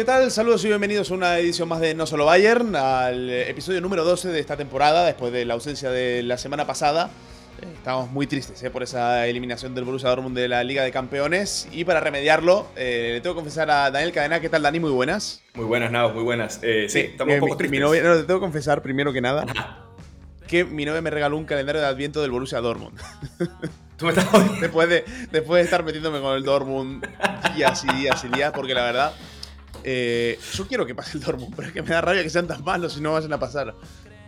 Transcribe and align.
¿Qué 0.00 0.04
tal? 0.06 0.30
Saludos 0.30 0.64
y 0.64 0.68
bienvenidos 0.68 1.10
a 1.10 1.14
una 1.14 1.38
edición 1.38 1.68
más 1.68 1.78
de 1.78 1.94
No 1.94 2.06
Solo 2.06 2.24
Bayern, 2.24 2.74
al 2.74 3.28
episodio 3.28 3.82
número 3.82 4.02
12 4.02 4.28
de 4.28 4.40
esta 4.40 4.56
temporada, 4.56 5.04
después 5.04 5.30
de 5.30 5.44
la 5.44 5.52
ausencia 5.52 5.90
de 5.90 6.22
la 6.22 6.38
semana 6.38 6.66
pasada. 6.66 7.10
Eh, 7.60 7.66
Estamos 7.76 8.10
muy 8.10 8.26
tristes 8.26 8.62
eh, 8.62 8.70
por 8.70 8.82
esa 8.82 9.26
eliminación 9.26 9.74
del 9.74 9.84
Borussia 9.84 10.08
Dortmund 10.08 10.34
de 10.34 10.48
la 10.48 10.64
Liga 10.64 10.84
de 10.84 10.90
Campeones 10.90 11.68
y 11.70 11.84
para 11.84 12.00
remediarlo, 12.00 12.68
eh, 12.76 13.10
le 13.16 13.20
tengo 13.20 13.34
que 13.34 13.40
confesar 13.40 13.70
a 13.70 13.90
Daniel 13.90 14.12
Cadena, 14.12 14.40
¿qué 14.40 14.48
tal 14.48 14.62
Dani? 14.62 14.80
Muy 14.80 14.90
buenas. 14.90 15.42
Muy 15.52 15.66
buenas, 15.66 15.90
Nao, 15.92 16.14
muy 16.14 16.22
buenas. 16.22 16.60
Eh, 16.62 16.86
sí, 16.88 17.00
estamos 17.00 17.32
Eh, 17.32 17.34
un 17.34 17.40
poco 17.40 17.52
mi- 17.52 17.58
tristes. 17.58 17.70
mi 17.70 17.84
novia- 17.84 18.02
no, 18.02 18.14
te 18.16 18.22
tengo 18.24 18.40
que 18.40 18.44
confesar 18.44 18.80
primero 18.80 19.12
que 19.12 19.20
nada 19.20 19.44
que 20.48 20.64
mi 20.64 20.84
novia 20.86 21.00
me 21.02 21.10
regaló 21.10 21.36
un 21.36 21.44
calendario 21.44 21.80
de 21.82 21.86
adviento 21.86 22.22
del 22.22 22.30
Borussia 22.30 22.58
Dortmund. 22.60 22.98
Tú 23.98 24.06
me 24.06 24.12
estás 24.12 24.26
después, 24.62 24.88
de, 24.88 25.04
después 25.30 25.58
de 25.58 25.64
estar 25.64 25.84
metiéndome 25.84 26.20
con 26.22 26.34
el 26.34 26.42
Dortmund 26.42 27.06
días 27.54 27.84
y 27.84 27.94
días 27.96 28.24
y 28.24 28.28
días, 28.34 28.50
porque 28.54 28.72
la 28.74 28.82
verdad, 28.84 29.12
eh, 29.84 30.38
yo 30.54 30.66
quiero 30.66 30.86
que 30.86 30.94
pase 30.94 31.16
el 31.18 31.22
Dortmund, 31.24 31.54
pero 31.54 31.68
es 31.68 31.74
que 31.74 31.82
me 31.82 31.88
da 31.90 32.00
rabia 32.00 32.22
que 32.22 32.30
sean 32.30 32.46
tan 32.46 32.62
malos 32.64 32.96
y 32.96 33.00
no 33.00 33.12
vayan 33.12 33.32
a 33.32 33.38
pasar. 33.38 33.74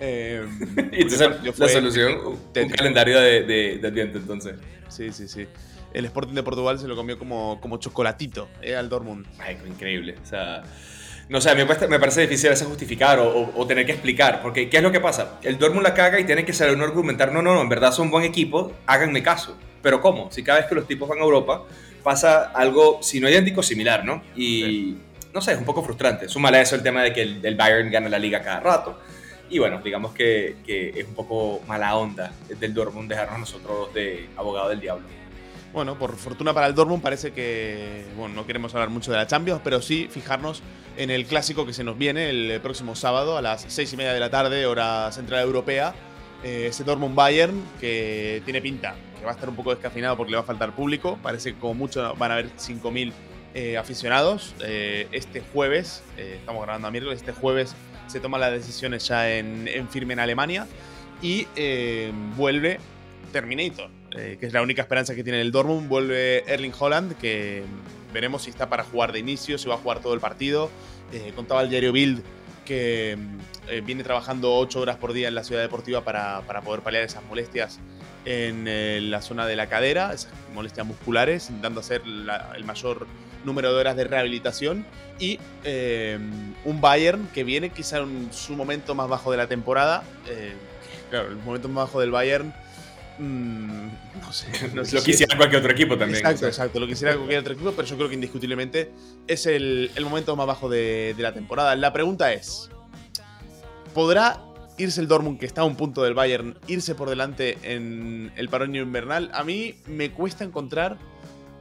Eh, 0.00 0.44
Y 0.92 1.02
entonces, 1.02 1.58
la 1.58 1.68
solución, 1.68 2.18
un- 2.26 2.68
calendario 2.70 3.20
de, 3.20 3.42
de, 3.44 3.78
de 3.78 3.88
Adviento, 3.88 4.18
entonces. 4.18 4.54
Sí, 4.88 5.12
sí, 5.12 5.28
sí. 5.28 5.46
El 5.92 6.04
Sporting 6.06 6.34
de 6.34 6.42
Portugal 6.42 6.78
se 6.78 6.88
lo 6.88 6.96
comió 6.96 7.18
como, 7.18 7.60
como 7.60 7.76
chocolatito 7.78 8.48
eh, 8.62 8.74
al 8.76 8.88
Dortmund. 8.88 9.26
Ay, 9.38 9.58
increíble. 9.66 10.16
O 10.22 10.26
sea, 10.26 10.62
no 11.28 11.40
sé, 11.40 11.50
a 11.50 11.54
mí 11.54 11.62
me, 11.64 11.88
me 11.88 11.98
parece 11.98 12.22
difícil 12.22 12.48
a 12.48 12.50
veces 12.50 12.66
justificar 12.66 13.18
o, 13.18 13.28
o- 13.28 13.52
o 13.60 13.66
tener 13.66 13.84
que 13.86 13.92
explicar. 13.92 14.40
Porque, 14.42 14.68
¿qué 14.70 14.78
es 14.78 14.82
lo 14.82 14.90
que 14.90 15.00
pasa? 15.00 15.38
El 15.42 15.58
Dortmund 15.58 15.84
la 15.84 15.92
caga 15.94 16.18
y 16.18 16.24
tiene 16.24 16.44
que 16.46 16.52
salir 16.52 16.78
a 16.80 16.82
argumentar, 16.84 17.30
no, 17.32 17.42
no, 17.42 17.54
no, 17.54 17.60
en 17.62 17.68
verdad 17.68 17.92
son 17.92 18.10
buen 18.10 18.24
equipo, 18.24 18.72
háganme 18.86 19.22
caso. 19.22 19.56
Pero 19.82 20.00
¿cómo? 20.00 20.30
Si 20.32 20.42
cada 20.42 20.60
vez 20.60 20.68
que 20.68 20.74
los 20.74 20.86
tipos 20.86 21.08
van 21.08 21.18
a 21.18 21.22
Europa 21.22 21.64
pasa 22.02 22.44
algo, 22.54 22.98
si 23.02 23.20
no 23.20 23.28
idéntico, 23.28 23.62
similar, 23.62 24.04
¿no? 24.04 24.22
Y, 24.34 24.96
no 25.32 25.40
sé, 25.40 25.52
es 25.52 25.58
un 25.58 25.64
poco 25.64 25.82
frustrante. 25.82 26.28
Súmale 26.28 26.58
a 26.58 26.62
eso 26.62 26.74
el 26.76 26.82
tema 26.82 27.02
de 27.02 27.12
que 27.12 27.22
el, 27.22 27.44
el 27.44 27.54
Bayern 27.54 27.90
gana 27.90 28.08
la 28.08 28.18
liga 28.18 28.42
cada 28.42 28.60
rato. 28.60 28.98
Y 29.48 29.58
bueno, 29.58 29.80
digamos 29.82 30.12
que, 30.12 30.56
que 30.64 30.90
es 30.90 31.06
un 31.06 31.14
poco 31.14 31.60
mala 31.66 31.94
onda 31.96 32.32
del 32.58 32.72
Dortmund 32.72 33.08
dejarnos 33.08 33.40
nosotros 33.40 33.92
de 33.92 34.28
abogado 34.36 34.70
del 34.70 34.80
diablo. 34.80 35.06
Bueno, 35.72 35.98
por 35.98 36.16
fortuna 36.16 36.52
para 36.52 36.66
el 36.66 36.74
Dortmund 36.74 37.02
parece 37.02 37.32
que, 37.32 38.04
bueno, 38.16 38.34
no 38.34 38.46
queremos 38.46 38.74
hablar 38.74 38.90
mucho 38.90 39.10
de 39.10 39.16
la 39.16 39.26
Champions, 39.26 39.60
pero 39.64 39.80
sí 39.80 40.06
fijarnos 40.10 40.62
en 40.98 41.10
el 41.10 41.24
clásico 41.24 41.64
que 41.64 41.72
se 41.72 41.82
nos 41.82 41.96
viene 41.96 42.28
el 42.28 42.60
próximo 42.60 42.94
sábado 42.94 43.38
a 43.38 43.42
las 43.42 43.64
seis 43.68 43.90
y 43.92 43.96
media 43.96 44.12
de 44.12 44.20
la 44.20 44.30
tarde, 44.30 44.66
hora 44.66 45.10
central 45.12 45.42
europea. 45.42 45.94
Eh, 46.44 46.66
ese 46.68 46.84
Dortmund 46.84 47.14
Bayern 47.14 47.62
que 47.80 48.42
tiene 48.44 48.60
pinta, 48.60 48.96
que 49.18 49.24
va 49.24 49.30
a 49.30 49.34
estar 49.34 49.48
un 49.48 49.56
poco 49.56 49.70
descafinado 49.70 50.16
porque 50.16 50.32
le 50.32 50.36
va 50.36 50.42
a 50.42 50.46
faltar 50.46 50.74
público. 50.74 51.18
Parece 51.22 51.54
que 51.54 51.58
como 51.58 51.74
mucho 51.74 52.14
van 52.16 52.30
a 52.30 52.34
haber 52.34 52.50
5.000 52.56 53.12
eh, 53.54 53.76
aficionados. 53.76 54.54
Eh, 54.64 55.08
este 55.12 55.42
jueves, 55.52 56.02
eh, 56.16 56.36
estamos 56.38 56.62
grabando 56.62 56.88
a 56.88 56.90
miércoles, 56.90 57.20
este 57.20 57.32
jueves 57.32 57.74
se 58.06 58.20
toman 58.20 58.40
las 58.40 58.52
decisiones 58.52 59.06
ya 59.08 59.30
en, 59.30 59.68
firme 59.90 60.12
en 60.14 60.20
Alemania 60.20 60.66
y 61.22 61.46
vuelve 62.36 62.78
Terminator, 63.32 63.88
que 64.10 64.38
es 64.40 64.52
la 64.52 64.60
única 64.60 64.82
esperanza 64.82 65.14
que 65.14 65.22
tiene 65.24 65.40
el 65.40 65.50
Dortmund. 65.52 65.88
Vuelve 65.88 66.44
Erling 66.52 66.72
Holland, 66.78 67.16
que 67.16 67.62
veremos 68.12 68.42
si 68.42 68.50
está 68.50 68.68
para 68.68 68.82
jugar 68.84 69.12
de 69.12 69.20
inicio, 69.20 69.56
si 69.56 69.68
va 69.68 69.76
a 69.76 69.78
jugar 69.78 70.00
todo 70.00 70.12
el 70.14 70.20
partido. 70.20 70.68
Contaba 71.36 71.62
el 71.62 71.70
diario 71.70 71.92
Bild 71.92 72.22
que 72.66 73.16
viene 73.84 74.02
trabajando 74.04 74.54
8 74.56 74.80
horas 74.80 74.96
por 74.96 75.12
día 75.14 75.28
en 75.28 75.34
la 75.36 75.44
ciudad 75.44 75.62
deportiva 75.62 76.04
para, 76.04 76.42
para 76.42 76.60
poder 76.60 76.80
paliar 76.82 77.04
esas 77.04 77.22
molestias 77.24 77.78
en 78.26 79.10
la 79.10 79.22
zona 79.22 79.46
de 79.46 79.56
la 79.56 79.68
cadera, 79.68 80.12
esas 80.12 80.32
molestias 80.54 80.86
musculares, 80.86 81.48
intentando 81.48 81.80
hacer 81.80 82.06
la- 82.06 82.52
el 82.56 82.64
mayor 82.64 83.06
número 83.44 83.72
de 83.72 83.80
horas 83.80 83.96
de 83.96 84.04
rehabilitación. 84.04 84.84
Y 85.18 85.38
eh, 85.64 86.18
un 86.64 86.80
Bayern 86.80 87.28
que 87.34 87.44
viene 87.44 87.70
quizá 87.70 87.98
en 87.98 88.32
su 88.32 88.54
momento 88.54 88.94
más 88.94 89.08
bajo 89.08 89.30
de 89.30 89.36
la 89.36 89.46
temporada. 89.46 90.02
eh, 90.28 90.52
claro, 91.10 91.28
el 91.28 91.36
momento 91.36 91.68
más 91.68 91.84
bajo 91.86 92.00
del 92.00 92.10
Bayern. 92.10 92.52
mm, 93.18 93.86
no 94.20 94.32
sé. 94.32 94.46
No 94.50 94.58
sé 94.68 94.76
lo 94.76 94.84
si 94.86 94.96
es- 94.96 95.04
quisiera 95.04 95.36
cualquier 95.36 95.60
otro 95.60 95.72
equipo 95.72 95.96
también. 95.98 96.18
Exacto, 96.18 96.36
o 96.36 96.40
sea. 96.40 96.48
exacto. 96.48 96.80
Lo 96.80 96.86
quisiera 96.86 97.14
cualquier 97.16 97.40
otro 97.40 97.52
equipo, 97.52 97.72
pero 97.72 97.86
yo 97.86 97.96
creo 97.96 98.08
que 98.08 98.14
indiscutiblemente 98.14 98.90
es 99.26 99.46
el, 99.46 99.90
el 99.94 100.04
momento 100.04 100.34
más 100.34 100.46
bajo 100.46 100.68
de, 100.68 101.14
de 101.16 101.22
la 101.22 101.32
temporada. 101.34 101.76
La 101.76 101.92
pregunta 101.92 102.32
es: 102.32 102.70
¿podrá 103.94 104.40
irse 104.78 105.00
el 105.00 105.08
Dortmund, 105.08 105.38
que 105.38 105.46
está 105.46 105.60
a 105.60 105.64
un 105.64 105.76
punto 105.76 106.02
del 106.02 106.14
Bayern, 106.14 106.56
irse 106.66 106.94
por 106.94 107.08
delante 107.10 107.58
en 107.62 108.32
el 108.36 108.48
parón 108.48 108.74
invernal? 108.74 109.30
A 109.34 109.44
mí 109.44 109.74
me 109.86 110.10
cuesta 110.10 110.44
encontrar 110.44 110.96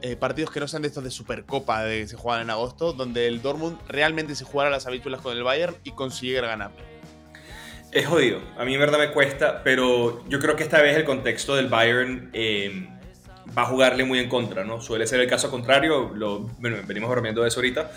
eh, 0.02 0.16
partidos 0.16 0.50
que 0.50 0.60
no 0.60 0.66
sean 0.66 0.82
de 0.82 0.88
estos 0.88 1.04
de 1.04 1.10
Supercopa 1.10 1.84
de 1.84 2.00
que 2.00 2.08
se 2.08 2.16
juegan 2.16 2.42
en 2.42 2.50
agosto, 2.50 2.92
donde 2.92 3.28
el 3.28 3.40
Dortmund 3.40 3.78
realmente 3.88 4.34
se 4.34 4.44
jugara 4.44 4.68
las 4.68 4.86
habichuelas 4.86 5.20
con 5.20 5.36
el 5.36 5.44
Bayern 5.44 5.76
y 5.84 5.92
consiguiera 5.92 6.48
ganar. 6.48 6.72
Es 7.92 8.06
jodido. 8.06 8.40
A 8.58 8.64
mí 8.64 8.74
en 8.74 8.80
verdad 8.80 8.98
me 8.98 9.12
cuesta, 9.12 9.62
pero 9.62 10.24
yo 10.28 10.40
creo 10.40 10.56
que 10.56 10.62
esta 10.62 10.80
vez 10.82 10.96
el 10.96 11.04
contexto 11.04 11.54
del 11.54 11.68
Bayern 11.68 12.30
eh, 12.32 12.88
va 13.56 13.62
a 13.62 13.66
jugarle 13.66 14.04
muy 14.04 14.18
en 14.18 14.28
contra, 14.28 14.64
¿no? 14.64 14.80
Suele 14.80 15.06
ser 15.06 15.20
el 15.20 15.28
caso 15.28 15.50
contrario, 15.50 16.08
bueno, 16.58 16.78
venimos 16.86 17.10
bromeando 17.10 17.42
de 17.42 17.48
eso 17.48 17.60
ahorita. 17.60 17.90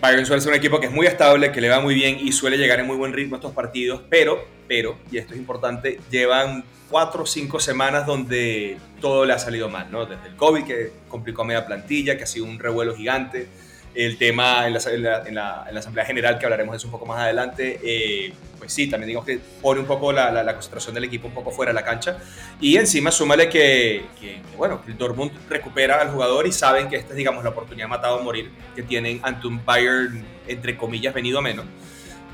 Bayern 0.00 0.24
suele 0.24 0.40
ser 0.40 0.52
un 0.52 0.58
equipo 0.58 0.80
que 0.80 0.86
es 0.86 0.92
muy 0.92 1.06
estable, 1.06 1.52
que 1.52 1.60
le 1.60 1.68
va 1.68 1.80
muy 1.80 1.94
bien 1.94 2.18
y 2.20 2.32
suele 2.32 2.56
llegar 2.56 2.80
en 2.80 2.86
muy 2.86 2.96
buen 2.96 3.12
ritmo 3.12 3.36
a 3.36 3.38
estos 3.38 3.52
partidos, 3.52 4.02
pero, 4.08 4.44
pero, 4.68 4.98
y 5.10 5.18
esto 5.18 5.34
es 5.34 5.40
importante, 5.40 6.00
llevan 6.10 6.64
cuatro 6.90 7.22
o 7.24 7.26
cinco 7.26 7.58
semanas 7.60 8.06
donde 8.06 8.78
todo 9.00 9.24
le 9.24 9.32
ha 9.32 9.38
salido 9.38 9.68
mal, 9.68 9.90
¿no? 9.90 10.06
Desde 10.06 10.28
el 10.28 10.36
COVID, 10.36 10.64
que 10.64 10.92
complicó 11.08 11.42
a 11.42 11.44
media 11.44 11.66
plantilla, 11.66 12.16
que 12.16 12.24
ha 12.24 12.26
sido 12.26 12.44
un 12.44 12.58
revuelo 12.58 12.94
gigante, 12.94 13.48
el 13.94 14.18
tema 14.18 14.66
en 14.66 14.74
la, 14.74 14.80
en 14.90 15.02
la- 15.04 15.22
en 15.24 15.34
la- 15.36 15.64
en 15.68 15.74
la 15.74 15.80
Asamblea 15.80 16.04
General, 16.04 16.36
que 16.38 16.44
hablaremos 16.46 16.72
de 16.72 16.78
eso 16.78 16.86
un 16.88 16.90
poco 16.92 17.06
más 17.06 17.20
adelante, 17.20 17.78
eh, 17.84 18.32
pues 18.58 18.72
sí, 18.72 18.88
también 18.90 19.06
digamos 19.06 19.24
que 19.24 19.38
pone 19.62 19.80
un 19.80 19.86
poco 19.86 20.10
la, 20.12 20.44
concentración 20.52 20.94
del 20.96 21.04
equipo 21.04 21.28
un 21.28 21.34
poco 21.34 21.52
fuera 21.52 21.70
de 21.70 21.74
la 21.74 21.84
cancha. 21.84 22.18
Y 22.60 22.76
encima 22.76 23.12
súmale 23.12 23.48
que, 23.48 24.06
que- 24.20 24.42
que, 24.50 24.56
bueno, 24.56 24.82
el 24.88 24.98
Dortmund 24.98 25.30
recupera 25.48 26.00
al 26.00 26.10
jugador 26.10 26.44
y 26.46 26.52
saben 26.52 26.88
que 26.88 26.96
esta 26.96 27.10
es, 27.10 27.16
digamos, 27.16 27.44
la 27.44 27.50
oportunidad 27.50 27.86
matado 27.86 28.18
a 28.18 28.22
morir 28.22 28.50
que 28.74 28.82
tienen 28.82 29.20
ante 29.22 29.46
un 29.46 29.64
Bayern, 29.64 30.24
entre 30.48 30.76
comillas, 30.76 31.14
venido 31.14 31.38
a 31.38 31.42
menos. 31.42 31.64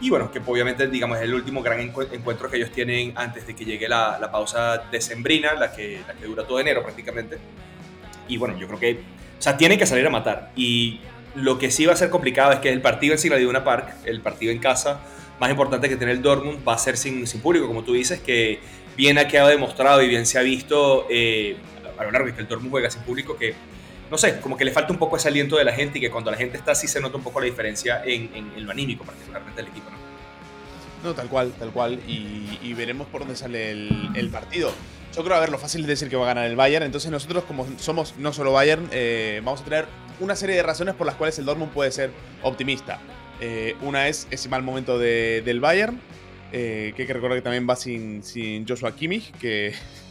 Y 0.01 0.09
bueno, 0.09 0.31
que 0.33 0.41
obviamente, 0.45 0.87
digamos, 0.87 1.19
es 1.19 1.25
el 1.25 1.35
último 1.35 1.63
gran 1.63 1.79
encu- 1.81 2.09
encuentro 2.11 2.51
que 2.51 2.57
ellos 2.57 2.71
tienen 2.71 3.13
antes 3.17 3.47
de 3.47 3.55
que 3.55 3.65
llegue 3.65 3.89
la, 3.89 4.19
la 4.19 4.31
pausa 4.33 4.85
decembrina, 4.91 5.53
la 5.55 5.73
que, 5.73 6.01
la 6.07 6.15
que 6.15 6.25
dura 6.25 6.45
todo 6.45 6.59
enero 6.59 6.83
prácticamente. 6.83 7.39
Y 8.27 8.39
bueno, 8.39 8.59
yo 8.59 8.67
creo 8.67 8.81
que, 8.81 8.93
o 9.39 9.43
sea, 9.43 9.57
tienen 9.57 9.79
que 9.79 9.87
salir 9.87 10.07
a 10.07 10.11
matar. 10.11 10.53
Y 10.57 11.01
lo 11.35 11.59
que 11.59 11.71
sí 11.71 11.85
va 11.85 11.93
a 11.93 11.97
ser 11.97 12.09
complicado 12.09 12.53
es 12.53 12.61
que 12.61 12.71
el 12.71 12.81
partido 12.81 13.13
en 13.13 13.19
Sigla 13.19 13.63
Park, 13.63 13.95
el 14.05 14.21
partido 14.23 14.53
en 14.53 14.59
casa, 14.59 15.01
más 15.39 15.51
importante 15.51 15.89
que 15.89 15.97
tener 15.97 16.17
el 16.17 16.23
Dortmund, 16.23 16.67
va 16.67 16.75
a 16.75 16.79
ser 16.79 16.97
sin, 16.97 17.27
sin 17.27 17.41
público, 17.41 17.67
como 17.67 17.83
tú 17.85 17.93
dices, 17.93 18.21
que 18.21 18.61
bien 18.97 19.19
ha 19.19 19.29
quedado 19.29 19.49
demostrado 19.49 20.03
y 20.03 20.09
bien 20.09 20.27
se 20.27 20.39
ha 20.39 20.43
visto 20.43 21.07
eh, 21.11 21.57
a 21.99 22.05
lo 22.05 22.11
largo 22.11 22.27
de 22.27 22.35
que 22.35 22.41
el 22.41 22.49
Dortmund 22.49 22.71
juega 22.71 22.91
sin 22.91 23.03
público, 23.03 23.37
que 23.37 23.55
no 24.11 24.19
sé, 24.19 24.41
como 24.41 24.57
que 24.57 24.65
le 24.65 24.73
falta 24.73 24.93
un 24.93 24.99
poco 24.99 25.17
ese 25.17 25.29
aliento 25.29 25.57
de 25.57 25.65
la 25.65 25.73
gente 25.73 25.99
y 25.99 26.01
que 26.01 26.11
cuando 26.11 26.31
la 26.31 26.37
gente 26.37 26.57
está 26.59 26.73
así 26.73 26.89
se 26.89 27.01
nota 27.01 27.17
un 27.17 27.23
poco 27.23 27.41
la 27.41 27.47
diferencia 27.47 28.03
en, 28.05 28.31
en- 28.35 28.53
en 28.57 28.65
lo 28.67 28.73
anímico, 28.73 29.05
particularmente 29.05 29.63
del 29.63 29.71
equipo, 29.71 29.91
¿no? 29.91 30.01
No, 31.03 31.15
tal 31.15 31.29
cual, 31.29 31.53
tal 31.59 31.71
cual. 31.71 31.99
Y, 32.07 32.75
veremos 32.75 33.07
por 33.09 33.21
dónde 33.23 33.35
sale 33.37 33.71
el, 33.71 34.29
partido. 34.31 34.71
Yo 35.17 35.25
creo, 35.25 35.37
a 35.37 35.41
ver, 35.41 35.49
lo 35.49 35.59
fácil 35.59 35.81
es 35.83 35.87
decir 35.87 36.09
que 36.11 36.17
va 36.17 36.25
a 36.25 36.27
ganar 36.27 36.45
el 36.47 36.57
Bayern. 36.57 36.85
Entonces 36.85 37.11
nosotros, 37.11 37.45
como 37.45 37.67
somos 37.79 38.15
no 38.19 38.33
solo 38.35 38.53
Bayern, 38.53 38.87
eh, 38.93 39.41
vamos 39.45 39.63
a 39.63 39.65
tener 39.65 39.87
una 40.21 40.37
serie 40.37 40.57
de 40.57 40.63
razones 40.63 40.95
por 40.95 41.07
las 41.07 41.17
cuales 41.17 41.39
el 41.39 41.47
Dortmund 41.47 41.73
puede 41.73 41.91
ser 41.91 42.11
optimista. 42.43 43.01
Eh, 43.41 43.77
una 43.81 44.09
es 44.09 44.29
ese 44.31 44.49
mal 44.51 44.63
momento 44.63 44.99
de- 44.99 45.41
del 45.45 45.61
Bayern, 45.61 45.99
eh, 46.53 46.93
que 46.95 47.03
hay 47.03 47.07
que 47.07 47.15
recordar 47.15 47.39
que 47.39 47.43
también 47.43 47.67
va 47.69 47.77
sin, 47.77 48.23
sin 48.23 48.67
Joshua 48.69 48.95
Kimmich, 48.95 49.33
que 49.39 49.73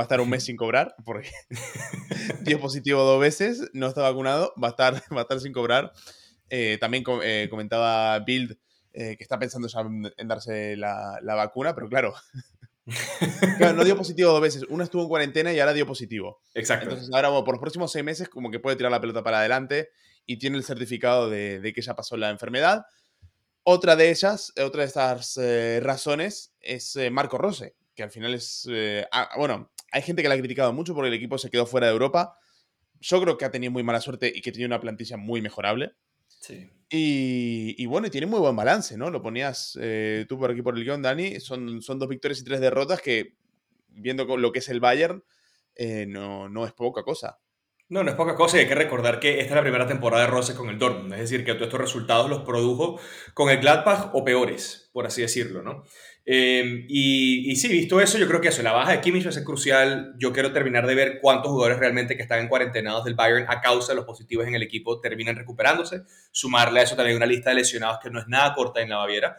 va 0.00 0.04
a 0.04 0.06
estar 0.06 0.20
un 0.22 0.30
mes 0.30 0.44
sin 0.44 0.56
cobrar, 0.56 0.94
porque 1.04 1.30
dio 2.40 2.58
positivo 2.58 3.02
dos 3.02 3.20
veces, 3.20 3.68
no 3.74 3.86
está 3.86 4.00
vacunado, 4.00 4.54
va 4.62 4.68
a 4.68 4.70
estar, 4.70 4.94
va 5.14 5.18
a 5.18 5.22
estar 5.22 5.40
sin 5.40 5.52
cobrar. 5.52 5.92
Eh, 6.48 6.78
también 6.80 7.04
eh, 7.22 7.48
comentaba 7.50 8.18
Bild 8.20 8.56
eh, 8.94 9.16
que 9.18 9.22
está 9.22 9.38
pensando 9.38 9.68
ya 9.68 9.80
en, 9.80 10.10
en 10.16 10.28
darse 10.28 10.74
la, 10.78 11.18
la 11.20 11.34
vacuna, 11.34 11.74
pero 11.74 11.90
claro, 11.90 12.14
claro, 13.58 13.76
no 13.76 13.84
dio 13.84 13.94
positivo 13.94 14.32
dos 14.32 14.40
veces. 14.40 14.64
Una 14.70 14.84
estuvo 14.84 15.02
en 15.02 15.08
cuarentena 15.08 15.52
y 15.52 15.60
ahora 15.60 15.74
dio 15.74 15.86
positivo. 15.86 16.40
Exacto. 16.54 16.84
Entonces 16.84 17.10
ahora 17.12 17.28
bueno, 17.28 17.44
por 17.44 17.56
los 17.56 17.60
próximos 17.60 17.92
seis 17.92 18.04
meses 18.04 18.30
como 18.30 18.50
que 18.50 18.58
puede 18.58 18.76
tirar 18.76 18.90
la 18.90 19.02
pelota 19.02 19.22
para 19.22 19.40
adelante 19.40 19.90
y 20.24 20.38
tiene 20.38 20.56
el 20.56 20.64
certificado 20.64 21.28
de, 21.28 21.60
de 21.60 21.72
que 21.74 21.82
ya 21.82 21.94
pasó 21.94 22.16
la 22.16 22.30
enfermedad. 22.30 22.86
Otra 23.64 23.96
de 23.96 24.08
ellas, 24.08 24.54
otra 24.64 24.80
de 24.80 24.86
estas 24.86 25.38
razones 25.82 26.54
es 26.60 26.98
Marco 27.12 27.36
Rose, 27.36 27.76
que 28.00 28.04
al 28.04 28.10
final 28.10 28.32
es... 28.32 28.66
eh, 28.72 29.06
ah, 29.12 29.28
bueno, 29.36 29.70
hay 29.92 30.00
gente 30.00 30.22
que 30.22 30.28
la 30.30 30.34
ha 30.34 30.38
criticado 30.38 30.72
mucho 30.72 30.94
porque 30.94 31.08
el 31.08 31.14
equipo 31.14 31.36
se 31.36 31.50
quedó 31.50 31.66
fuera 31.66 31.86
de 31.86 31.92
Europa. 31.92 32.38
Yo 32.98 33.20
creo 33.20 33.36
que 33.36 33.44
ha 33.44 33.50
tenido 33.50 33.70
muy 33.70 33.82
mala 33.82 34.00
suerte 34.00 34.32
y 34.34 34.40
que 34.40 34.52
tenía 34.52 34.66
una 34.66 34.80
plantilla 34.80 35.18
muy 35.18 35.42
mejorable. 35.42 35.92
Sí. 36.26 36.70
Y, 36.88 37.74
y 37.76 37.84
bueno, 37.84 38.06
y 38.06 38.10
tiene 38.10 38.26
muy 38.26 38.40
buen 38.40 38.56
balance, 38.56 38.96
¿no? 38.96 39.10
Lo 39.10 39.20
ponías 39.20 39.78
eh, 39.82 40.24
tú 40.30 40.38
por 40.38 40.50
aquí 40.50 40.62
por 40.62 40.78
el 40.78 40.84
guion, 40.84 41.02
Dani. 41.02 41.40
Son, 41.40 41.82
son 41.82 41.98
dos 41.98 42.08
victorias 42.08 42.40
y 42.40 42.44
tres 42.44 42.60
derrotas 42.60 43.02
que, 43.02 43.34
viendo 43.88 44.24
lo 44.38 44.50
que 44.50 44.60
es 44.60 44.70
el 44.70 44.80
Bayern, 44.80 45.22
eh, 45.74 46.06
no, 46.08 46.48
no 46.48 46.64
es 46.64 46.72
poca 46.72 47.02
cosa. 47.02 47.38
No, 47.90 48.02
no 48.02 48.10
es 48.10 48.16
poca 48.16 48.34
cosa 48.34 48.56
y 48.56 48.60
hay 48.60 48.68
que 48.68 48.76
recordar 48.76 49.20
que 49.20 49.40
esta 49.40 49.50
es 49.50 49.56
la 49.56 49.62
primera 49.62 49.86
temporada 49.86 50.24
de 50.24 50.30
Rose 50.30 50.54
con 50.54 50.70
el 50.70 50.78
Dortmund, 50.78 51.12
es 51.12 51.20
decir, 51.20 51.44
que 51.44 51.52
todos 51.54 51.66
estos 51.66 51.80
resultados 51.80 52.30
los 52.30 52.42
produjo 52.42 53.00
con 53.34 53.50
el 53.50 53.58
Gladbach 53.58 54.10
o 54.14 54.24
peores, 54.24 54.88
por 54.92 55.06
así 55.06 55.22
decirlo, 55.22 55.62
¿no? 55.62 55.82
Eh, 56.26 56.84
y, 56.88 57.50
y, 57.50 57.56
sí, 57.56 57.68
visto 57.68 58.00
eso, 58.00 58.18
yo 58.18 58.28
creo 58.28 58.40
que 58.40 58.48
eso, 58.48 58.62
la 58.62 58.72
baja 58.72 58.92
de 58.92 59.00
Kimmich 59.00 59.26
va 59.26 59.30
a 59.30 59.44
crucial. 59.44 60.14
Yo 60.18 60.32
quiero 60.32 60.52
terminar 60.52 60.86
de 60.86 60.94
ver 60.94 61.18
cuántos 61.20 61.50
jugadores 61.50 61.78
realmente 61.78 62.16
que 62.16 62.22
están 62.22 62.40
en 62.40 62.48
cuarentenados 62.48 63.04
del 63.04 63.14
Bayern 63.14 63.46
a 63.48 63.60
causa 63.60 63.92
de 63.92 63.96
los 63.96 64.04
positivos 64.04 64.46
en 64.46 64.54
el 64.54 64.62
equipo 64.62 65.00
terminan 65.00 65.36
recuperándose. 65.36 66.02
Sumarle 66.30 66.80
a 66.80 66.82
eso 66.84 66.96
también 66.96 67.16
una 67.16 67.26
lista 67.26 67.50
de 67.50 67.56
lesionados 67.56 67.98
que 68.02 68.10
no 68.10 68.20
es 68.20 68.28
nada 68.28 68.54
corta 68.54 68.80
en 68.80 68.90
la 68.90 68.98
Baviera. 68.98 69.36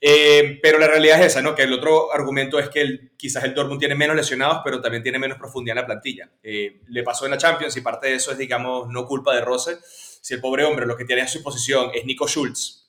Eh, 0.00 0.58
pero 0.62 0.78
la 0.78 0.88
realidad 0.88 1.20
es 1.20 1.28
esa, 1.28 1.42
¿no? 1.42 1.54
Que 1.54 1.62
el 1.62 1.72
otro 1.72 2.12
argumento 2.12 2.58
es 2.58 2.68
que 2.68 3.12
quizás 3.16 3.44
el 3.44 3.54
Dortmund 3.54 3.80
tiene 3.80 3.94
menos 3.94 4.14
lesionados, 4.14 4.60
pero 4.62 4.80
también 4.80 5.02
tiene 5.02 5.18
menos 5.18 5.38
profundidad 5.38 5.76
en 5.76 5.82
la 5.82 5.86
plantilla. 5.86 6.30
Eh, 6.42 6.82
le 6.88 7.02
pasó 7.02 7.24
en 7.24 7.30
la 7.30 7.38
Champions 7.38 7.76
y 7.76 7.80
parte 7.80 8.08
de 8.08 8.14
eso 8.14 8.30
es, 8.30 8.38
digamos, 8.38 8.88
no 8.88 9.06
culpa 9.06 9.34
de 9.34 9.40
Rose. 9.40 9.78
Si 9.82 10.34
el 10.34 10.40
pobre 10.40 10.64
hombre 10.64 10.86
lo 10.86 10.96
que 10.96 11.04
tiene 11.04 11.22
a 11.22 11.28
su 11.28 11.42
posición 11.42 11.90
es 11.94 12.04
Nico 12.04 12.26
Schultz, 12.26 12.85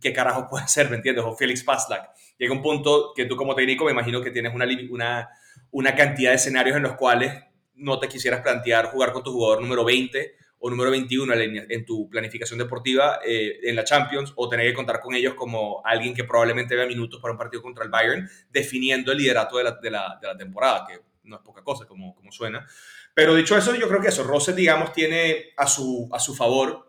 ¿qué 0.00 0.12
carajo 0.12 0.48
puede 0.48 0.64
hacer, 0.64 0.90
me 0.90 0.96
entiendes? 0.96 1.24
O 1.24 1.34
Felix 1.34 1.62
Passlack. 1.62 2.10
Llega 2.38 2.52
un 2.52 2.62
punto 2.62 3.12
que 3.14 3.24
tú 3.24 3.36
como 3.36 3.54
técnico 3.54 3.84
me 3.84 3.92
imagino 3.92 4.20
que 4.22 4.30
tienes 4.30 4.54
una, 4.54 4.66
una, 4.90 5.28
una 5.70 5.94
cantidad 5.94 6.30
de 6.30 6.36
escenarios 6.36 6.76
en 6.76 6.82
los 6.82 6.94
cuales 6.94 7.32
no 7.74 7.98
te 7.98 8.08
quisieras 8.08 8.40
plantear 8.40 8.86
jugar 8.86 9.12
con 9.12 9.22
tu 9.22 9.32
jugador 9.32 9.62
número 9.62 9.84
20 9.84 10.36
o 10.60 10.70
número 10.70 10.90
21 10.90 11.32
en 11.34 11.84
tu 11.84 12.08
planificación 12.10 12.58
deportiva 12.58 13.20
eh, 13.24 13.60
en 13.62 13.76
la 13.76 13.84
Champions 13.84 14.32
o 14.34 14.48
tener 14.48 14.66
que 14.66 14.74
contar 14.74 15.00
con 15.00 15.14
ellos 15.14 15.34
como 15.34 15.80
alguien 15.84 16.14
que 16.14 16.24
probablemente 16.24 16.74
vea 16.74 16.86
minutos 16.86 17.20
para 17.20 17.32
un 17.32 17.38
partido 17.38 17.62
contra 17.62 17.84
el 17.84 17.90
Bayern, 17.90 18.28
definiendo 18.50 19.12
el 19.12 19.18
liderato 19.18 19.58
de 19.58 19.64
la, 19.64 19.72
de 19.80 19.90
la, 19.90 20.18
de 20.20 20.26
la 20.26 20.36
temporada, 20.36 20.84
que 20.88 21.00
no 21.24 21.36
es 21.36 21.42
poca 21.42 21.62
cosa 21.62 21.86
como, 21.86 22.14
como 22.14 22.32
suena. 22.32 22.66
Pero 23.14 23.34
dicho 23.34 23.56
eso, 23.56 23.74
yo 23.74 23.88
creo 23.88 24.00
que 24.00 24.08
eso, 24.08 24.24
Rose, 24.24 24.52
digamos, 24.52 24.92
tiene 24.92 25.52
a 25.56 25.66
su, 25.66 26.08
a 26.12 26.18
su 26.18 26.34
favor 26.34 26.87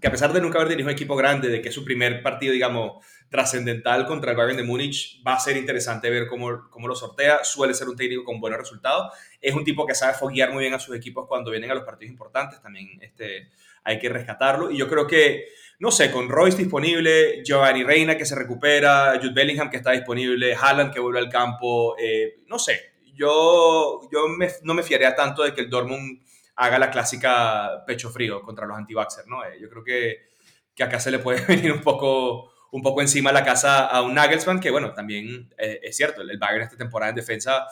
que 0.00 0.08
a 0.08 0.10
pesar 0.10 0.32
de 0.32 0.40
nunca 0.40 0.58
haber 0.58 0.68
dirigido 0.68 0.90
un 0.90 0.94
equipo 0.94 1.16
grande, 1.16 1.48
de 1.48 1.62
que 1.62 1.72
su 1.72 1.84
primer 1.84 2.22
partido, 2.22 2.52
digamos, 2.52 3.04
trascendental 3.30 4.06
contra 4.06 4.30
el 4.30 4.36
Bayern 4.36 4.56
de 4.56 4.62
Múnich, 4.62 5.22
va 5.26 5.34
a 5.34 5.40
ser 5.40 5.56
interesante 5.56 6.10
ver 6.10 6.26
cómo, 6.26 6.68
cómo 6.70 6.88
lo 6.88 6.94
sortea. 6.94 7.44
Suele 7.44 7.74
ser 7.74 7.88
un 7.88 7.96
técnico 7.96 8.24
con 8.24 8.40
buenos 8.40 8.58
resultados. 8.58 9.12
Es 9.40 9.54
un 9.54 9.64
tipo 9.64 9.86
que 9.86 9.94
sabe 9.94 10.14
foguear 10.14 10.52
muy 10.52 10.62
bien 10.62 10.74
a 10.74 10.78
sus 10.78 10.94
equipos 10.94 11.26
cuando 11.28 11.50
vienen 11.50 11.70
a 11.70 11.74
los 11.74 11.84
partidos 11.84 12.12
importantes. 12.12 12.60
También 12.60 12.88
este, 13.00 13.50
hay 13.84 13.98
que 13.98 14.08
rescatarlo. 14.08 14.70
Y 14.70 14.78
yo 14.78 14.88
creo 14.88 15.06
que, 15.06 15.46
no 15.78 15.90
sé, 15.90 16.10
con 16.10 16.28
Royce 16.28 16.58
disponible, 16.58 17.42
Giovanni 17.44 17.82
Reina 17.82 18.16
que 18.16 18.26
se 18.26 18.34
recupera, 18.34 19.18
Jude 19.20 19.34
Bellingham 19.34 19.70
que 19.70 19.76
está 19.76 19.92
disponible, 19.92 20.54
Haaland 20.54 20.92
que 20.92 21.00
vuelve 21.00 21.18
al 21.18 21.28
campo, 21.28 21.96
eh, 21.98 22.36
no 22.46 22.58
sé. 22.58 22.94
Yo, 23.14 24.02
yo 24.12 24.26
no 24.62 24.74
me 24.74 24.82
fiaría 24.82 25.14
tanto 25.14 25.42
de 25.42 25.54
que 25.54 25.62
el 25.62 25.70
Dortmund 25.70 26.20
haga 26.56 26.78
la 26.78 26.90
clásica 26.90 27.84
pecho 27.86 28.10
frío 28.10 28.42
contra 28.42 28.66
los 28.66 28.76
anti 28.76 28.94
¿no? 29.26 29.44
Eh, 29.44 29.58
yo 29.60 29.68
creo 29.68 29.84
que, 29.84 30.26
que, 30.74 30.82
acá 30.82 30.98
se 30.98 31.10
le 31.10 31.18
puede 31.18 31.44
venir 31.46 31.70
un 31.70 31.82
poco, 31.82 32.52
un 32.72 32.82
poco 32.82 33.02
encima 33.02 33.30
la 33.30 33.44
casa 33.44 33.86
a 33.86 34.02
un 34.02 34.14
Nagelsmann, 34.14 34.60
que 34.60 34.70
bueno, 34.70 34.92
también 34.92 35.54
eh, 35.58 35.80
es 35.82 35.96
cierto, 35.96 36.22
el 36.22 36.38
Bayern 36.38 36.64
esta 36.64 36.76
temporada 36.76 37.10
en 37.10 37.16
defensa, 37.16 37.66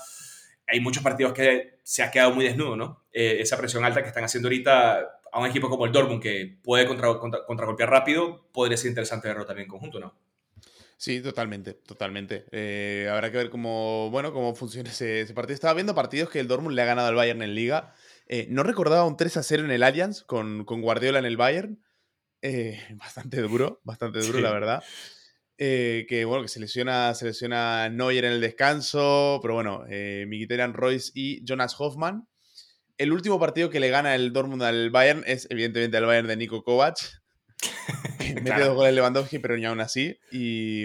hay 0.66 0.80
muchos 0.80 1.02
partidos 1.02 1.32
que 1.32 1.78
se 1.82 2.02
ha 2.02 2.10
quedado 2.10 2.34
muy 2.34 2.44
desnudo, 2.44 2.76
¿no? 2.76 3.04
Eh, 3.12 3.38
esa 3.40 3.56
presión 3.56 3.84
alta 3.84 4.02
que 4.02 4.08
están 4.08 4.24
haciendo 4.24 4.48
ahorita 4.48 5.20
a 5.32 5.40
un 5.40 5.46
equipo 5.46 5.68
como 5.68 5.86
el 5.86 5.92
Dortmund, 5.92 6.22
que 6.22 6.58
puede 6.62 6.86
contra, 6.86 7.18
contra, 7.18 7.44
contragolpear 7.44 7.90
rápido, 7.90 8.48
podría 8.52 8.76
ser 8.76 8.90
interesante 8.90 9.28
verlo 9.28 9.44
también 9.44 9.64
en 9.64 9.70
conjunto, 9.70 9.98
¿no? 9.98 10.14
Sí, 10.96 11.20
totalmente, 11.20 11.74
totalmente. 11.74 12.44
habrá 13.10 13.30
que 13.30 13.36
ver 13.36 13.50
cómo, 13.50 14.10
bueno, 14.10 14.32
cómo 14.32 14.54
funciona 14.54 14.88
ese, 14.88 15.22
ese, 15.22 15.34
partido. 15.34 15.54
Estaba 15.54 15.74
viendo 15.74 15.94
partidos 15.94 16.30
que 16.30 16.38
el 16.38 16.48
Dortmund 16.48 16.76
le 16.76 16.82
ha 16.82 16.86
ganado 16.86 17.08
al 17.08 17.14
Bayern 17.14 17.42
en 17.42 17.54
Liga 17.54 17.94
eh, 18.26 18.46
no 18.50 18.62
recordaba 18.62 19.06
un 19.06 19.16
3 19.16 19.36
a 19.36 19.42
0 19.42 19.64
en 19.64 19.70
el 19.70 19.82
Allianz 19.82 20.22
con, 20.22 20.64
con 20.64 20.80
Guardiola 20.80 21.18
en 21.18 21.24
el 21.26 21.36
Bayern. 21.36 21.82
Eh, 22.42 22.78
bastante 22.96 23.40
duro, 23.40 23.80
bastante 23.84 24.20
duro, 24.20 24.40
la 24.40 24.52
verdad. 24.52 24.84
Eh, 25.56 26.06
que 26.08 26.24
bueno, 26.24 26.42
que 26.42 26.48
se 26.48 26.58
lesiona, 26.58 27.14
se 27.14 27.26
lesiona 27.26 27.88
Neuer 27.88 28.24
en 28.24 28.32
el 28.32 28.40
descanso, 28.40 29.38
pero 29.40 29.54
bueno, 29.54 29.84
eh, 29.88 30.26
Royce 30.72 31.12
y 31.14 31.44
Jonas 31.44 31.76
Hoffman. 31.78 32.28
El 32.96 33.12
último 33.12 33.40
partido 33.40 33.70
que 33.70 33.80
le 33.80 33.88
gana 33.88 34.14
el 34.14 34.32
Dortmund 34.32 34.62
al 34.62 34.90
Bayern 34.90 35.24
es 35.26 35.46
evidentemente 35.50 35.96
el 35.96 36.06
Bayern 36.06 36.28
de 36.28 36.36
Nico 36.36 36.62
Kovac. 36.62 36.96
Mete 38.42 38.60
dos 38.60 38.74
goles 38.74 38.94
Lewandowski, 38.94 39.38
pero 39.38 39.56
ni 39.56 39.64
aún 39.64 39.80
así. 39.80 40.18
Y, 40.30 40.84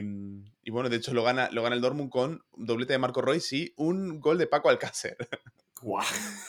y, 0.63 0.71
bueno, 0.71 0.89
de 0.89 0.97
hecho 0.97 1.13
lo 1.13 1.23
gana, 1.23 1.49
lo 1.51 1.61
gana 1.61 1.75
el 1.75 1.81
Dortmund 1.81 2.09
con 2.09 2.43
doblete 2.55 2.93
de 2.93 2.99
Marco 2.99 3.21
Royce 3.21 3.55
y 3.55 3.73
un 3.75 4.19
gol 4.19 4.37
de 4.37 4.47
Paco 4.47 4.69
Alcácer. 4.69 5.17
¡Guau! 5.81 6.05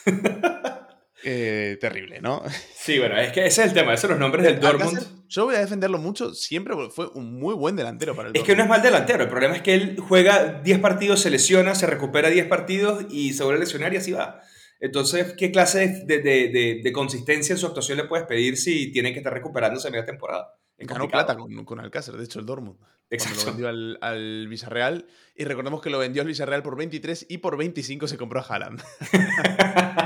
Eh, 1.25 1.77
terrible, 1.81 2.21
¿no? 2.21 2.43
Sí, 2.75 2.99
bueno, 2.99 3.17
es 3.19 3.33
que 3.33 3.45
ese 3.45 3.63
es 3.63 3.69
el 3.69 3.75
tema, 3.75 3.93
esos 3.93 4.03
son 4.03 4.11
los 4.13 4.19
nombres 4.21 4.45
del 4.45 4.59
Dortmund. 4.59 4.99
yo 5.29 5.45
voy 5.45 5.55
a 5.55 5.61
defenderlo 5.61 5.99
mucho 5.99 6.35
siempre 6.35 6.75
porque 6.75 6.91
fue 6.91 7.09
un 7.09 7.39
muy 7.39 7.55
buen 7.55 7.77
delantero 7.77 8.17
para 8.17 8.31
el 8.31 8.37
Es 8.37 8.43
que 8.43 8.57
no 8.57 8.63
es 8.63 8.69
mal 8.69 8.81
delantero, 8.81 9.23
el 9.23 9.29
problema 9.29 9.55
es 9.55 9.63
que 9.63 9.75
él 9.75 9.97
juega 10.01 10.61
10 10.63 10.79
partidos, 10.79 11.21
se 11.21 11.31
lesiona, 11.31 11.75
se 11.75 11.87
recupera 11.87 12.31
10 12.31 12.47
partidos 12.47 13.05
y 13.11 13.35
se 13.35 13.45
vuelve 13.45 13.59
a 13.59 13.61
lesionar 13.61 13.93
y 13.93 13.99
así 13.99 14.13
va. 14.13 14.41
Entonces, 14.81 15.35
¿qué 15.37 15.53
clase 15.53 16.05
de, 16.07 16.21
de, 16.21 16.81
de, 16.83 16.93
consistencia 16.93 17.53
en 17.53 17.59
su 17.59 17.67
actuación 17.67 17.99
le 17.99 18.05
puedes 18.05 18.27
pedir 18.27 18.57
si 18.57 18.91
tiene 18.91 19.13
que 19.13 19.19
estar 19.19 19.33
recuperándose 19.33 19.89
a 19.89 19.91
media 19.91 20.07
temporada? 20.07 20.55
Ganó 20.79 21.07
plata 21.07 21.37
con, 21.37 21.67
con, 21.67 21.81
Alcácer, 21.81 22.17
de 22.17 22.25
hecho, 22.25 22.41
el 22.41 22.47
Dortmund. 22.47 22.79
Exacto. 23.11 23.41
Lo 23.41 23.47
vendió 23.47 23.69
al, 23.69 23.99
al, 24.01 24.49
Villarreal. 24.49 25.07
Y 25.37 25.45
recordemos 25.45 25.83
que 25.83 25.91
lo 25.91 25.99
vendió 25.99 26.23
al 26.23 26.29
Villarreal 26.29 26.63
por 26.63 26.77
23 26.77 27.27
y 27.29 27.39
por 27.39 27.59
25 27.59 28.09
se 28.09 28.17
compró 28.17 28.41
a 28.41 28.45
Haaland. 28.45 28.83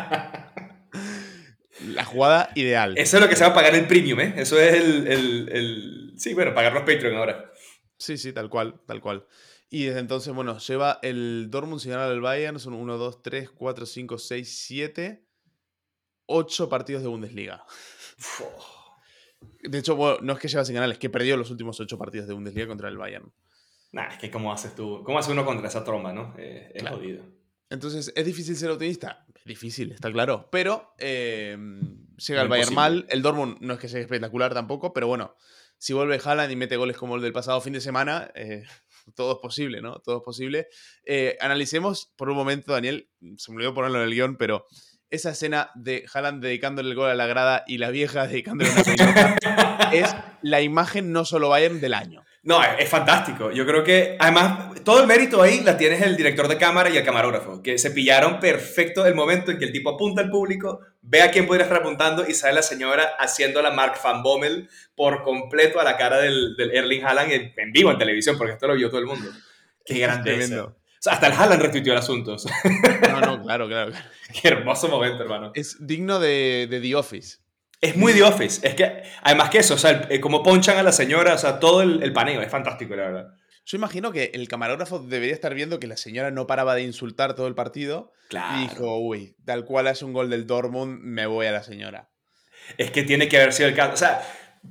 La 1.94 2.04
jugada 2.04 2.50
ideal. 2.54 2.94
Eso 2.98 3.16
es 3.16 3.22
lo 3.22 3.28
que 3.28 3.36
se 3.36 3.44
va 3.44 3.50
a 3.50 3.54
pagar 3.54 3.74
el 3.74 3.86
premium, 3.86 4.20
¿eh? 4.20 4.34
Eso 4.36 4.58
es 4.60 4.74
el, 4.74 5.06
el, 5.06 5.48
el... 5.50 6.12
Sí, 6.16 6.34
bueno, 6.34 6.54
pagar 6.54 6.72
los 6.72 6.82
Patreon 6.82 7.16
ahora. 7.16 7.52
Sí, 7.96 8.18
sí, 8.18 8.32
tal 8.32 8.50
cual, 8.50 8.80
tal 8.86 9.00
cual. 9.00 9.26
Y 9.70 9.86
desde 9.86 10.00
entonces, 10.00 10.32
bueno, 10.32 10.58
lleva 10.58 10.98
el 11.02 11.48
Dortmund 11.50 11.80
sin 11.80 11.92
ganar 11.92 12.10
al 12.10 12.20
Bayern. 12.20 12.58
Son 12.60 12.74
1, 12.74 12.96
2, 12.96 13.22
3, 13.22 13.50
4, 13.50 13.86
5, 13.86 14.18
6, 14.18 14.58
7, 14.66 15.24
8 16.26 16.68
partidos 16.68 17.02
de 17.02 17.08
Bundesliga. 17.08 17.64
De 19.62 19.78
hecho, 19.78 19.96
bueno, 19.96 20.18
no 20.22 20.32
es 20.34 20.38
que 20.38 20.48
lleva 20.48 20.64
sin 20.64 20.74
ganar, 20.74 20.90
es 20.90 20.98
que 20.98 21.10
perdió 21.10 21.36
los 21.36 21.50
últimos 21.50 21.80
8 21.80 21.98
partidos 21.98 22.28
de 22.28 22.34
Bundesliga 22.34 22.66
contra 22.66 22.88
el 22.88 22.96
Bayern. 22.96 23.32
Nah, 23.92 24.08
es 24.08 24.18
que 24.18 24.30
¿cómo 24.30 24.52
haces 24.52 24.74
tú? 24.74 25.02
¿Cómo 25.04 25.18
hace 25.18 25.32
uno 25.32 25.44
contra 25.44 25.68
esa 25.68 25.84
tromba, 25.84 26.12
no? 26.12 26.34
Eh, 26.38 26.72
es 26.74 26.88
jodido. 26.88 27.24
Entonces, 27.70 28.12
¿es 28.14 28.24
difícil 28.26 28.56
ser 28.56 28.70
optimista? 28.70 29.24
Es 29.34 29.44
difícil, 29.44 29.92
está 29.92 30.10
claro. 30.12 30.48
Pero 30.50 30.94
eh, 30.98 31.56
llega 32.16 32.42
el 32.42 32.48
Bayern 32.48 32.74
mal. 32.74 33.06
El 33.08 33.22
Dortmund 33.22 33.58
no 33.60 33.74
es 33.74 33.80
que 33.80 33.88
sea 33.88 34.00
espectacular 34.00 34.54
tampoco, 34.54 34.92
pero 34.92 35.06
bueno, 35.06 35.34
si 35.78 35.92
vuelve 35.92 36.20
Haaland 36.22 36.52
y 36.52 36.56
mete 36.56 36.76
goles 36.76 36.96
como 36.96 37.16
el 37.16 37.22
del 37.22 37.32
pasado 37.32 37.60
fin 37.60 37.72
de 37.72 37.80
semana, 37.80 38.30
eh, 38.34 38.64
todo 39.14 39.32
es 39.32 39.38
posible, 39.40 39.80
¿no? 39.80 39.98
Todo 40.00 40.18
es 40.18 40.22
posible. 40.22 40.68
Eh, 41.04 41.36
analicemos 41.40 42.12
por 42.16 42.30
un 42.30 42.36
momento, 42.36 42.72
Daniel, 42.72 43.10
se 43.36 43.50
me 43.50 43.56
olvidó 43.56 43.74
ponerlo 43.74 43.98
en 43.98 44.08
el 44.08 44.14
guion, 44.14 44.36
pero 44.36 44.66
esa 45.10 45.30
escena 45.30 45.70
de 45.74 46.06
Haaland 46.12 46.42
dedicándole 46.42 46.88
el 46.88 46.96
gol 46.96 47.10
a 47.10 47.14
la 47.14 47.26
grada 47.26 47.64
y 47.66 47.78
la 47.78 47.90
vieja 47.90 48.26
dedicándole 48.26 48.70
una 48.70 48.82
pelota 48.82 49.36
es 49.92 50.14
la 50.42 50.60
imagen 50.60 51.12
no 51.12 51.24
solo 51.24 51.50
Bayern 51.50 51.80
del 51.80 51.94
año. 51.94 52.24
No, 52.44 52.62
es, 52.62 52.88
fantástico. 52.90 53.50
Yo 53.50 53.64
creo 53.64 53.82
que, 53.82 54.16
además, 54.18 54.74
todo 54.84 55.00
el 55.00 55.06
mérito 55.06 55.40
ahí 55.40 55.60
la 55.60 55.78
tienes 55.78 56.02
el 56.02 56.14
director 56.14 56.46
de 56.46 56.58
cámara 56.58 56.90
y 56.90 56.96
el 56.98 57.04
camarógrafo, 57.04 57.62
que 57.62 57.78
se 57.78 57.90
pillaron 57.90 58.38
perfecto 58.38 59.06
el 59.06 59.14
momento 59.14 59.50
en 59.50 59.58
que 59.58 59.64
el 59.64 59.72
tipo 59.72 59.90
apunta 59.90 60.20
al 60.20 60.30
público, 60.30 60.80
ve 61.00 61.22
a 61.22 61.30
quién 61.30 61.46
puede 61.46 61.62
estar 61.62 61.78
apuntando 61.78 62.28
y 62.28 62.34
sale 62.34 62.54
la 62.54 62.62
señora 62.62 63.14
haciendo 63.18 63.62
la 63.62 63.70
Mark 63.70 63.94
Van 64.04 64.22
Bommel 64.22 64.68
por 64.94 65.22
completo 65.22 65.80
a 65.80 65.84
la 65.84 65.96
cara 65.96 66.18
del, 66.18 66.54
Erling 66.58 67.02
Haaland 67.04 67.32
en, 67.56 67.72
vivo 67.72 67.90
en 67.90 67.98
televisión, 67.98 68.36
porque 68.36 68.52
esto 68.52 68.66
lo 68.66 68.74
vio 68.74 68.90
todo 68.90 69.00
el 69.00 69.06
mundo. 69.06 69.30
Qué 69.86 69.98
grande 69.98 70.60
O 70.60 70.74
sea, 71.00 71.14
hasta 71.14 71.28
el 71.28 71.32
Haaland 71.32 71.62
retuiteó 71.62 71.94
el 71.94 71.98
asunto. 71.98 72.36
No, 73.10 73.20
no, 73.20 73.42
claro, 73.42 73.68
claro, 73.68 73.92
Qué 74.40 74.48
hermoso 74.48 74.88
momento, 74.88 75.22
hermano. 75.22 75.52
Es 75.54 75.76
digno 75.80 76.18
de, 76.18 76.66
de 76.68 76.80
The 76.80 76.94
Office. 76.94 77.43
Es 77.84 77.96
muy 77.96 78.14
de 78.14 78.22
Office. 78.22 78.66
Es 78.66 78.74
que, 78.74 79.02
además 79.22 79.50
que 79.50 79.58
eso, 79.58 79.74
o 79.74 79.78
sea, 79.78 80.06
eh, 80.08 80.18
como 80.18 80.42
ponchan 80.42 80.78
a 80.78 80.82
la 80.82 80.90
señora, 80.90 81.34
o 81.34 81.38
sea, 81.38 81.60
todo 81.60 81.82
el, 81.82 82.12
paneo, 82.14 82.40
es 82.40 82.50
fantástico, 82.50 82.96
la 82.96 83.02
verdad. 83.02 83.26
Yo 83.66 83.76
imagino 83.76 84.10
que 84.10 84.30
el 84.32 84.48
camarógrafo 84.48 85.00
debería 85.00 85.34
estar 85.34 85.54
viendo 85.54 85.78
que 85.78 85.86
la 85.86 85.98
señora 85.98 86.30
no 86.30 86.46
paraba 86.46 86.74
de 86.74 86.82
insultar 86.82 87.34
todo 87.34 87.46
el 87.46 87.54
partido. 87.54 88.10
Claro. 88.30 88.56
Y 88.58 88.62
dijo, 88.62 88.98
uy, 88.98 89.36
tal 89.44 89.66
cual 89.66 89.86
es 89.88 90.02
un 90.02 90.14
gol 90.14 90.30
del 90.30 90.46
Dortmund, 90.46 90.98
me 91.02 91.26
voy 91.26 91.44
a 91.44 91.52
la 91.52 91.62
señora. 91.62 92.08
Es 92.78 92.90
que 92.90 93.02
tiene 93.02 93.28
que 93.28 93.36
haber 93.36 93.52
sido 93.52 93.68
el 93.68 93.74
caso. 93.74 93.92
O 93.92 93.96
sea, 93.98 94.22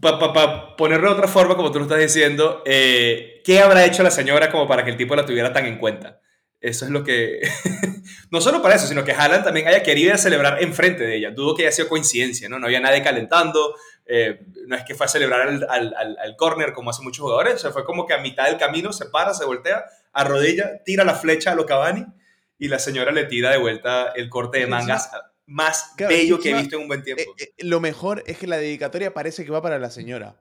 para 0.02 0.76
ponerlo 0.76 1.10
de 1.10 1.14
otra 1.14 1.28
forma, 1.28 1.56
como 1.56 1.72
tú 1.72 1.78
lo 1.78 1.86
estás 1.86 2.00
diciendo, 2.00 2.64
eh, 2.66 3.44
¿qué 3.46 3.60
habrá 3.60 3.86
hecho 3.86 4.02
la 4.02 4.10
señora 4.10 4.50
como 4.50 4.68
para 4.68 4.84
que 4.84 4.90
el 4.90 4.98
tipo 4.98 5.16
la 5.16 5.26
tuviera 5.26 5.54
tan 5.54 5.68
en 5.68 5.78
cuenta? 5.78 6.20
Eso 6.64 6.86
es 6.86 6.92
lo 6.92 7.04
que... 7.04 7.42
no 8.32 8.40
solo 8.40 8.62
para 8.62 8.76
eso, 8.76 8.88
sino 8.88 9.04
que 9.04 9.12
Haaland 9.12 9.44
también 9.44 9.68
haya 9.68 9.84
querido 9.84 10.18
celebrar 10.18 10.64
enfrente 10.64 11.04
de 11.04 11.18
ella. 11.18 11.32
Dudo 11.32 11.56
que 11.56 11.64
haya 11.64 11.74
sido 11.74 11.90
coincidencia, 11.90 12.48
¿no? 12.48 12.58
No 12.58 12.68
había 12.68 12.80
nadie 12.80 13.04
calentando. 13.04 13.76
Eh, 14.06 14.40
no 14.66 14.78
es 14.78 14.84
que 14.86 14.96
fue 14.96 15.06
a 15.06 15.10
celebrar 15.10 15.42
al, 15.42 15.68
al, 15.70 16.18
al, 16.18 16.36
corner 16.38 16.72
como 16.72 16.90
hace 16.90 17.04
muchos 17.04 17.22
jugadores. 17.22 17.56
O 17.56 17.58
sea, 17.58 17.72
fue 17.72 17.84
como 17.84 18.08
que 18.08 18.14
a 18.14 18.20
mitad 18.20 18.46
del 18.46 18.58
camino 18.58 18.94
se 18.94 19.08
para, 19.08 19.34
se 19.34 19.44
voltea, 19.44 19.84
arrodilla, 20.14 20.82
tira 20.86 21.04
la 21.04 21.16
flecha 21.16 21.52
a 21.52 21.56
lo 21.56 21.66
Cavani 21.66 22.06
y 22.58 22.70
la 22.70 22.80
señora 22.80 23.12
le 23.12 23.26
tira 23.26 23.52
de 23.52 23.58
vuelta 23.58 24.14
el 24.16 24.30
corte 24.30 24.60
de 24.60 24.68
mangas 24.68 25.12
más 25.46 25.92
bello 25.98 26.40
que 26.40 26.52
he 26.52 26.54
visto 26.54 26.78
en 26.78 26.84
un 26.84 26.88
buen 26.88 27.04
tiempo. 27.04 27.24
Eh, 27.40 27.54
lo 27.58 27.82
mejor 27.82 28.24
es 28.26 28.38
que 28.38 28.48
la 28.48 28.56
dedicatoria 28.56 29.14
parece 29.14 29.44
que 29.44 29.52
va 29.52 29.62
para 29.62 29.80
la 29.80 29.90
señora. 29.90 30.40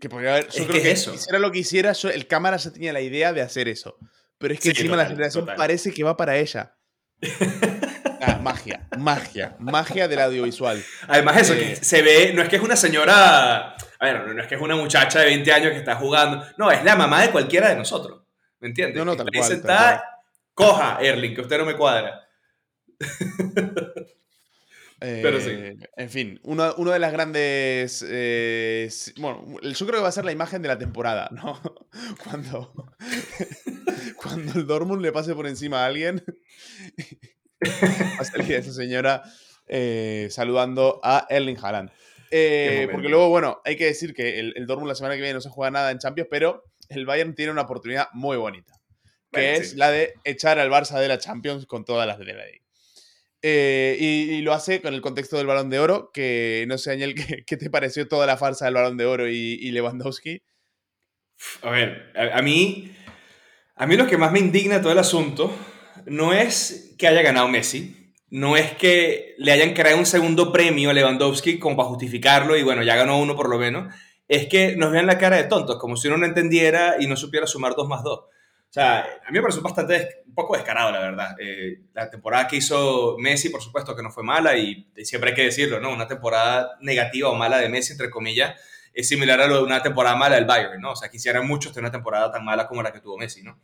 Que 0.00 0.08
porque, 0.08 0.28
a 0.28 0.34
ver, 0.34 0.48
yo 0.50 0.68
creo 0.68 0.82
que, 0.82 0.90
eso. 0.92 1.12
hiciera 1.12 1.40
lo 1.40 1.50
que 1.50 1.58
hiciera, 1.58 1.92
el 2.14 2.28
cámara 2.28 2.58
ya 2.58 2.70
tenía 2.70 2.92
la 2.92 3.00
idea 3.00 3.32
de 3.32 3.40
hacer 3.40 3.66
eso. 3.66 3.98
Pero 4.38 4.54
es 4.54 4.60
que 4.60 4.70
encima 4.70 4.96
la 4.96 5.06
generación 5.06 5.46
parece 5.56 5.92
que 5.92 6.04
va 6.04 6.16
para 6.16 6.36
ella. 6.36 6.76
Ah, 8.18 8.38
magia, 8.42 8.88
magia, 8.96 9.54
magia 9.58 10.08
del 10.08 10.18
audiovisual. 10.20 10.82
Además, 11.06 11.36
eso, 11.36 11.52
que 11.52 11.72
eh, 11.72 11.76
se 11.76 12.00
ve, 12.00 12.32
no 12.34 12.40
es 12.42 12.48
que 12.48 12.56
es 12.56 12.62
una 12.62 12.74
señora, 12.74 13.76
a 13.76 14.04
ver, 14.04 14.34
no 14.34 14.42
es 14.42 14.48
que 14.48 14.54
es 14.54 14.60
una 14.60 14.74
muchacha 14.74 15.20
de 15.20 15.26
20 15.26 15.52
años 15.52 15.72
que 15.72 15.78
está 15.78 15.96
jugando, 15.96 16.42
no, 16.56 16.70
es 16.70 16.82
la 16.82 16.96
mamá 16.96 17.22
de 17.22 17.30
cualquiera 17.30 17.68
de 17.68 17.76
nosotros, 17.76 18.22
¿me 18.58 18.68
entiendes? 18.68 18.96
No, 18.96 19.04
no, 19.04 19.16
tal 19.16 19.28
cual, 19.30 20.00
coja, 20.54 20.98
Erling, 21.00 21.34
que 21.34 21.42
usted 21.42 21.58
no 21.58 21.66
me 21.66 21.76
cuadra. 21.76 22.26
Pero 24.98 25.40
sí. 25.40 25.50
Eh, 25.50 25.76
en 25.96 26.10
fin, 26.10 26.40
uno, 26.42 26.72
de 26.72 26.98
las 26.98 27.12
grandes. 27.12 28.04
Eh, 28.08 28.88
bueno, 29.18 29.44
yo 29.62 29.86
creo 29.86 29.98
que 29.98 30.02
va 30.02 30.08
a 30.08 30.12
ser 30.12 30.24
la 30.24 30.32
imagen 30.32 30.62
de 30.62 30.68
la 30.68 30.78
temporada, 30.78 31.28
¿no? 31.32 31.60
Cuando, 32.24 32.72
cuando 34.16 34.58
el 34.58 34.66
Dortmund 34.66 35.02
le 35.02 35.12
pase 35.12 35.34
por 35.34 35.46
encima 35.46 35.82
a 35.82 35.86
alguien, 35.86 36.24
va 37.62 38.20
a 38.20 38.24
salir 38.24 38.52
esa 38.52 38.72
señora 38.72 39.22
eh, 39.66 40.28
saludando 40.30 41.00
a 41.02 41.26
Erling 41.28 41.58
Haaland. 41.60 41.90
porque 42.90 43.08
luego, 43.08 43.28
bueno, 43.28 43.60
hay 43.64 43.76
que 43.76 43.86
decir 43.86 44.14
que 44.14 44.40
el, 44.40 44.54
el, 44.56 44.66
Dortmund 44.66 44.88
la 44.88 44.94
semana 44.94 45.14
que 45.14 45.20
viene 45.20 45.34
no 45.34 45.40
se 45.40 45.50
juega 45.50 45.70
nada 45.70 45.90
en 45.90 45.98
Champions, 45.98 46.28
pero 46.30 46.64
el 46.88 47.04
Bayern 47.04 47.34
tiene 47.34 47.52
una 47.52 47.62
oportunidad 47.62 48.08
muy 48.12 48.36
bonita, 48.36 48.72
que 49.30 49.56
es 49.56 49.74
la 49.74 49.90
de 49.90 50.14
echar 50.24 50.58
al 50.58 50.70
Barça 50.70 50.98
de 50.98 51.08
la 51.08 51.18
Champions 51.18 51.66
con 51.66 51.84
todas 51.84 52.06
las 52.06 52.18
de 52.18 52.24
la 52.24 52.44
ley. 52.44 52.65
Eh, 53.42 53.96
y, 54.00 54.40
lo 54.40 54.52
hace 54.52 54.80
con 54.80 54.94
el 54.94 55.00
contexto 55.00 55.36
del 55.36 55.46
balón 55.46 55.70
de 55.70 55.78
oro, 55.78 56.10
que 56.12 56.64
no 56.68 56.78
sé, 56.78 56.90
Daniel, 56.90 57.14
¿qué, 57.46 57.56
te 57.56 57.70
pareció 57.70 58.08
toda 58.08 58.26
la 58.26 58.36
farsa 58.36 58.64
del 58.64 58.74
balón 58.74 58.96
de 58.96 59.06
oro 59.06 59.28
y, 59.28 59.70
Lewandowski? 59.70 60.42
A 61.62 61.70
ver, 61.70 62.12
a, 62.16 62.40
mí, 62.40 62.96
a 63.76 63.86
mí 63.86 63.96
lo 63.96 64.06
que 64.06 64.16
más 64.16 64.32
me 64.32 64.38
indigna 64.38 64.80
todo 64.80 64.92
el 64.92 64.98
asunto 64.98 65.54
no 66.06 66.32
es 66.32 66.94
que 66.98 67.06
haya 67.06 67.20
ganado 67.20 67.48
Messi, 67.48 68.14
no 68.30 68.56
es 68.56 68.72
que 68.72 69.34
le 69.38 69.52
hayan 69.52 69.74
creado 69.74 69.98
un 69.98 70.06
segundo 70.06 70.50
premio 70.50 70.90
a 70.90 70.94
Lewandowski 70.94 71.58
como 71.58 71.76
para 71.76 71.88
justificarlo 71.90 72.56
y 72.56 72.62
bueno, 72.62 72.82
ya 72.82 72.96
ganó 72.96 73.18
uno 73.18 73.36
por 73.36 73.50
lo 73.50 73.58
menos, 73.58 73.94
es 74.28 74.48
que 74.48 74.76
nos 74.76 74.90
vean 74.92 75.06
la 75.06 75.18
cara 75.18 75.36
de 75.36 75.44
tontos, 75.44 75.78
como 75.78 75.96
si 75.96 76.08
uno 76.08 76.16
no 76.16 76.26
entendiera 76.26 76.96
y 76.98 77.06
no 77.06 77.16
supiera 77.16 77.46
sumar 77.46 77.74
dos 77.76 77.86
más 77.86 78.02
dos. 78.02 78.24
Sea, 78.76 79.00
a 79.26 79.30
mí 79.30 79.38
me 79.38 79.40
pareció 79.40 79.62
bastante, 79.62 80.22
un 80.26 80.34
poco 80.34 80.54
descarado, 80.54 80.92
la 80.92 81.00
verdad. 81.00 81.34
Eh, 81.40 81.80
la 81.94 82.10
temporada 82.10 82.46
que 82.46 82.56
hizo 82.56 83.16
Messi, 83.18 83.48
por 83.48 83.62
supuesto 83.62 83.96
que 83.96 84.02
no 84.02 84.10
fue 84.10 84.22
mala 84.22 84.54
y, 84.54 84.86
siempre 85.02 85.30
hay 85.30 85.34
que 85.34 85.44
decirlo, 85.44 85.80
¿no? 85.80 85.90
Una 85.90 86.06
temporada 86.06 86.76
negativa 86.82 87.30
o 87.30 87.34
mala 87.34 87.56
de 87.56 87.70
Messi, 87.70 87.92
entre 87.92 88.10
comillas, 88.10 88.60
es 88.92 89.08
similar 89.08 89.40
a 89.40 89.46
lo 89.46 89.56
de 89.56 89.62
una 89.62 89.82
temporada 89.82 90.14
mala 90.14 90.34
del 90.36 90.44
Bayern, 90.44 90.78
¿no? 90.78 90.92
O 90.92 90.96
sea, 90.96 91.08
quisieran 91.08 91.46
muchos 91.46 91.72
tener 91.72 91.86
una 91.86 91.92
temporada 91.92 92.30
tan 92.30 92.44
mala 92.44 92.68
como 92.68 92.82
la 92.82 92.92
que 92.92 93.00
tuvo 93.00 93.16
Messi, 93.16 93.42
¿no? 93.42 93.58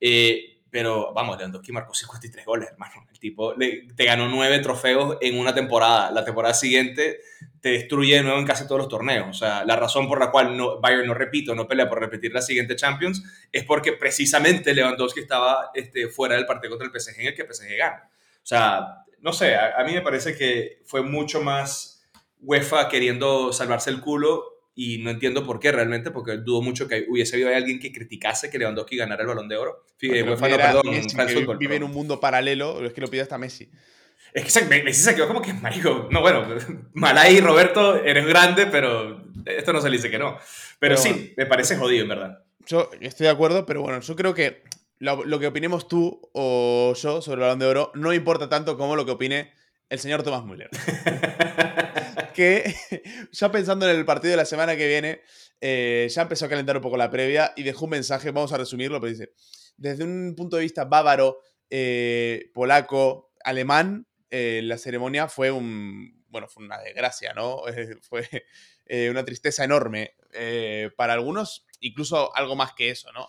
Eh, 0.00 0.53
pero 0.74 1.12
vamos, 1.14 1.38
Lewandowski 1.38 1.70
marcó 1.70 1.94
53 1.94 2.44
goles, 2.44 2.68
hermano. 2.72 3.06
El 3.08 3.20
tipo 3.20 3.54
te 3.54 4.04
ganó 4.04 4.26
nueve 4.26 4.58
trofeos 4.58 5.18
en 5.20 5.38
una 5.38 5.54
temporada. 5.54 6.10
La 6.10 6.24
temporada 6.24 6.52
siguiente 6.52 7.20
te 7.60 7.68
destruye 7.68 8.16
de 8.16 8.24
nuevo 8.24 8.40
en 8.40 8.44
casi 8.44 8.66
todos 8.66 8.80
los 8.80 8.88
torneos. 8.88 9.28
O 9.30 9.32
sea, 9.34 9.64
la 9.64 9.76
razón 9.76 10.08
por 10.08 10.18
la 10.18 10.32
cual 10.32 10.56
no, 10.56 10.80
Bayern, 10.80 11.06
no 11.06 11.14
repito, 11.14 11.54
no 11.54 11.68
pelea 11.68 11.88
por 11.88 12.00
repetir 12.00 12.32
la 12.32 12.42
siguiente 12.42 12.74
Champions 12.74 13.22
es 13.52 13.62
porque 13.62 13.92
precisamente 13.92 14.74
Lewandowski 14.74 15.20
estaba 15.20 15.70
este, 15.74 16.08
fuera 16.08 16.34
del 16.34 16.44
partido 16.44 16.76
contra 16.76 16.88
el 16.92 17.00
PSG 17.00 17.20
en 17.20 17.26
el 17.28 17.34
que 17.36 17.42
el 17.42 17.54
PSG 17.54 17.76
gana. 17.78 18.10
O 18.10 18.46
sea, 18.46 19.04
no 19.20 19.32
sé, 19.32 19.54
a, 19.54 19.80
a 19.80 19.84
mí 19.84 19.92
me 19.92 20.02
parece 20.02 20.36
que 20.36 20.82
fue 20.86 21.02
mucho 21.02 21.40
más 21.40 22.04
UEFA 22.40 22.88
queriendo 22.88 23.52
salvarse 23.52 23.90
el 23.90 24.00
culo 24.00 24.53
y 24.74 24.98
no 24.98 25.10
entiendo 25.10 25.44
por 25.44 25.60
qué 25.60 25.70
realmente, 25.70 26.10
porque 26.10 26.38
dudo 26.38 26.60
mucho 26.60 26.88
que 26.88 27.06
hubiese 27.08 27.36
habido 27.36 27.54
alguien 27.54 27.78
que 27.78 27.92
criticase 27.92 28.50
que 28.50 28.58
Lewandowski 28.58 28.96
ganara 28.96 29.22
el 29.22 29.28
Balón 29.28 29.48
de 29.48 29.56
Oro. 29.56 29.86
UEFA, 30.02 30.48
no, 30.48 30.56
perdón, 30.56 30.90
Messi, 30.90 31.16
vive 31.58 31.76
en 31.76 31.84
un 31.84 31.92
mundo 31.92 32.18
paralelo, 32.18 32.84
es 32.84 32.92
que 32.92 33.00
lo 33.00 33.08
pide 33.08 33.22
hasta 33.22 33.38
Messi. 33.38 33.70
Es 34.32 34.52
que 34.52 34.82
Messi 34.82 35.02
se 35.02 35.14
quedó 35.14 35.28
como 35.28 35.40
que, 35.40 35.52
marico, 35.52 36.08
no, 36.10 36.20
bueno, 36.20 36.44
mal 36.94 37.16
ahí, 37.18 37.40
Roberto, 37.40 38.02
eres 38.02 38.26
grande, 38.26 38.66
pero 38.66 39.24
esto 39.46 39.72
no 39.72 39.80
se 39.80 39.88
le 39.88 39.96
dice 39.96 40.10
que 40.10 40.18
no. 40.18 40.38
Pero, 40.80 40.96
sí, 40.96 41.32
me 41.36 41.46
parece 41.46 41.76
jodido, 41.76 42.02
en 42.02 42.08
verdad. 42.08 42.44
Yo 42.66 42.90
estoy 43.00 43.26
de 43.26 43.30
acuerdo, 43.30 43.66
pero 43.66 43.82
bueno, 43.82 44.00
yo 44.00 44.16
creo 44.16 44.34
que 44.34 44.64
lo, 44.98 45.24
lo, 45.24 45.38
que 45.38 45.46
opinemos 45.46 45.86
tú 45.86 46.20
o 46.32 46.94
yo 46.96 47.22
sobre 47.22 47.36
el 47.36 47.40
Balón 47.42 47.58
de 47.60 47.66
Oro 47.66 47.92
no 47.94 48.12
importa 48.12 48.48
tanto 48.48 48.76
como 48.76 48.96
lo 48.96 49.04
que 49.04 49.12
opine 49.12 49.52
el 49.88 49.98
señor 50.00 50.22
Thomas 50.22 50.44
Müller. 50.44 50.70
que 52.34 52.74
ya 53.32 53.50
pensando 53.50 53.88
en 53.88 53.96
el 53.96 54.04
partido 54.04 54.32
de 54.32 54.36
la 54.36 54.44
semana 54.44 54.76
que 54.76 54.86
viene, 54.86 55.22
eh, 55.60 56.08
ya 56.10 56.22
empezó 56.22 56.44
a 56.44 56.48
calentar 56.50 56.76
un 56.76 56.82
poco 56.82 56.98
la 56.98 57.10
previa 57.10 57.54
y 57.56 57.62
dejó 57.62 57.86
un 57.86 57.92
mensaje, 57.92 58.30
vamos 58.30 58.52
a 58.52 58.58
resumirlo, 58.58 59.00
pero 59.00 59.12
dice, 59.12 59.32
desde 59.78 60.04
un 60.04 60.34
punto 60.36 60.56
de 60.56 60.62
vista 60.62 60.84
bávaro, 60.84 61.40
eh, 61.70 62.50
polaco, 62.52 63.32
alemán, 63.42 64.06
eh, 64.28 64.60
la 64.62 64.76
ceremonia 64.76 65.28
fue 65.28 65.50
un, 65.50 66.22
bueno, 66.28 66.48
fue 66.48 66.64
una 66.64 66.78
desgracia, 66.80 67.32
¿no? 67.32 67.62
fue 68.02 68.28
una 69.10 69.24
tristeza 69.24 69.64
enorme. 69.64 70.14
para 70.96 71.14
algunos, 71.14 71.66
incluso 71.80 72.36
algo 72.36 72.56
más 72.56 72.74
que 72.74 72.90
eso, 72.90 73.10
¿no? 73.12 73.26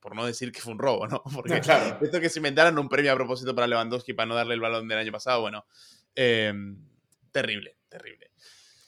por 0.00 0.14
no 0.14 0.26
decir 0.26 0.52
que 0.52 0.60
fue 0.60 0.72
un 0.72 0.78
robo, 0.78 1.06
¿no? 1.06 1.22
Porque 1.34 1.60
claro. 1.60 1.98
esto 2.00 2.20
que 2.20 2.28
se 2.28 2.38
inventaran 2.38 2.78
un 2.78 2.88
premio 2.88 3.12
a 3.12 3.16
propósito 3.16 3.54
para 3.54 3.66
Lewandowski 3.66 4.12
para 4.12 4.26
no 4.26 4.34
darle 4.34 4.54
el 4.54 4.60
balón 4.60 4.86
del 4.86 4.98
año 4.98 5.12
pasado, 5.12 5.40
bueno, 5.40 5.66
terrible 7.32 7.76
terrible. 7.94 8.30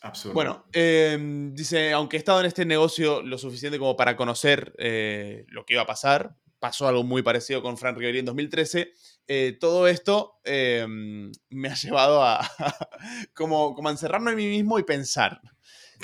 Absurdo. 0.00 0.34
Bueno, 0.34 0.66
em, 0.72 1.54
dice, 1.54 1.92
aunque 1.92 2.16
he 2.16 2.18
estado 2.18 2.40
en 2.40 2.46
este 2.46 2.64
negocio 2.64 3.22
lo 3.22 3.38
suficiente 3.38 3.78
como 3.78 3.96
para 3.96 4.16
conocer 4.16 4.74
eh, 4.78 5.44
lo 5.48 5.64
que 5.64 5.74
iba 5.74 5.82
a 5.82 5.86
pasar, 5.86 6.36
pasó 6.58 6.88
algo 6.88 7.04
muy 7.04 7.22
parecido 7.22 7.62
con 7.62 7.78
Fran 7.78 7.94
Riveri 7.94 8.18
en 8.18 8.24
2013. 8.24 8.92
Eh, 9.28 9.56
todo 9.60 9.86
esto 9.86 10.40
em, 10.44 11.30
me 11.50 11.68
ha 11.68 11.74
llevado 11.74 12.22
a 12.22 12.40
como, 13.34 13.74
como 13.74 13.88
a 13.88 13.92
encerrarme 13.92 14.32
en 14.32 14.36
mí 14.36 14.48
mismo 14.48 14.78
y 14.78 14.82
pensar. 14.82 15.40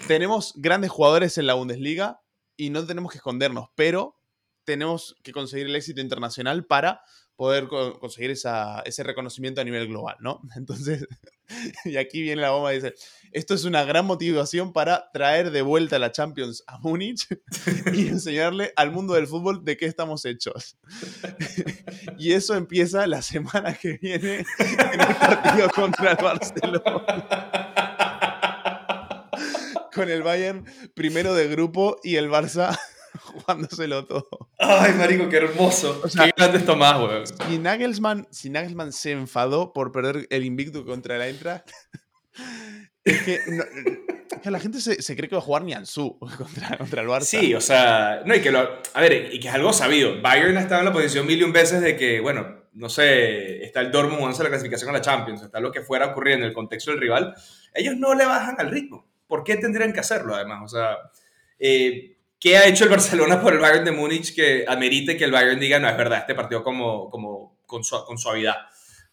Tenemos 0.07 0.55
grandes 0.57 0.91
jugadores 0.91 1.37
en 1.39 1.47
la 1.47 1.55
Bundesliga 1.55 2.23
y 2.57 2.71
no 2.71 2.87
tenemos 2.87 3.13
que 3.13 3.19
escondernos, 3.19 3.69
pero 3.75 4.17
tenemos 4.65 5.17
que 5.23 5.33
conseguir 5.33 5.67
el 5.67 5.77
éxito 5.77 6.01
internacional 6.01 6.65
para 6.67 7.03
poder 7.37 7.69
conseguir 7.69 8.31
ese 8.31 9.03
reconocimiento 9.03 9.61
a 9.61 9.65
nivel 9.65 9.89
global, 9.89 10.17
¿no? 10.21 10.41
Entonces, 10.57 11.07
y 11.85 11.97
aquí 11.97 12.23
viene 12.23 12.43
la 12.43 12.51
bomba 12.51 12.73
y 12.73 12.77
dice, 12.77 12.95
esto 13.33 13.55
es 13.55 13.65
una 13.65 13.85
gran 13.85 14.07
motivación 14.07 14.73
para 14.73 15.11
traer 15.13 15.51
de 15.51 15.63
vuelta 15.63 15.99
la 15.99 16.13
Champions 16.13 16.65
a 16.67 16.79
Múnich 16.79 17.27
y 17.93 18.09
enseñarle 18.09 18.73
al 18.77 18.91
mundo 18.91 19.15
del 19.15 19.27
fútbol 19.27 19.65
de 19.65 19.77
qué 19.77 19.87
estamos 19.87 20.25
hechos. 20.25 20.79
y 22.19 22.33
eso 22.33 22.55
empieza 22.55 23.07
la 23.07 23.23
semana 23.23 23.75
que 23.75 23.99
viene 24.01 24.45
en 24.59 25.01
el 25.01 25.17
partido 25.17 25.69
contra 25.71 26.13
el 26.13 26.25
Barcelona. 26.25 27.73
Con 29.95 30.09
el 30.09 30.23
Bayern 30.23 30.65
primero 30.95 31.35
de 31.35 31.49
grupo 31.49 31.99
y 32.03 32.17
el 32.17 32.31
Barça 32.31 32.79
jugándoselo 33.21 34.07
todo. 34.07 34.42
Ay, 34.65 34.93
marico, 34.95 35.29
qué 35.29 35.39
hermoso. 35.39 36.01
qué 36.03 36.33
grande 36.37 36.59
esto 36.59 36.77
más, 36.77 36.97
weón. 36.97 37.27
Si 37.27 37.59
Nagelsmann, 37.59 38.29
si 38.31 38.49
Nagelsmann 38.49 38.93
se 38.93 39.11
enfadó 39.11 39.73
por 39.73 39.91
perder 39.91 40.27
el 40.31 40.45
invicto 40.45 40.85
contra 40.85 41.19
la 41.19 41.27
Eintracht, 41.27 41.69
es 43.05 43.23
que, 43.23 43.41
la 44.45 44.61
gente 44.61 44.81
se, 44.81 45.17
cree 45.17 45.29
que 45.29 45.35
va 45.35 45.41
a 45.41 45.45
jugar 45.45 45.65
Nianzú 45.65 46.17
contra, 46.39 46.79
contra 46.79 47.03
el 47.03 47.09
Barça. 47.09 47.23
Sí, 47.23 47.55
o 47.55 47.61
sea, 47.61 48.23
no, 48.25 48.37
y 48.37 48.41
que 48.41 48.53
lo, 48.53 48.61
a 48.95 49.01
ver, 49.01 49.35
y 49.35 49.41
que 49.41 49.49
es 49.49 49.55
algo 49.55 49.73
sabido. 49.73 50.23
Bayern 50.23 50.57
ha 50.57 50.61
estado 50.61 50.81
en 50.81 50.87
la 50.87 50.93
posición 50.93 51.27
mil 51.27 51.41
y 51.41 51.43
un 51.43 51.53
veces 51.53 51.81
de 51.81 51.97
que, 51.97 52.21
bueno, 52.21 52.63
no 52.75 52.89
sé, 52.89 53.65
está 53.65 53.81
el 53.81 53.91
Dortmund 53.91 54.19
jugándose 54.19 54.45
la 54.45 54.49
clasificación 54.49 54.91
a 54.91 54.95
la 54.95 55.01
Champions, 55.01 55.43
está 55.43 55.59
lo 55.59 55.73
que 55.73 55.83
fuera 55.83 56.07
ocurriendo 56.07 56.45
en 56.45 56.51
el 56.51 56.55
contexto 56.55 56.93
del 56.93 57.01
rival, 57.01 57.35
ellos 57.75 57.97
no 57.97 58.15
le 58.15 58.27
bajan 58.27 58.55
al 58.59 58.71
ritmo. 58.71 59.09
¿Por 59.27 59.43
qué 59.43 59.57
tendrían 59.57 59.93
que 59.93 60.01
hacerlo, 60.01 60.37
además? 60.37 60.61
O 60.65 60.69
sea, 60.69 60.99
eh, 61.59 62.17
¿Qué 62.43 62.57
ha 62.57 62.67
hecho 62.67 62.83
el 62.83 62.91
Barcelona 62.91 63.41
por 63.41 63.53
el 63.53 63.61
Bayern 63.61 63.85
de 63.85 63.93
Múnich 63.93 64.35
que 64.35 64.65
amerite 64.67 65.17
que 65.17 65.23
el 65.23 65.31
Bayern 65.31 65.61
diga, 65.61 65.79
no, 65.79 65.89
es 65.89 65.97
verdad, 65.97 66.19
este 66.19 66.35
partido 66.35 66.65
como, 66.65 67.09
como 67.09 67.61
con, 67.67 67.83
con 68.05 68.19
suavidad? 68.19 68.57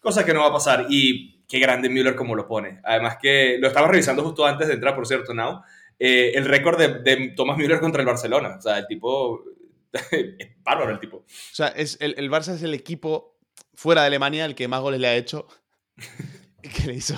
Cosa 0.00 0.26
que 0.26 0.34
no 0.34 0.40
va 0.40 0.48
a 0.48 0.52
pasar. 0.52 0.86
Y 0.90 1.44
qué 1.46 1.60
grande 1.60 1.88
Müller 1.88 2.16
como 2.16 2.34
lo 2.34 2.48
pone. 2.48 2.80
Además 2.82 3.18
que 3.22 3.56
lo 3.60 3.68
estaba 3.68 3.86
revisando 3.86 4.24
justo 4.24 4.44
antes 4.44 4.66
de 4.66 4.74
entrar, 4.74 4.96
por 4.96 5.06
cierto, 5.06 5.32
Now. 5.32 5.62
Eh, 5.96 6.32
el 6.34 6.44
récord 6.44 6.76
de, 6.76 6.88
de, 7.04 7.28
Thomas 7.36 7.56
Müller 7.56 7.78
contra 7.78 8.02
el 8.02 8.06
Barcelona. 8.06 8.56
O 8.58 8.60
sea, 8.60 8.78
el 8.78 8.88
tipo... 8.88 9.44
es 10.10 10.48
bárbaro 10.64 10.90
el 10.90 10.98
tipo. 10.98 11.18
O 11.18 11.24
sea, 11.52 11.68
es, 11.68 11.98
el, 12.00 12.16
el 12.18 12.32
Barça 12.32 12.56
es 12.56 12.64
el 12.64 12.74
equipo 12.74 13.38
fuera 13.74 14.00
de 14.00 14.08
Alemania 14.08 14.44
el 14.44 14.56
que 14.56 14.66
más 14.66 14.80
goles 14.80 14.98
le 14.98 15.06
ha 15.06 15.14
hecho. 15.14 15.46
¿Qué 16.62 16.88
le 16.88 16.94
hizo? 16.94 17.14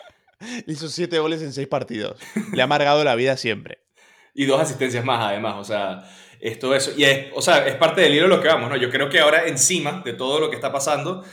le 0.66 0.72
hizo 0.72 0.88
siete 0.88 1.18
goles 1.18 1.42
en 1.42 1.52
seis 1.52 1.68
partidos. 1.68 2.18
Le 2.54 2.62
ha 2.62 2.64
amargado 2.64 3.04
la 3.04 3.14
vida 3.16 3.36
siempre 3.36 3.82
y 4.34 4.44
dos 4.46 4.60
asistencias 4.60 5.04
más 5.04 5.20
además, 5.28 5.56
o 5.58 5.64
sea, 5.64 6.04
esto 6.40 6.74
eso, 6.74 6.92
y 6.96 7.04
es, 7.04 7.26
o 7.34 7.42
sea, 7.42 7.66
es 7.66 7.76
parte 7.76 8.00
del 8.00 8.14
hilo 8.14 8.24
de 8.24 8.36
lo 8.36 8.40
que 8.40 8.48
vamos, 8.48 8.70
¿no? 8.70 8.76
Yo 8.76 8.90
creo 8.90 9.08
que 9.08 9.20
ahora 9.20 9.46
encima 9.46 10.02
de 10.04 10.12
todo 10.12 10.40
lo 10.40 10.50
que 10.50 10.56
está 10.56 10.72
pasando, 10.72 11.24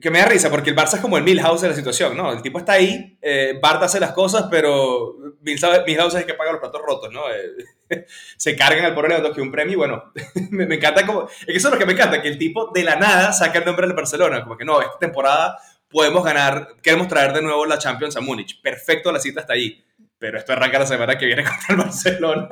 que 0.00 0.10
me 0.10 0.20
da 0.20 0.26
risa 0.26 0.50
porque 0.50 0.70
el 0.70 0.76
Barça 0.76 0.94
es 0.94 1.00
como 1.00 1.18
el 1.18 1.24
Milhouse 1.24 1.62
de 1.62 1.68
la 1.68 1.74
situación, 1.74 2.16
¿no? 2.16 2.32
El 2.32 2.40
tipo 2.40 2.58
está 2.58 2.74
ahí, 2.74 3.18
eh, 3.20 3.58
Barta 3.60 3.86
hace 3.86 3.98
las 3.98 4.12
cosas, 4.12 4.46
pero 4.50 5.16
Milhouse 5.40 6.14
es 6.14 6.20
el 6.20 6.26
que 6.26 6.34
paga 6.34 6.52
los 6.52 6.60
platos 6.60 6.80
rotos, 6.86 7.12
¿no? 7.12 7.22
Eh, 7.30 8.06
se 8.36 8.56
cargan 8.56 8.84
al 8.84 8.94
pobre 8.94 9.08
Lewandowski 9.08 9.40
un 9.40 9.50
premio 9.50 9.74
y 9.74 9.76
bueno, 9.76 10.12
me, 10.50 10.66
me, 10.66 10.76
encanta 10.76 11.04
como... 11.04 11.24
Es 11.24 11.46
que 11.46 11.56
eso 11.56 11.68
es 11.68 11.74
lo 11.74 11.78
que 11.78 11.86
me 11.86 11.94
encanta, 11.94 12.22
que 12.22 12.28
el 12.28 12.38
tipo 12.38 12.70
de 12.72 12.84
la 12.84 12.96
nada 12.96 13.32
saca 13.32 13.58
el 13.58 13.64
nombre 13.64 13.86
del 13.86 13.96
Barcelona, 13.96 14.42
como 14.42 14.56
que 14.56 14.64
no, 14.64 14.80
esta 14.80 14.98
temporada 14.98 15.58
podemos 15.90 16.24
ganar, 16.24 16.76
queremos 16.82 17.08
traer 17.08 17.32
de 17.32 17.42
nuevo 17.42 17.66
la 17.66 17.78
Champions 17.78 18.16
a 18.16 18.20
Múnich. 18.20 18.60
Perfecto, 18.60 19.10
la 19.10 19.18
cita 19.18 19.40
está 19.40 19.54
ahí. 19.54 19.84
Pero 20.18 20.38
esto 20.38 20.52
arranca 20.52 20.78
la 20.78 20.86
semana 20.86 21.16
que 21.16 21.26
viene 21.26 21.44
contra 21.44 21.66
el 21.70 21.76
Barcelona. 21.76 22.48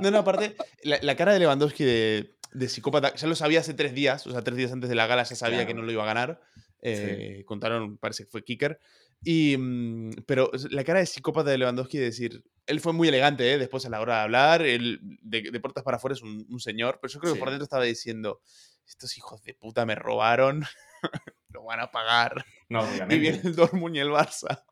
No, 0.00 0.10
no, 0.10 0.18
aparte, 0.18 0.56
la, 0.82 0.98
la 1.02 1.16
cara 1.16 1.32
de 1.32 1.40
Lewandowski 1.40 1.84
de, 1.84 2.34
de, 2.52 2.68
psicópata, 2.68 3.14
ya 3.14 3.26
lo 3.26 3.34
sabía 3.34 3.60
hace 3.60 3.74
tres 3.74 3.94
días, 3.94 4.26
o 4.26 4.30
sea, 4.30 4.42
tres 4.42 4.56
días 4.56 4.72
antes 4.72 4.88
de 4.88 4.96
la 4.96 5.06
gala 5.06 5.24
ya 5.24 5.36
sabía 5.36 5.58
claro. 5.58 5.68
que 5.68 5.74
no 5.74 5.82
lo 5.82 5.92
iba 5.92 6.02
a 6.02 6.06
ganar. 6.06 6.40
Eh, 6.82 7.36
sí. 7.38 7.44
Contaron, 7.44 7.96
parece 7.98 8.24
que 8.24 8.30
fue 8.30 8.44
Kicker. 8.44 8.78
Y, 9.22 9.56
mm, 9.56 10.10
pero 10.26 10.50
la 10.70 10.84
cara 10.84 11.00
de 11.00 11.06
psicópata 11.06 11.50
de 11.50 11.58
Lewandowski 11.58 11.98
de 11.98 12.04
decir, 12.04 12.44
él 12.66 12.80
fue 12.80 12.92
muy 12.92 13.08
elegante, 13.08 13.52
¿eh? 13.52 13.58
después 13.58 13.84
a 13.86 13.90
la 13.90 14.00
hora 14.00 14.16
de 14.16 14.22
hablar, 14.22 14.62
él 14.62 15.00
de, 15.22 15.50
de 15.50 15.60
puertas 15.60 15.82
para 15.82 15.96
afuera 15.96 16.14
es 16.14 16.22
un, 16.22 16.46
un, 16.48 16.60
señor, 16.60 16.98
pero 17.00 17.12
yo 17.12 17.20
creo 17.20 17.34
que 17.34 17.38
por 17.38 17.48
dentro 17.48 17.64
estaba 17.64 17.84
diciendo, 17.84 18.40
estos 18.86 19.16
hijos 19.16 19.42
de 19.42 19.54
puta 19.54 19.86
me 19.86 19.94
robaron, 19.94 20.64
lo 21.48 21.64
van 21.64 21.80
a 21.80 21.90
pagar. 21.90 22.44
No, 22.68 22.80
obviamente. 22.80 23.16
Y 23.16 23.18
viene 23.18 23.40
el 23.44 23.54
Dortmund 23.54 23.96
y 23.96 24.00
el 24.00 24.10
Barça. 24.10 24.64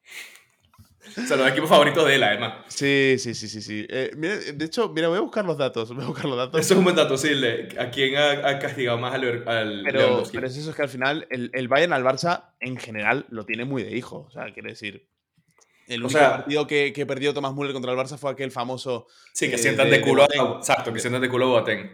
O 1.05 1.27
sea, 1.27 1.37
los 1.37 1.49
equipos 1.49 1.69
favoritos 1.69 2.07
de 2.07 2.15
él, 2.15 2.23
además. 2.23 2.65
Sí, 2.69 3.17
sí, 3.19 3.35
sí, 3.35 3.49
sí. 3.49 3.61
sí. 3.61 3.87
Eh, 3.89 4.13
mira, 4.17 4.37
de 4.37 4.65
hecho, 4.65 4.89
mira, 4.89 5.09
voy 5.09 5.19
a 5.19 5.23
buscar 5.23 5.45
los 5.45 5.59
datos. 5.59 5.93
Voy 5.93 6.05
a 6.05 6.07
buscar 6.07 6.27
los 6.27 6.37
datos. 6.37 6.61
Eso 6.61 6.75
es 6.75 6.79
un 6.79 6.85
buen 6.85 6.97
dato, 6.97 7.17
sí. 7.19 7.35
Le, 7.35 7.69
¿A 7.79 7.91
quién 7.91 8.17
ha, 8.17 8.49
ha, 8.49 8.59
castigado 8.59 8.99
más 8.99 9.15
al, 9.15 9.47
al 9.49 9.83
pero, 9.85 10.23
pero 10.33 10.47
es 10.47 10.57
eso 10.57 10.71
es 10.71 10.77
que 10.77 10.83
al 10.83 10.89
final 10.89 11.27
el, 11.31 11.51
el, 11.53 11.69
Bayern 11.69 11.93
al 11.93 12.05
Barça, 12.05 12.51
en 12.61 12.77
general, 12.77 13.27
lo 13.31 13.45
tiene 13.45 13.65
muy 13.65 13.83
de 13.83 13.97
hijo. 13.97 14.27
O 14.29 14.31
sea, 14.31 14.53
quiere 14.53 14.71
decir... 14.71 15.09
El 15.89 16.05
único 16.05 16.19
o 16.19 16.21
sea, 16.21 16.37
partido 16.37 16.67
que, 16.67 16.93
que, 16.93 17.05
perdió 17.05 17.35
Tomás 17.35 17.53
Müller 17.55 17.73
contra 17.73 17.93
el 17.93 17.99
Barça 17.99 18.17
fue 18.17 18.31
aquel 18.31 18.53
famoso... 18.53 19.09
Sí, 19.33 19.49
que 19.49 19.57
eh, 19.57 19.59
sientan 19.59 19.91
de, 19.91 19.99
de 19.99 20.01
culo 20.01 20.27
de 20.29 20.39
a, 20.39 20.59
Exacto, 20.59 20.93
que 20.93 21.01
sientan 21.01 21.21
de 21.21 21.29
culo 21.29 21.47
a 21.47 21.49
Boateng. 21.49 21.91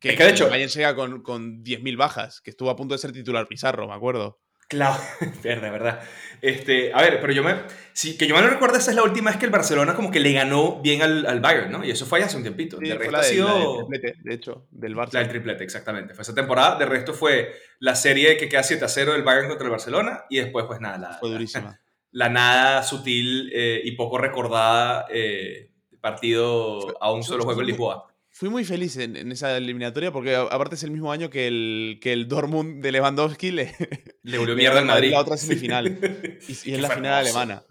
Que, 0.00 0.10
es 0.10 0.16
que, 0.16 0.24
de 0.24 0.30
hecho... 0.30 0.44
El 0.44 0.50
Bayern 0.50 0.70
llega 0.70 0.94
con, 0.96 1.22
con 1.22 1.64
10.000 1.64 1.96
bajas, 1.96 2.40
que 2.40 2.50
estuvo 2.50 2.68
a 2.68 2.76
punto 2.76 2.94
de 2.94 2.98
ser 2.98 3.12
titular 3.12 3.46
Pizarro, 3.46 3.86
me 3.86 3.94
acuerdo. 3.94 4.40
Claro, 4.68 5.00
verdad, 5.42 5.72
verdad. 5.72 6.00
Este, 6.42 6.92
a 6.92 7.00
ver, 7.00 7.20
pero 7.20 7.32
yo 7.32 7.42
me. 7.42 7.56
Sí, 7.94 8.16
que 8.16 8.28
yo 8.28 8.36
me 8.36 8.42
lo 8.42 8.48
recuerdo, 8.48 8.76
esa 8.76 8.90
es 8.90 8.96
la 8.96 9.02
última 9.02 9.30
vez 9.30 9.38
que 9.38 9.46
el 9.46 9.50
Barcelona 9.50 9.94
como 9.94 10.10
que 10.10 10.20
le 10.20 10.32
ganó 10.32 10.80
bien 10.82 11.02
al, 11.02 11.26
al 11.26 11.40
Bayern, 11.40 11.72
¿no? 11.72 11.84
Y 11.84 11.90
eso 11.90 12.06
fue 12.06 12.22
hace 12.22 12.36
un 12.36 12.42
tiempito. 12.42 12.78
Sí, 12.78 12.86
de 12.86 12.94
resto 12.94 13.10
la 13.10 13.20
de, 13.20 13.26
ha 13.26 13.28
sido. 13.28 13.48
La 13.48 13.54
del 13.54 13.76
triplete, 13.76 14.14
de 14.22 14.34
hecho, 14.34 14.68
del 14.70 14.94
Barça. 14.94 15.14
La 15.14 15.20
del 15.20 15.28
triplete, 15.30 15.64
exactamente. 15.64 16.14
Fue 16.14 16.22
esa 16.22 16.34
temporada. 16.34 16.78
De 16.78 16.86
resto 16.86 17.14
fue 17.14 17.54
la 17.80 17.96
serie 17.96 18.36
que 18.36 18.48
queda 18.48 18.62
7 18.62 18.84
a 18.84 18.88
0 18.88 19.12
del 19.14 19.22
Bayern 19.22 19.48
contra 19.48 19.64
el 19.64 19.70
Barcelona. 19.70 20.24
Y 20.28 20.36
después, 20.36 20.66
pues 20.66 20.80
nada. 20.80 20.98
La, 20.98 21.12
fue 21.14 21.30
durísima. 21.30 21.80
La, 22.12 22.26
la 22.26 22.28
nada 22.28 22.82
sutil 22.82 23.50
eh, 23.52 23.80
y 23.82 23.92
poco 23.92 24.18
recordada 24.18 25.06
eh, 25.10 25.70
partido 26.00 27.02
a 27.02 27.10
un 27.10 27.22
solo 27.24 27.44
juego 27.44 27.62
en 27.62 27.66
Lisboa 27.68 28.07
fui 28.38 28.50
muy 28.50 28.64
feliz 28.64 28.96
en, 28.98 29.16
en, 29.16 29.32
esa 29.32 29.56
eliminatoria 29.56 30.12
porque 30.12 30.36
aparte 30.36 30.76
es 30.76 30.84
el 30.84 30.92
mismo 30.92 31.10
año 31.10 31.28
que 31.28 31.48
el, 31.48 31.98
que 32.00 32.12
el 32.12 32.28
Dortmund 32.28 32.80
de 32.80 32.92
Lewandowski 32.92 33.50
le, 33.50 33.74
le 34.22 34.38
volvió 34.38 34.54
mierda 34.56 34.78
al 34.78 34.84
Madrid. 34.86 35.10
La 35.10 35.22
otra 35.22 35.36
semifinal. 35.36 35.88
y, 36.46 36.70
y 36.70 36.74
es 36.74 36.80
la 36.80 36.90
final 36.90 37.14
alemana. 37.14 37.64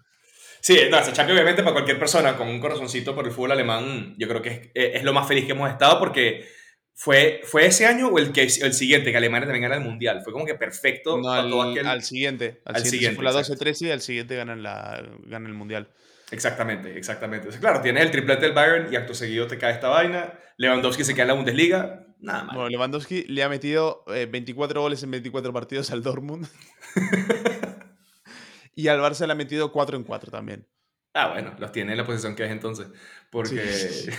Sí, 0.60 0.78
no, 0.90 0.98
esa 0.98 1.14
Champions 1.14 1.38
obviamente 1.38 1.62
para 1.62 1.72
cualquier 1.72 1.98
persona 1.98 2.36
con 2.36 2.48
un 2.48 2.60
corazoncito 2.60 3.14
por 3.14 3.24
el 3.24 3.32
fútbol 3.32 3.52
alemán, 3.52 4.14
yo 4.18 4.28
creo 4.28 4.42
que 4.42 4.70
es, 4.74 4.96
es 4.96 5.04
lo 5.04 5.14
más 5.14 5.26
feliz 5.26 5.46
que 5.46 5.52
hemos 5.52 5.70
estado 5.70 5.98
porque 5.98 6.46
fue, 6.94 7.40
fue 7.44 7.64
ese 7.64 7.86
año 7.86 8.08
o 8.08 8.18
el, 8.18 8.32
que, 8.32 8.42
el 8.42 8.74
siguiente 8.74 9.10
que 9.10 9.16
Alemania 9.16 9.46
también 9.46 9.62
gana 9.62 9.76
el 9.76 9.88
Mundial. 9.88 10.20
Fue 10.22 10.34
como 10.34 10.44
que 10.44 10.56
perfecto. 10.56 11.16
No, 11.16 11.30
al, 11.30 11.48
todo 11.48 11.62
aquel... 11.62 11.86
al, 11.86 12.02
siguiente. 12.02 12.60
Al, 12.66 12.76
al 12.76 12.84
siguiente. 12.84 13.16
Fue 13.16 13.24
la 13.24 13.32
12-13 13.32 13.86
y 13.86 13.90
al 13.90 14.02
siguiente 14.02 14.36
ganan, 14.36 14.62
la, 14.62 15.02
ganan 15.24 15.50
el 15.50 15.56
Mundial. 15.56 15.88
Exactamente, 16.30 16.96
exactamente. 16.98 17.48
Claro, 17.58 17.80
tienes 17.80 18.04
el 18.04 18.10
triplete 18.10 18.42
del 18.42 18.52
Bayern 18.52 18.92
y 18.92 18.96
acto 18.96 19.14
seguido 19.14 19.46
te 19.46 19.56
cae 19.56 19.72
esta 19.72 19.88
vaina. 19.88 20.34
Lewandowski 20.58 21.04
se 21.04 21.14
queda 21.14 21.22
en 21.22 21.28
la 21.28 21.34
Bundesliga. 21.34 22.06
Nada 22.20 22.44
más. 22.44 22.54
Bueno, 22.54 22.68
Lewandowski 22.68 23.24
le 23.24 23.42
ha 23.42 23.48
metido 23.48 24.04
eh, 24.08 24.26
24 24.26 24.80
goles 24.80 25.02
en 25.02 25.10
24 25.10 25.52
partidos 25.52 25.90
al 25.90 26.02
Dortmund. 26.02 26.46
y 28.74 28.88
al 28.88 29.00
Barça 29.00 29.26
le 29.26 29.32
ha 29.32 29.36
metido 29.36 29.72
4 29.72 29.96
en 29.96 30.04
4 30.04 30.30
también. 30.30 30.66
Ah, 31.14 31.28
bueno, 31.32 31.54
los 31.58 31.72
tiene 31.72 31.92
en 31.92 31.98
la 31.98 32.04
posición 32.04 32.36
que 32.36 32.44
es 32.44 32.50
entonces. 32.50 32.88
Porque. 33.30 33.66
Sí, 33.66 34.10
sí. 34.10 34.10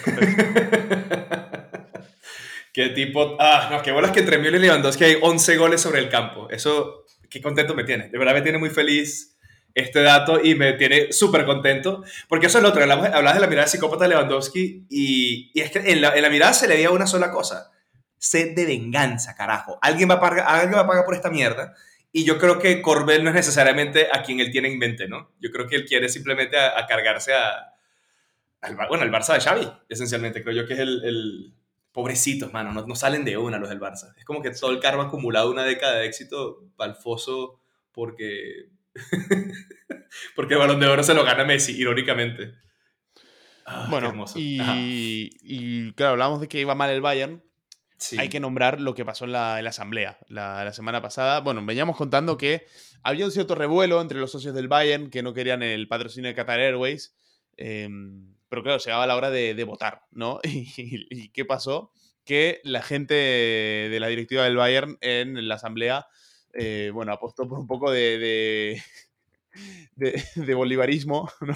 qué 2.73 2.89
tipo. 2.89 3.37
Ah, 3.39 3.69
no, 3.71 3.83
qué 3.83 3.91
bolas 3.91 4.11
que 4.11 4.21
entre 4.21 4.39
Müller 4.39 4.55
y 4.55 4.59
Lewandowski 4.59 5.03
hay 5.03 5.17
11 5.21 5.57
goles 5.57 5.79
sobre 5.79 5.99
el 5.99 6.09
campo. 6.09 6.49
Eso, 6.49 7.05
qué 7.29 7.39
contento 7.41 7.75
me 7.75 7.83
tiene. 7.83 8.09
De 8.09 8.17
verdad 8.17 8.33
me 8.33 8.41
tiene 8.41 8.57
muy 8.57 8.71
feliz 8.71 9.37
este 9.79 10.01
dato 10.01 10.43
y 10.43 10.55
me 10.55 10.73
tiene 10.73 11.11
súper 11.11 11.45
contento, 11.45 12.03
porque 12.27 12.47
eso 12.47 12.57
es 12.57 12.63
lo 12.63 12.69
otro, 12.69 12.83
hablas 12.83 13.33
de 13.33 13.39
la 13.39 13.47
mirada 13.47 13.67
psicópata 13.67 14.03
de 14.03 14.09
Lewandowski 14.09 14.85
y, 14.89 15.51
y 15.53 15.61
es 15.61 15.71
que 15.71 15.79
en 15.79 16.01
la, 16.01 16.15
en 16.15 16.21
la, 16.21 16.29
mirada 16.29 16.53
se 16.53 16.67
le 16.67 16.75
veía 16.75 16.91
una 16.91 17.07
sola 17.07 17.31
cosa, 17.31 17.71
sed 18.17 18.55
de 18.55 18.65
venganza, 18.65 19.35
carajo. 19.35 19.79
Alguien 19.81 20.09
va, 20.09 20.15
a 20.15 20.19
pagar, 20.19 20.45
alguien 20.47 20.75
va 20.75 20.81
a 20.81 20.87
pagar 20.87 21.05
por 21.05 21.15
esta 21.15 21.29
mierda 21.29 21.73
y 22.11 22.25
yo 22.25 22.37
creo 22.37 22.59
que 22.59 22.81
Corbel 22.81 23.23
no 23.23 23.29
es 23.29 23.35
necesariamente 23.35 24.07
a 24.11 24.23
quien 24.23 24.39
él 24.39 24.51
tiene 24.51 24.71
en 24.71 24.79
mente, 24.79 25.07
¿no? 25.07 25.31
Yo 25.39 25.51
creo 25.51 25.67
que 25.67 25.75
él 25.75 25.85
quiere 25.85 26.09
simplemente 26.09 26.57
a, 26.57 26.85
cargarse 26.87 27.33
a, 27.33 27.73
al, 28.61 28.75
bueno, 28.75 29.03
al 29.03 29.11
Barça 29.11 29.33
de 29.33 29.41
Xavi, 29.41 29.71
esencialmente, 29.89 30.43
creo 30.43 30.55
yo 30.55 30.67
que 30.67 30.73
es 30.73 30.79
el... 30.79 31.03
el 31.03 31.53
pobrecitos, 31.91 32.53
mano, 32.53 32.71
no, 32.71 32.85
no, 32.85 32.95
salen 32.95 33.25
de 33.25 33.35
una 33.35 33.57
los 33.57 33.67
del 33.67 33.79
Barça. 33.79 34.13
Es 34.15 34.23
como 34.23 34.43
que 34.43 34.51
todo 34.51 34.69
el 34.71 34.79
karma 34.79 35.05
acumulado 35.05 35.49
una 35.49 35.63
década 35.63 35.95
de 35.95 36.05
éxito 36.05 36.63
palfoso 36.77 37.59
porque 37.91 38.69
Porque 40.35 40.53
el 40.53 40.59
balón 40.59 40.79
de 40.79 40.87
oro 40.87 41.03
se 41.03 41.13
lo 41.13 41.23
gana 41.23 41.43
Messi, 41.45 41.77
irónicamente. 41.77 42.53
Ah, 43.65 43.87
bueno, 43.89 44.25
y, 44.35 45.29
y, 45.43 45.93
claro, 45.93 46.13
hablamos 46.13 46.41
de 46.41 46.47
que 46.47 46.59
iba 46.59 46.73
mal 46.73 46.89
el 46.89 47.01
Bayern. 47.01 47.43
Sí. 47.97 48.17
Hay 48.17 48.29
que 48.29 48.39
nombrar 48.39 48.79
lo 48.79 48.95
que 48.95 49.05
pasó 49.05 49.25
en 49.25 49.33
la, 49.33 49.59
en 49.59 49.65
la 49.65 49.69
asamblea 49.71 50.17
la, 50.27 50.63
la, 50.63 50.73
semana 50.73 51.01
pasada. 51.01 51.41
Bueno, 51.41 51.63
veníamos 51.65 51.97
contando 51.97 52.37
que 52.37 52.65
había 53.03 53.25
un 53.25 53.31
cierto 53.31 53.55
revuelo 53.55 54.01
entre 54.01 54.19
los 54.19 54.31
socios 54.31 54.55
del 54.55 54.69
Bayern 54.69 55.09
que 55.09 55.21
no 55.21 55.33
querían 55.33 55.61
el 55.61 55.87
patrocinio 55.87 56.29
de 56.29 56.35
Qatar 56.35 56.59
Airways. 56.59 57.13
Eh, 57.57 57.89
pero 58.49 58.63
claro, 58.63 58.79
llegaba 58.79 59.05
la 59.05 59.15
hora 59.15 59.29
de, 59.29 59.53
de 59.53 59.63
votar, 59.63 60.01
¿no? 60.11 60.39
Y, 60.43 61.07
y, 61.09 61.29
qué 61.29 61.45
pasó? 61.45 61.91
Que 62.25 62.61
la 62.63 62.81
gente 62.81 63.13
de 63.13 63.99
la 63.99 64.07
directiva 64.07 64.43
del 64.43 64.57
Bayern 64.57 64.97
en 65.01 65.47
la 65.47 65.55
asamblea 65.55 66.07
eh, 66.59 66.91
bueno, 66.93 67.13
apostó 67.13 67.47
por 67.47 67.57
un 67.59 67.67
poco 67.67 67.89
de, 67.91 68.17
de, 68.17 68.83
de, 69.95 70.23
de 70.35 70.53
bolivarismo, 70.53 71.29
¿no? 71.41 71.55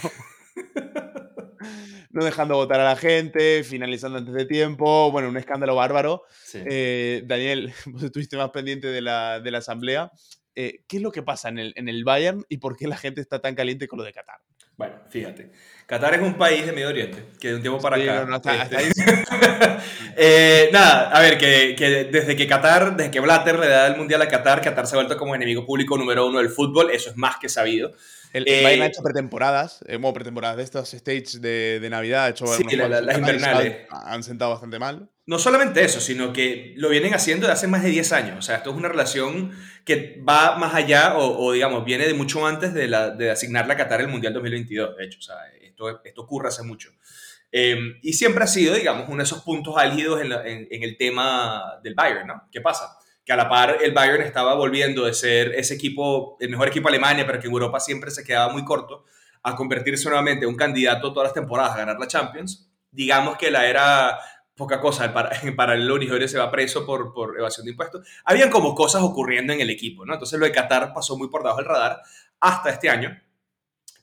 no 2.13 2.23
dejando 2.23 2.55
votar 2.55 2.79
a 2.79 2.85
la 2.85 2.95
gente, 2.95 3.63
finalizando 3.63 4.19
antes 4.19 4.33
de 4.33 4.45
tiempo, 4.45 5.11
bueno, 5.11 5.29
un 5.29 5.37
escándalo 5.37 5.75
bárbaro. 5.75 6.23
Sí. 6.43 6.59
Eh, 6.63 7.23
Daniel, 7.25 7.73
vos 7.87 8.03
estuviste 8.03 8.37
más 8.37 8.51
pendiente 8.51 8.87
de 8.87 9.01
la, 9.01 9.39
de 9.39 9.51
la 9.51 9.57
asamblea. 9.57 10.11
Eh, 10.55 10.83
¿Qué 10.87 10.97
es 10.97 11.03
lo 11.03 11.11
que 11.11 11.23
pasa 11.23 11.49
en 11.49 11.57
el, 11.57 11.73
en 11.75 11.89
el 11.89 12.03
Bayern 12.03 12.45
y 12.47 12.57
por 12.57 12.77
qué 12.77 12.87
la 12.87 12.97
gente 12.97 13.19
está 13.19 13.41
tan 13.41 13.55
caliente 13.55 13.87
con 13.87 13.97
lo 13.97 14.05
de 14.05 14.13
Qatar? 14.13 14.39
Bueno, 14.77 14.95
fíjate. 15.09 15.51
Qatar 15.85 16.15
es 16.15 16.21
un 16.21 16.35
país 16.35 16.65
de 16.65 16.71
Medio 16.71 16.89
Oriente, 16.89 17.23
que 17.39 17.49
de 17.49 17.55
un 17.55 17.61
tiempo 17.61 17.79
para 17.79 17.97
sí, 17.97 18.03
acá. 18.03 18.21
No, 18.21 18.27
no, 18.27 18.35
hasta, 18.37 18.81
este... 18.81 19.03
hasta 19.03 19.83
eh, 20.17 20.69
nada, 20.71 21.09
a 21.09 21.19
ver, 21.19 21.37
que, 21.37 21.75
que, 21.77 22.05
desde 22.05 22.35
que 22.35 22.47
Qatar, 22.47 22.95
desde 22.95 23.11
que 23.11 23.19
Blatter 23.19 23.59
le 23.59 23.67
da 23.67 23.87
el 23.87 23.97
mundial 23.97 24.21
a 24.21 24.27
Qatar, 24.27 24.61
Qatar 24.61 24.87
se 24.87 24.95
ha 24.95 24.97
vuelto 24.97 25.17
como 25.17 25.35
enemigo 25.35 25.65
público 25.65 25.97
número 25.97 26.25
uno 26.25 26.39
del 26.39 26.49
fútbol, 26.49 26.89
eso 26.91 27.11
es 27.11 27.17
más 27.17 27.37
que 27.37 27.49
sabido. 27.49 27.91
El, 28.31 28.47
eh, 28.47 28.63
Bayern 28.63 28.81
ha 28.81 28.85
hecho 28.87 29.03
pretemporadas, 29.03 29.83
eh, 29.87 29.97
bueno, 29.97 30.13
pretemporadas 30.13 30.57
de 30.57 30.63
estos 30.63 30.89
stages 30.89 31.39
de, 31.39 31.79
de 31.79 31.89
Navidad, 31.89 32.25
ha 32.25 32.29
hecho 32.29 32.47
sí, 32.47 32.63
la, 32.75 32.87
la, 32.87 33.01
las 33.01 33.17
invernales. 33.17 33.85
Han 33.91 34.23
sentado 34.23 34.51
bastante 34.51 34.79
mal. 34.79 35.09
No 35.25 35.39
solamente 35.39 35.83
eso, 35.83 36.01
sino 36.01 36.33
que 36.33 36.73
lo 36.75 36.89
vienen 36.89 37.13
haciendo 37.13 37.47
de 37.47 37.53
hace 37.53 37.67
más 37.67 37.81
de 37.81 37.89
10 37.89 38.11
años. 38.11 38.37
O 38.39 38.41
sea, 38.41 38.57
esto 38.57 38.71
es 38.71 38.75
una 38.75 38.89
relación 38.89 39.51
que 39.85 40.21
va 40.27 40.57
más 40.57 40.75
allá 40.75 41.17
o, 41.17 41.53
digamos, 41.53 41.85
viene 41.85 42.05
de 42.07 42.13
mucho 42.13 42.45
antes 42.45 42.73
de, 42.73 42.87
la, 42.89 43.09
de 43.11 43.31
asignarle 43.31 43.73
a 43.73 43.77
Qatar 43.77 44.01
el 44.01 44.09
Mundial 44.09 44.33
2022, 44.33 44.97
de 44.97 45.05
hecho. 45.05 45.19
O 45.19 45.21
sea, 45.21 45.35
esto, 45.61 46.03
esto 46.03 46.21
ocurre 46.21 46.49
hace 46.49 46.63
mucho. 46.63 46.89
Eh, 47.55 47.77
y 48.01 48.13
siempre 48.13 48.43
ha 48.43 48.47
sido, 48.47 48.73
digamos, 48.73 49.05
uno 49.07 49.17
de 49.17 49.23
esos 49.23 49.43
puntos 49.43 49.77
álgidos 49.77 50.19
en, 50.19 50.29
la, 50.29 50.45
en, 50.45 50.67
en, 50.69 50.83
el 50.83 50.97
tema 50.97 51.79
del 51.83 51.93
Bayern, 51.93 52.27
¿no? 52.27 52.49
¿Qué 52.51 52.59
pasa? 52.59 52.97
Que 53.23 53.31
a 53.31 53.37
la 53.37 53.47
par 53.47 53.77
el 53.81 53.93
Bayern 53.93 54.23
estaba 54.23 54.55
volviendo 54.55 55.05
de 55.05 55.13
ser 55.13 55.53
ese 55.53 55.75
equipo, 55.75 56.35
el 56.39 56.49
mejor 56.49 56.67
equipo 56.67 56.89
de 56.89 56.95
Alemania, 56.95 57.25
pero 57.25 57.39
que 57.39 57.47
en 57.47 57.53
Europa 57.53 57.79
siempre 57.79 58.11
se 58.11 58.23
quedaba 58.23 58.51
muy 58.51 58.65
corto, 58.65 59.05
a 59.43 59.55
convertirse 59.55 60.05
nuevamente 60.05 60.45
en 60.45 60.49
un 60.49 60.57
candidato 60.57 61.13
todas 61.13 61.27
las 61.27 61.33
temporadas 61.33 61.73
a 61.73 61.77
ganar 61.77 61.99
la 61.99 62.07
Champions. 62.07 62.69
Digamos 62.89 63.37
que 63.37 63.51
la 63.51 63.67
era 63.67 64.17
poca 64.55 64.79
cosa, 64.79 65.13
en 65.41 65.55
paralelo 65.55 65.97
Nigeria 65.97 66.27
se 66.27 66.37
va 66.37 66.51
preso 66.51 66.85
por, 66.85 67.13
por 67.13 67.37
evasión 67.37 67.65
de 67.65 67.71
impuestos. 67.71 68.07
Habían 68.25 68.49
como 68.49 68.75
cosas 68.75 69.01
ocurriendo 69.01 69.53
en 69.53 69.61
el 69.61 69.69
equipo, 69.69 70.05
¿no? 70.05 70.13
Entonces 70.13 70.39
lo 70.39 70.45
de 70.45 70.51
Qatar 70.51 70.93
pasó 70.93 71.17
muy 71.17 71.29
por 71.29 71.41
debajo 71.41 71.59
del 71.59 71.67
radar 71.67 72.01
hasta 72.39 72.69
este 72.69 72.89
año, 72.89 73.17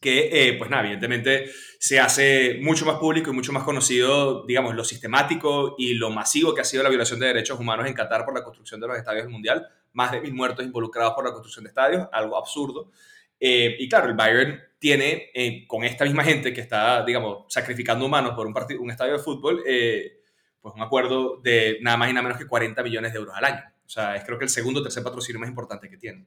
que, 0.00 0.30
eh, 0.32 0.54
pues 0.54 0.70
nada, 0.70 0.82
evidentemente 0.84 1.50
se 1.78 2.00
hace 2.00 2.58
mucho 2.62 2.86
más 2.86 2.96
público 2.96 3.30
y 3.30 3.34
mucho 3.34 3.52
más 3.52 3.64
conocido, 3.64 4.46
digamos, 4.46 4.74
lo 4.74 4.82
sistemático 4.82 5.74
y 5.76 5.94
lo 5.94 6.10
masivo 6.10 6.54
que 6.54 6.62
ha 6.62 6.64
sido 6.64 6.82
la 6.82 6.88
violación 6.88 7.20
de 7.20 7.26
derechos 7.26 7.60
humanos 7.60 7.86
en 7.86 7.92
Qatar 7.92 8.24
por 8.24 8.34
la 8.34 8.42
construcción 8.42 8.80
de 8.80 8.88
los 8.88 8.96
estadios 8.96 9.24
del 9.24 9.32
Mundial. 9.32 9.68
Más 9.92 10.12
de 10.12 10.20
mil 10.20 10.32
muertos 10.32 10.64
involucrados 10.64 11.14
por 11.14 11.24
la 11.24 11.32
construcción 11.32 11.64
de 11.64 11.68
estadios, 11.68 12.08
algo 12.12 12.38
absurdo. 12.38 12.90
Eh, 13.38 13.76
y 13.78 13.88
claro, 13.88 14.08
el 14.08 14.14
Bayern 14.14 14.58
tiene, 14.78 15.30
eh, 15.34 15.66
con 15.66 15.84
esta 15.84 16.04
misma 16.04 16.24
gente 16.24 16.54
que 16.54 16.62
está, 16.62 17.04
digamos, 17.04 17.44
sacrificando 17.48 18.06
humanos 18.06 18.32
por 18.34 18.46
un, 18.46 18.54
partido, 18.54 18.80
un 18.80 18.90
estadio 18.90 19.14
de 19.14 19.18
fútbol, 19.18 19.62
pues 20.60 20.74
un 20.74 20.82
acuerdo 20.82 21.38
de 21.42 21.78
nada 21.80 21.96
más 21.96 22.10
y 22.10 22.12
nada 22.12 22.22
menos 22.22 22.38
que 22.38 22.46
40 22.46 22.82
millones 22.82 23.12
de 23.12 23.18
euros 23.18 23.34
al 23.36 23.44
año. 23.44 23.62
O 23.84 23.88
sea, 23.88 24.14
es 24.16 24.24
creo 24.24 24.38
que 24.38 24.44
el 24.44 24.50
segundo 24.50 24.80
o 24.80 24.82
tercer 24.82 25.02
patrocinio 25.02 25.40
más 25.40 25.48
importante 25.48 25.88
que 25.88 25.96
tiene. 25.96 26.26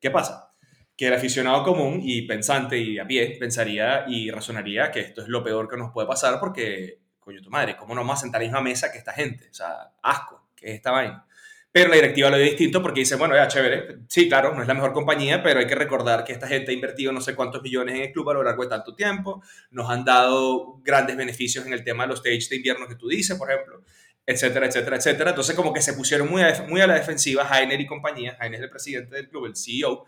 ¿Qué 0.00 0.10
pasa? 0.10 0.52
Que 0.96 1.08
el 1.08 1.14
aficionado 1.14 1.62
común 1.62 2.00
y 2.02 2.22
pensante 2.22 2.78
y 2.78 2.98
a 2.98 3.06
pie 3.06 3.36
pensaría 3.38 4.04
y 4.08 4.30
razonaría 4.30 4.90
que 4.90 5.00
esto 5.00 5.22
es 5.22 5.28
lo 5.28 5.42
peor 5.42 5.68
que 5.68 5.76
nos 5.76 5.92
puede 5.92 6.08
pasar 6.08 6.38
porque, 6.40 7.00
coño, 7.20 7.42
tu 7.42 7.50
madre, 7.50 7.76
¿cómo 7.76 7.94
no 7.94 8.00
vamos 8.02 8.18
a 8.18 8.22
sentar 8.22 8.42
en 8.42 8.52
la 8.52 8.60
misma 8.60 8.70
mesa 8.70 8.92
que 8.92 8.98
esta 8.98 9.12
gente? 9.12 9.48
O 9.50 9.54
sea, 9.54 9.92
asco, 10.02 10.48
que 10.54 10.70
es 10.70 10.74
esta 10.76 10.90
vaina. 10.90 11.26
Pero 11.72 11.88
la 11.88 11.96
directiva 11.96 12.28
lo 12.28 12.36
ve 12.36 12.44
distinto 12.44 12.82
porque 12.82 13.00
dice, 13.00 13.16
bueno, 13.16 13.34
ya, 13.34 13.48
chévere, 13.48 14.00
sí, 14.06 14.28
claro, 14.28 14.54
no 14.54 14.60
es 14.60 14.68
la 14.68 14.74
mejor 14.74 14.92
compañía, 14.92 15.42
pero 15.42 15.58
hay 15.58 15.66
que 15.66 15.74
recordar 15.74 16.22
que 16.22 16.32
esta 16.32 16.46
gente 16.46 16.70
ha 16.70 16.74
invertido 16.74 17.12
no 17.12 17.22
sé 17.22 17.34
cuántos 17.34 17.62
millones 17.62 17.94
en 17.94 18.02
el 18.02 18.12
club 18.12 18.28
a 18.28 18.34
lo 18.34 18.42
largo 18.42 18.62
de 18.62 18.68
tanto 18.68 18.94
tiempo, 18.94 19.42
nos 19.70 19.88
han 19.88 20.04
dado 20.04 20.80
grandes 20.82 21.16
beneficios 21.16 21.64
en 21.64 21.72
el 21.72 21.82
tema 21.82 22.04
de 22.04 22.08
los 22.08 22.18
stage 22.18 22.50
de 22.50 22.56
invierno 22.56 22.86
que 22.86 22.96
tú 22.96 23.08
dices, 23.08 23.38
por 23.38 23.50
ejemplo, 23.50 23.82
etcétera, 24.26 24.66
etcétera, 24.66 24.96
etcétera. 24.96 25.30
Entonces 25.30 25.56
como 25.56 25.72
que 25.72 25.80
se 25.80 25.94
pusieron 25.94 26.30
muy 26.30 26.42
a, 26.42 26.66
muy 26.68 26.82
a 26.82 26.86
la 26.86 26.94
defensiva 26.94 27.48
Heiner 27.50 27.80
y 27.80 27.86
compañía, 27.86 28.36
Heiner 28.38 28.60
es 28.60 28.64
el 28.64 28.70
presidente 28.70 29.16
del 29.16 29.30
club, 29.30 29.46
el 29.46 29.56
CEO, 29.56 30.04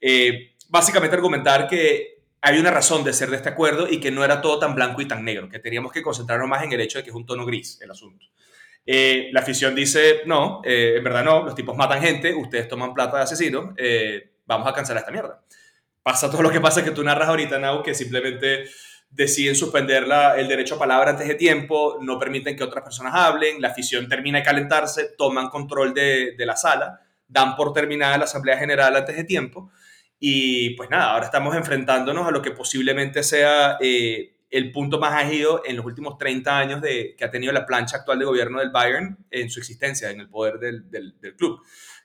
eh, 0.00 0.54
básicamente 0.68 1.16
argumentar 1.16 1.66
que 1.66 2.18
hay 2.40 2.60
una 2.60 2.70
razón 2.70 3.02
de 3.02 3.12
ser 3.12 3.30
de 3.30 3.36
este 3.36 3.48
acuerdo 3.48 3.88
y 3.90 3.98
que 3.98 4.12
no 4.12 4.24
era 4.24 4.40
todo 4.40 4.60
tan 4.60 4.76
blanco 4.76 5.02
y 5.02 5.08
tan 5.08 5.24
negro, 5.24 5.48
que 5.48 5.58
teníamos 5.58 5.92
que 5.92 6.02
concentrarnos 6.02 6.48
más 6.48 6.62
en 6.62 6.72
el 6.72 6.80
hecho 6.80 6.98
de 6.98 7.04
que 7.04 7.10
es 7.10 7.16
un 7.16 7.26
tono 7.26 7.44
gris 7.44 7.80
el 7.80 7.90
asunto. 7.90 8.26
Eh, 8.90 9.28
la 9.32 9.40
afición 9.40 9.74
dice, 9.74 10.22
no, 10.24 10.62
eh, 10.64 10.94
en 10.96 11.04
verdad 11.04 11.22
no, 11.22 11.42
los 11.42 11.54
tipos 11.54 11.76
matan 11.76 12.00
gente, 12.00 12.34
ustedes 12.34 12.68
toman 12.68 12.94
plata 12.94 13.18
de 13.18 13.24
asesinos, 13.24 13.74
eh, 13.76 14.30
vamos 14.46 14.66
a 14.66 14.72
cancelar 14.72 15.02
esta 15.02 15.12
mierda. 15.12 15.42
Pasa 16.02 16.30
todo 16.30 16.40
lo 16.40 16.50
que 16.50 16.58
pasa 16.58 16.82
que 16.82 16.92
tú 16.92 17.04
narras 17.04 17.28
ahorita, 17.28 17.58
Nau, 17.58 17.82
que 17.82 17.92
simplemente 17.92 18.64
deciden 19.10 19.54
suspender 19.54 20.06
el 20.38 20.48
derecho 20.48 20.76
a 20.76 20.78
palabra 20.78 21.10
antes 21.10 21.28
de 21.28 21.34
tiempo, 21.34 21.98
no 22.00 22.18
permiten 22.18 22.56
que 22.56 22.64
otras 22.64 22.82
personas 22.82 23.12
hablen, 23.14 23.60
la 23.60 23.68
afición 23.68 24.08
termina 24.08 24.38
de 24.38 24.44
calentarse, 24.44 25.10
toman 25.18 25.50
control 25.50 25.92
de, 25.92 26.32
de 26.34 26.46
la 26.46 26.56
sala, 26.56 26.98
dan 27.26 27.56
por 27.56 27.74
terminada 27.74 28.16
la 28.16 28.24
Asamblea 28.24 28.56
General 28.56 28.96
antes 28.96 29.14
de 29.14 29.24
tiempo 29.24 29.70
y 30.18 30.70
pues 30.70 30.88
nada, 30.88 31.12
ahora 31.12 31.26
estamos 31.26 31.54
enfrentándonos 31.54 32.26
a 32.26 32.30
lo 32.30 32.40
que 32.40 32.52
posiblemente 32.52 33.22
sea 33.22 33.76
el 34.50 34.72
punto 34.72 34.98
más 34.98 35.12
ágido 35.12 35.62
en 35.64 35.76
los 35.76 35.84
últimos 35.84 36.16
30 36.18 36.58
años 36.58 36.80
de, 36.80 37.14
que 37.16 37.24
ha 37.24 37.30
tenido 37.30 37.52
la 37.52 37.66
plancha 37.66 37.98
actual 37.98 38.18
de 38.18 38.24
gobierno 38.24 38.60
del 38.60 38.70
Bayern 38.70 39.18
en 39.30 39.50
su 39.50 39.60
existencia, 39.60 40.10
en 40.10 40.20
el 40.20 40.28
poder 40.28 40.58
del, 40.58 40.90
del, 40.90 41.14
club, 41.36 41.60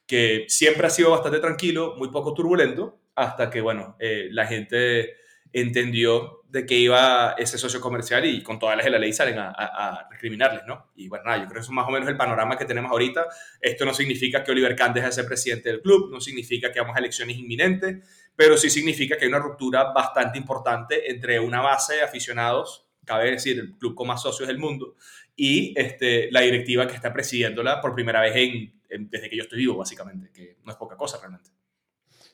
que 0.06 0.45
siempre 0.47 0.88
ha 0.88 0.89
sido 0.89 1.12
bastante 1.12 1.39
tranquilo, 1.39 1.95
muy 1.97 2.10
poco 2.10 2.34
turbulento, 2.34 2.99
hasta 3.15 3.49
que, 3.49 3.62
bueno, 3.62 3.95
eh, 3.99 4.27
la 4.32 4.45
gente 4.47 5.15
entendió 5.53 6.41
de 6.49 6.65
que 6.65 6.75
iba 6.75 7.36
ese 7.38 7.58
socio 7.58 7.79
comercial 7.79 8.25
y 8.25 8.43
con 8.43 8.60
todas 8.60 8.75
las 8.75 8.86
de 8.86 8.91
la 8.91 8.99
ley 8.99 9.13
salen 9.13 9.39
a, 9.39 9.51
a, 9.51 10.08
recriminarles, 10.12 10.63
¿no? 10.67 10.91
Y 10.95 11.08
bueno, 11.08 11.25
nada, 11.25 11.38
yo 11.38 11.43
creo 11.45 11.56
que 11.56 11.60
eso 11.62 11.71
es 11.71 11.75
más 11.75 11.88
o 11.88 11.91
menos 11.91 12.08
el 12.08 12.17
panorama 12.17 12.58
que 12.58 12.65
tenemos 12.65 12.91
ahorita. 12.91 13.27
Esto 13.60 13.86
no 13.86 13.93
significa 13.93 14.43
que 14.43 14.51
Oliver 14.51 14.75
Kahn 14.75 14.93
deje 14.93 15.08
de 15.08 15.13
ser 15.13 15.25
presidente 15.25 15.69
del 15.69 15.82
club, 15.82 16.12
no 16.12 16.21
significa 16.21 16.71
que 16.71 16.79
vamos 16.79 16.95
a 16.95 16.99
elecciones 16.99 17.38
inminentes, 17.38 18.08
pero 18.36 18.58
sí 18.58 18.69
significa 18.69 19.17
que 19.17 19.26
hay 19.26 19.30
una 19.30 19.39
ruptura 19.39 19.91
bastante 19.93 20.38
importante 20.38 21.12
entre 21.12 21.39
una 21.39 21.62
base 21.62 21.96
de 21.96 22.02
aficionados, 22.02 22.88
cabe 23.06 23.32
decir, 23.32 23.60
el 23.60 23.74
club 23.78 23.96
con 23.96 24.08
más 24.08 24.22
socios 24.22 24.48
del 24.48 24.58
mundo, 24.58 24.96
y 25.36 25.74
este, 25.80 26.32
la 26.32 26.41
directiva 26.41 26.88
que 26.88 26.96
está 26.96 27.12
presidiéndola 27.12 27.82
por 27.82 27.93
primera 27.93 28.22
vez 28.22 28.36
en, 28.36 29.10
desde 29.10 29.30
que 29.30 29.38
yo 29.38 29.43
estoy 29.43 29.60
vivo, 29.60 29.78
básicamente, 29.78 30.32
que 30.32 30.58
no 30.63 30.72
es 30.72 30.78
poca 30.78 30.96
cosa 30.96 31.17
realmente. 31.19 31.50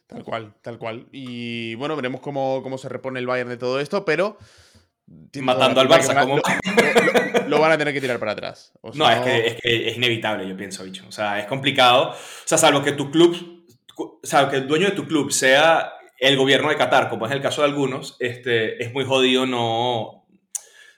Tal 0.08 0.24
cual, 0.24 0.56
tal 0.62 0.78
cual. 0.80 1.08
Y 1.12 1.76
bueno, 1.76 1.96
veremos 1.96 2.22
cómo, 2.22 2.62
cómo 2.64 2.78
se 2.78 2.90
repone 2.90 3.20
el 3.20 3.28
Bayern 3.28 3.50
de 3.50 3.58
todo 3.58 3.80
esto, 3.80 4.06
pero... 4.06 4.38
Matando 5.42 5.82
al 5.82 5.88
Barça, 5.88 6.20
como... 6.20 6.42
Lo, 7.48 7.60
van 7.60 7.72
a 7.72 7.78
tener 7.78 7.94
que 7.94 8.02
tirar 8.02 8.20
para 8.20 8.34
atrás. 8.34 8.74
no, 8.94 9.10
es 9.10 9.20
que, 9.22 9.48
es 9.48 9.62
que, 9.62 9.90
es 9.90 9.98
inevitable, 9.98 10.48
yo 10.48 10.56
pienso, 10.56 10.84
bicho. 10.84 11.04
O 11.08 11.12
sea, 11.12 11.40
es 11.40 11.46
complicado. 11.46 12.12
O 12.12 12.16
sea, 12.46 12.58
salvo 12.58 12.84
que 12.84 12.92
tu 12.92 13.10
club 13.10 13.59
o 14.00 14.20
sea, 14.24 14.50
que 14.50 14.58
el 14.58 14.68
dueño 14.68 14.88
de 14.88 14.96
tu 14.96 15.06
club 15.06 15.32
sea 15.32 15.94
el 16.18 16.38
gobierno 16.38 16.70
de 16.70 16.76
Qatar, 16.76 17.10
como 17.10 17.26
es 17.26 17.32
el 17.32 17.42
caso 17.42 17.62
de 17.62 17.68
algunos, 17.68 18.18
este, 18.20 18.84
es 18.84 18.94
muy 18.94 19.06
jodido 19.06 19.46
no, 19.46 20.28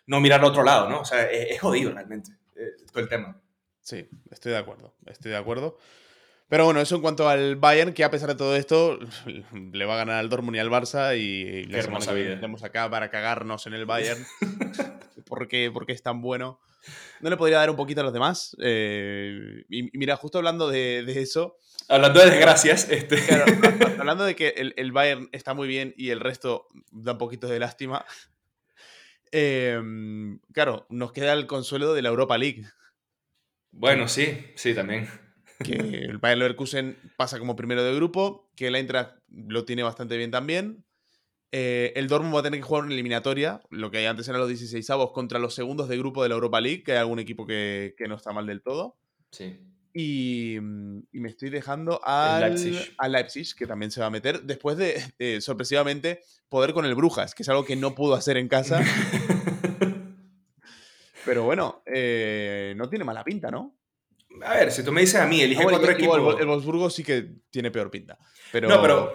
no 0.08 0.20
mirar 0.20 0.40
al 0.40 0.48
otro 0.48 0.64
lado, 0.64 0.90
¿no? 0.90 1.02
O 1.02 1.06
sea, 1.06 1.24
es, 1.30 1.60
jodido 1.60 1.92
realmente 1.92 2.32
eh, 2.56 2.72
todo 2.92 3.04
el 3.04 3.10
tema. 3.10 3.40
Sí, 3.82 4.08
estoy 4.32 4.52
de 4.52 4.58
acuerdo, 4.58 4.96
estoy 5.06 5.32
de 5.32 5.38
acuerdo. 5.38 5.78
Pero 6.52 6.66
bueno, 6.66 6.82
eso 6.82 6.96
en 6.96 7.02
cuanto 7.02 7.30
al 7.30 7.56
Bayern, 7.56 7.94
que 7.94 8.04
a 8.04 8.12
pesar 8.12 8.28
de 8.28 8.36
todo 8.36 8.56
esto, 8.58 9.00
le 9.72 9.86
va 9.86 9.94
a 9.94 9.98
ganar 9.98 10.18
al 10.18 10.30
Dortmund 10.30 10.58
y 10.58 10.60
al 10.60 10.70
Barça 10.70 11.18
y 11.18 11.64
la 11.66 11.82
semana 11.82 12.06
que 12.06 12.36
tenemos 12.36 12.64
acá 12.64 12.90
para 12.90 13.10
cagarnos 13.10 13.68
en 13.68 13.74
el 13.74 13.86
Bayern. 13.86 14.26
porque, 15.28 15.72
porque 15.74 15.94
es 15.94 16.04
tan 16.04 16.22
bueno. 16.22 16.60
¿No 17.20 17.30
le 17.30 17.38
podría 17.38 17.58
dar 17.58 17.70
un 17.70 17.76
poquito 17.76 18.02
a 18.02 18.04
los 18.04 18.13
demás? 18.13 18.56
Eh, 18.60 19.63
y, 19.70 19.98
mira, 19.98 20.15
justo 20.15 20.38
hablando 20.38 20.70
de, 20.70 21.04
de 21.04 21.22
eso, 21.22 21.58
Hablando 21.91 22.22
de 22.22 22.30
desgracias, 22.30 22.89
este... 22.89 23.17
hablando 24.00 24.24
de 24.24 24.36
que 24.36 24.74
el, 24.76 24.91
Bayern 24.94 25.28
está 25.34 25.54
muy 25.54 25.67
bien 25.67 25.94
y 25.98 26.12
el 26.12 26.22
resto 26.22 26.67
da 26.91 27.13
un 27.13 27.17
poquito 27.17 27.48
de 27.48 27.60
lástima. 27.60 28.06
Em, 29.32 30.39
claro, 30.54 30.86
nos 30.89 31.12
queda 31.12 31.34
el 31.34 31.48
consuelo 31.48 31.94
de 31.94 32.02
la 32.02 32.10
Europa 32.10 32.38
League. 32.38 32.63
Bueno, 33.72 34.08
sí, 34.08 34.38
sí, 34.56 34.74
también. 34.74 35.10
Que 35.63 35.74
el 36.10 36.17
Bayern 36.17 36.39
Leverkusen 36.39 36.98
pasa 37.17 37.39
como 37.39 37.58
primero 37.58 37.84
de 37.84 37.94
grupo, 37.94 38.50
que 38.56 38.67
el 38.67 38.76
Eintracht 38.76 39.17
lo 39.30 39.65
tiene 39.65 39.84
bastante 39.84 40.15
bien 40.15 40.32
también. 40.32 40.86
Eh, 41.52 41.92
el 41.96 42.08
Dortmund 42.08 42.36
va 42.36 42.40
a 42.40 42.44
tener 42.44 42.60
que 42.60 42.66
jugar 42.66 42.84
una 42.84 42.94
eliminatoria, 42.94 43.62
lo 43.70 43.92
que 43.92 44.08
antes 44.08 44.28
eran 44.28 44.40
los 44.40 44.48
16 44.48 44.90
avos, 44.90 45.12
contra 45.12 45.40
los 45.40 45.54
segundos 45.54 45.90
de 45.90 45.98
grupo 45.98 46.24
de 46.24 46.30
la 46.30 46.36
Europa 46.36 46.62
League, 46.62 46.84
que 46.84 46.94
hay 46.94 47.00
algún 47.00 47.20
equipo 47.20 47.46
que, 47.46 47.94
que 47.98 48.08
no 48.08 48.16
está 48.16 48.32
mal 48.32 48.48
del 48.48 48.62
todo. 48.62 48.98
Sí. 49.32 49.60
Mm, 49.94 51.00
y, 51.12 51.20
me 51.20 51.30
estoy 51.30 51.50
dejando 51.50 52.00
al 52.04 52.42
Leipzig. 52.42 52.96
Leipzig, 53.08 53.56
que 53.56 53.68
también 53.68 53.92
se 53.92 54.00
va 54.00 54.08
a 54.08 54.10
meter, 54.10 54.42
después 54.44 54.78
de, 54.78 55.42
sorpresivamente, 55.42 56.22
poder 56.50 56.74
con 56.74 56.86
el 56.86 56.96
Brujas, 56.96 57.36
que 57.36 57.44
es 57.44 57.50
algo 57.50 57.66
que 57.66 57.76
no 57.76 57.94
pudo 57.94 58.16
hacer 58.16 58.38
en 58.38 58.48
casa. 58.48 58.82
Pero 61.26 61.44
bueno, 61.44 61.84
eh, 61.86 62.74
no 62.78 62.90
tiene 62.90 63.06
mala 63.06 63.24
pinta, 63.24 63.52
¿no? 63.52 63.78
A 64.44 64.56
ver, 64.56 64.72
si 64.72 64.84
tú 64.84 64.92
me 64.92 65.02
dices 65.02 65.20
a 65.20 65.28
mí, 65.28 65.42
elige 65.42 65.62
ah, 65.62 65.68
cuatro 65.70 65.92
equipos. 65.92 66.40
El, 66.40 66.48
Wolfsburgo 66.48 66.90
sí 66.90 67.04
que 67.04 67.30
tiene 67.52 67.70
peor 67.70 67.92
pinta. 67.92 68.18
Pero... 68.52 68.70
No, 68.70 68.82
pero 68.82 69.14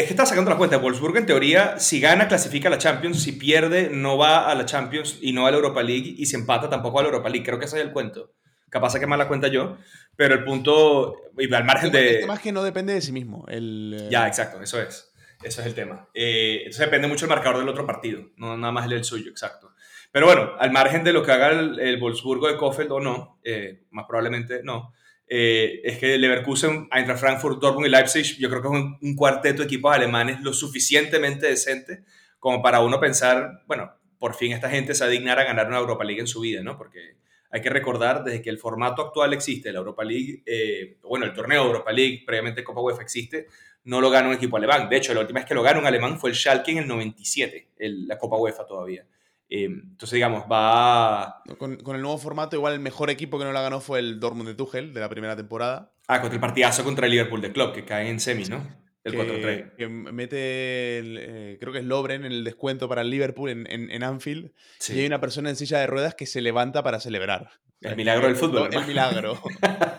es 0.00 0.06
que 0.06 0.12
está 0.12 0.26
sacando 0.26 0.50
la 0.50 0.56
cuenta. 0.56 0.76
Wolfsburgo, 0.78 1.18
en 1.18 1.26
teoría, 1.26 1.78
si 1.78 2.00
gana, 2.00 2.28
clasifica 2.28 2.68
a 2.68 2.70
la 2.70 2.78
Champions. 2.78 3.22
Si 3.22 3.32
pierde, 3.32 3.90
no 3.90 4.18
va 4.18 4.50
a 4.50 4.54
la 4.54 4.66
Champions 4.66 5.18
y 5.20 5.32
no 5.32 5.46
a 5.46 5.50
la 5.50 5.56
Europa 5.56 5.82
League. 5.82 6.14
Y 6.16 6.26
si 6.26 6.36
empata, 6.36 6.68
tampoco 6.68 6.98
a 6.98 7.02
la 7.02 7.08
Europa 7.08 7.28
League. 7.28 7.44
Creo 7.44 7.58
que 7.58 7.66
ese 7.66 7.78
es 7.78 7.84
el 7.84 7.92
cuento. 7.92 8.34
Capaz 8.70 8.98
que 8.98 9.06
la 9.06 9.26
cuenta 9.26 9.48
yo, 9.48 9.78
pero 10.14 10.34
el 10.34 10.44
punto, 10.44 11.16
y 11.36 11.52
al 11.52 11.64
margen 11.64 11.90
de... 11.90 12.14
El 12.14 12.20
tema 12.20 12.34
es 12.34 12.40
que 12.40 12.52
no 12.52 12.62
depende 12.62 12.94
de 12.94 13.00
sí 13.00 13.10
mismo. 13.10 13.44
El, 13.48 13.96
eh, 13.98 14.08
Ya, 14.10 14.28
exacto, 14.28 14.62
eso 14.62 14.80
es. 14.80 15.12
Eso 15.42 15.60
es 15.60 15.66
el 15.66 15.74
tema. 15.74 16.08
Eh, 16.14 16.58
entonces 16.58 16.86
depende 16.86 17.08
mucho 17.08 17.24
el 17.24 17.30
marcador 17.30 17.58
del 17.58 17.68
otro 17.68 17.84
partido, 17.84 18.30
no 18.36 18.56
nada 18.56 18.72
más 18.72 18.84
el 18.84 18.90
del 18.90 19.04
suyo, 19.04 19.30
exacto. 19.30 19.72
Pero 20.12 20.26
bueno, 20.26 20.52
al 20.58 20.70
margen 20.70 21.02
de 21.02 21.12
lo 21.12 21.24
que 21.24 21.32
haga 21.32 21.48
el, 21.48 21.80
el 21.80 21.98
Wolfsburgo 21.98 22.46
de 22.46 22.56
Kofeld 22.56 22.92
o 22.92 23.00
no, 23.00 23.40
eh, 23.42 23.84
más 23.90 24.06
probablemente 24.06 24.62
no, 24.62 24.92
es 25.30 25.98
que 25.98 26.18
Leverkusen, 26.18 26.88
Eintracht 26.90 27.20
Frankfurt, 27.20 27.60
Dortmund 27.60 27.86
y 27.86 27.90
Leipzig, 27.90 28.36
yo 28.38 28.48
creo 28.48 28.62
que 28.62 28.68
es 28.68 28.74
un, 28.74 28.98
un, 29.00 29.14
cuarteto 29.14 29.58
de 29.58 29.64
equipos 29.66 29.94
alemanes 29.94 30.40
lo 30.40 30.52
suficientemente 30.52 31.46
decente 31.46 32.02
como 32.40 32.62
para 32.62 32.80
uno 32.80 32.98
pensar, 32.98 33.62
bueno, 33.66 33.92
por 34.18 34.34
fin 34.34 34.52
esta 34.52 34.68
gente 34.68 34.94
se 34.94 35.04
va 35.04 35.08
a 35.08 35.10
dignar 35.10 35.38
a 35.38 35.44
ganar 35.44 35.68
una 35.68 35.78
Europa 35.78 36.04
League 36.04 36.20
en 36.20 36.26
su 36.26 36.40
vida, 36.40 36.62
¿no? 36.62 36.76
Porque 36.76 37.16
hay 37.50 37.60
que 37.60 37.70
recordar, 37.70 38.22
desde 38.22 38.42
que 38.42 38.50
el 38.50 38.58
formato 38.58 39.02
actual 39.02 39.32
existe, 39.32 39.72
la 39.72 39.78
Europa 39.78 40.04
League, 40.04 40.42
eh, 40.46 40.98
bueno, 41.02 41.26
el 41.26 41.32
torneo 41.32 41.64
Europa 41.64 41.90
League, 41.90 42.22
previamente 42.24 42.62
Copa 42.62 42.80
UEFA 42.80 43.02
existe, 43.02 43.46
no 43.84 44.00
lo 44.00 44.08
gana 44.10 44.28
un 44.28 44.34
equipo 44.34 44.56
alemán. 44.56 44.88
De 44.88 44.96
hecho, 44.96 45.12
la 45.14 45.20
última 45.20 45.40
vez 45.40 45.48
que 45.48 45.54
lo 45.54 45.62
gana 45.62 45.80
un 45.80 45.86
alemán 45.86 46.20
fue 46.20 46.30
el 46.30 46.36
Schalke 46.36 46.70
en 46.70 46.78
el 46.78 46.86
97, 46.86 47.70
la 47.78 48.18
Copa 48.18 48.36
UEFA 48.36 48.66
todavía. 48.66 49.04
Eh, 49.50 49.64
entonces, 49.64 50.12
digamos, 50.12 50.44
va... 50.50 51.42
Con, 51.58 51.76
con, 51.76 51.96
el 51.96 52.02
nuevo 52.02 52.16
formato, 52.18 52.56
igual 52.56 52.72
el 52.72 52.80
mejor 52.80 53.10
equipo 53.10 53.38
que 53.38 53.44
no 53.44 53.52
la 53.52 53.60
ganó 53.60 53.80
fue 53.80 53.98
el 53.98 54.20
Dortmund 54.20 54.48
de 54.48 54.54
Tuchel, 54.54 54.94
de 54.94 55.00
la 55.00 55.08
primera 55.08 55.36
temporada. 55.36 55.92
Ah, 56.06 56.20
contra 56.20 56.36
el 56.36 56.40
partidazo 56.40 56.84
contra 56.84 57.06
el 57.06 57.12
Liverpool 57.12 57.40
de 57.40 57.52
Club, 57.52 57.72
que 57.72 57.84
cae 57.84 58.08
en 58.08 58.20
semis, 58.20 58.48
¿no? 58.48 58.64
El 59.02 59.14
4-3. 59.14 59.76
Que 59.76 59.88
mete, 59.88 60.98
eh, 60.98 61.56
creo 61.58 61.72
que 61.72 61.78
es 61.78 61.84
Lobren 61.84 62.24
en 62.24 62.32
el 62.32 62.44
descuento 62.44 62.88
para 62.88 63.00
el 63.00 63.10
Liverpool 63.10 63.50
en, 63.50 63.66
en, 63.68 64.02
Anfield. 64.02 64.52
Y 64.88 65.00
hay 65.00 65.06
una 65.06 65.20
persona 65.20 65.50
en 65.50 65.56
silla 65.56 65.78
de 65.78 65.86
ruedas 65.86 66.14
que 66.14 66.26
se 66.26 66.40
levanta 66.42 66.82
para 66.82 67.00
celebrar. 67.00 67.50
El 67.80 67.96
milagro 67.96 68.26
del 68.26 68.36
fútbol. 68.36 68.68
El, 68.72 68.86
milagro. 68.86 69.40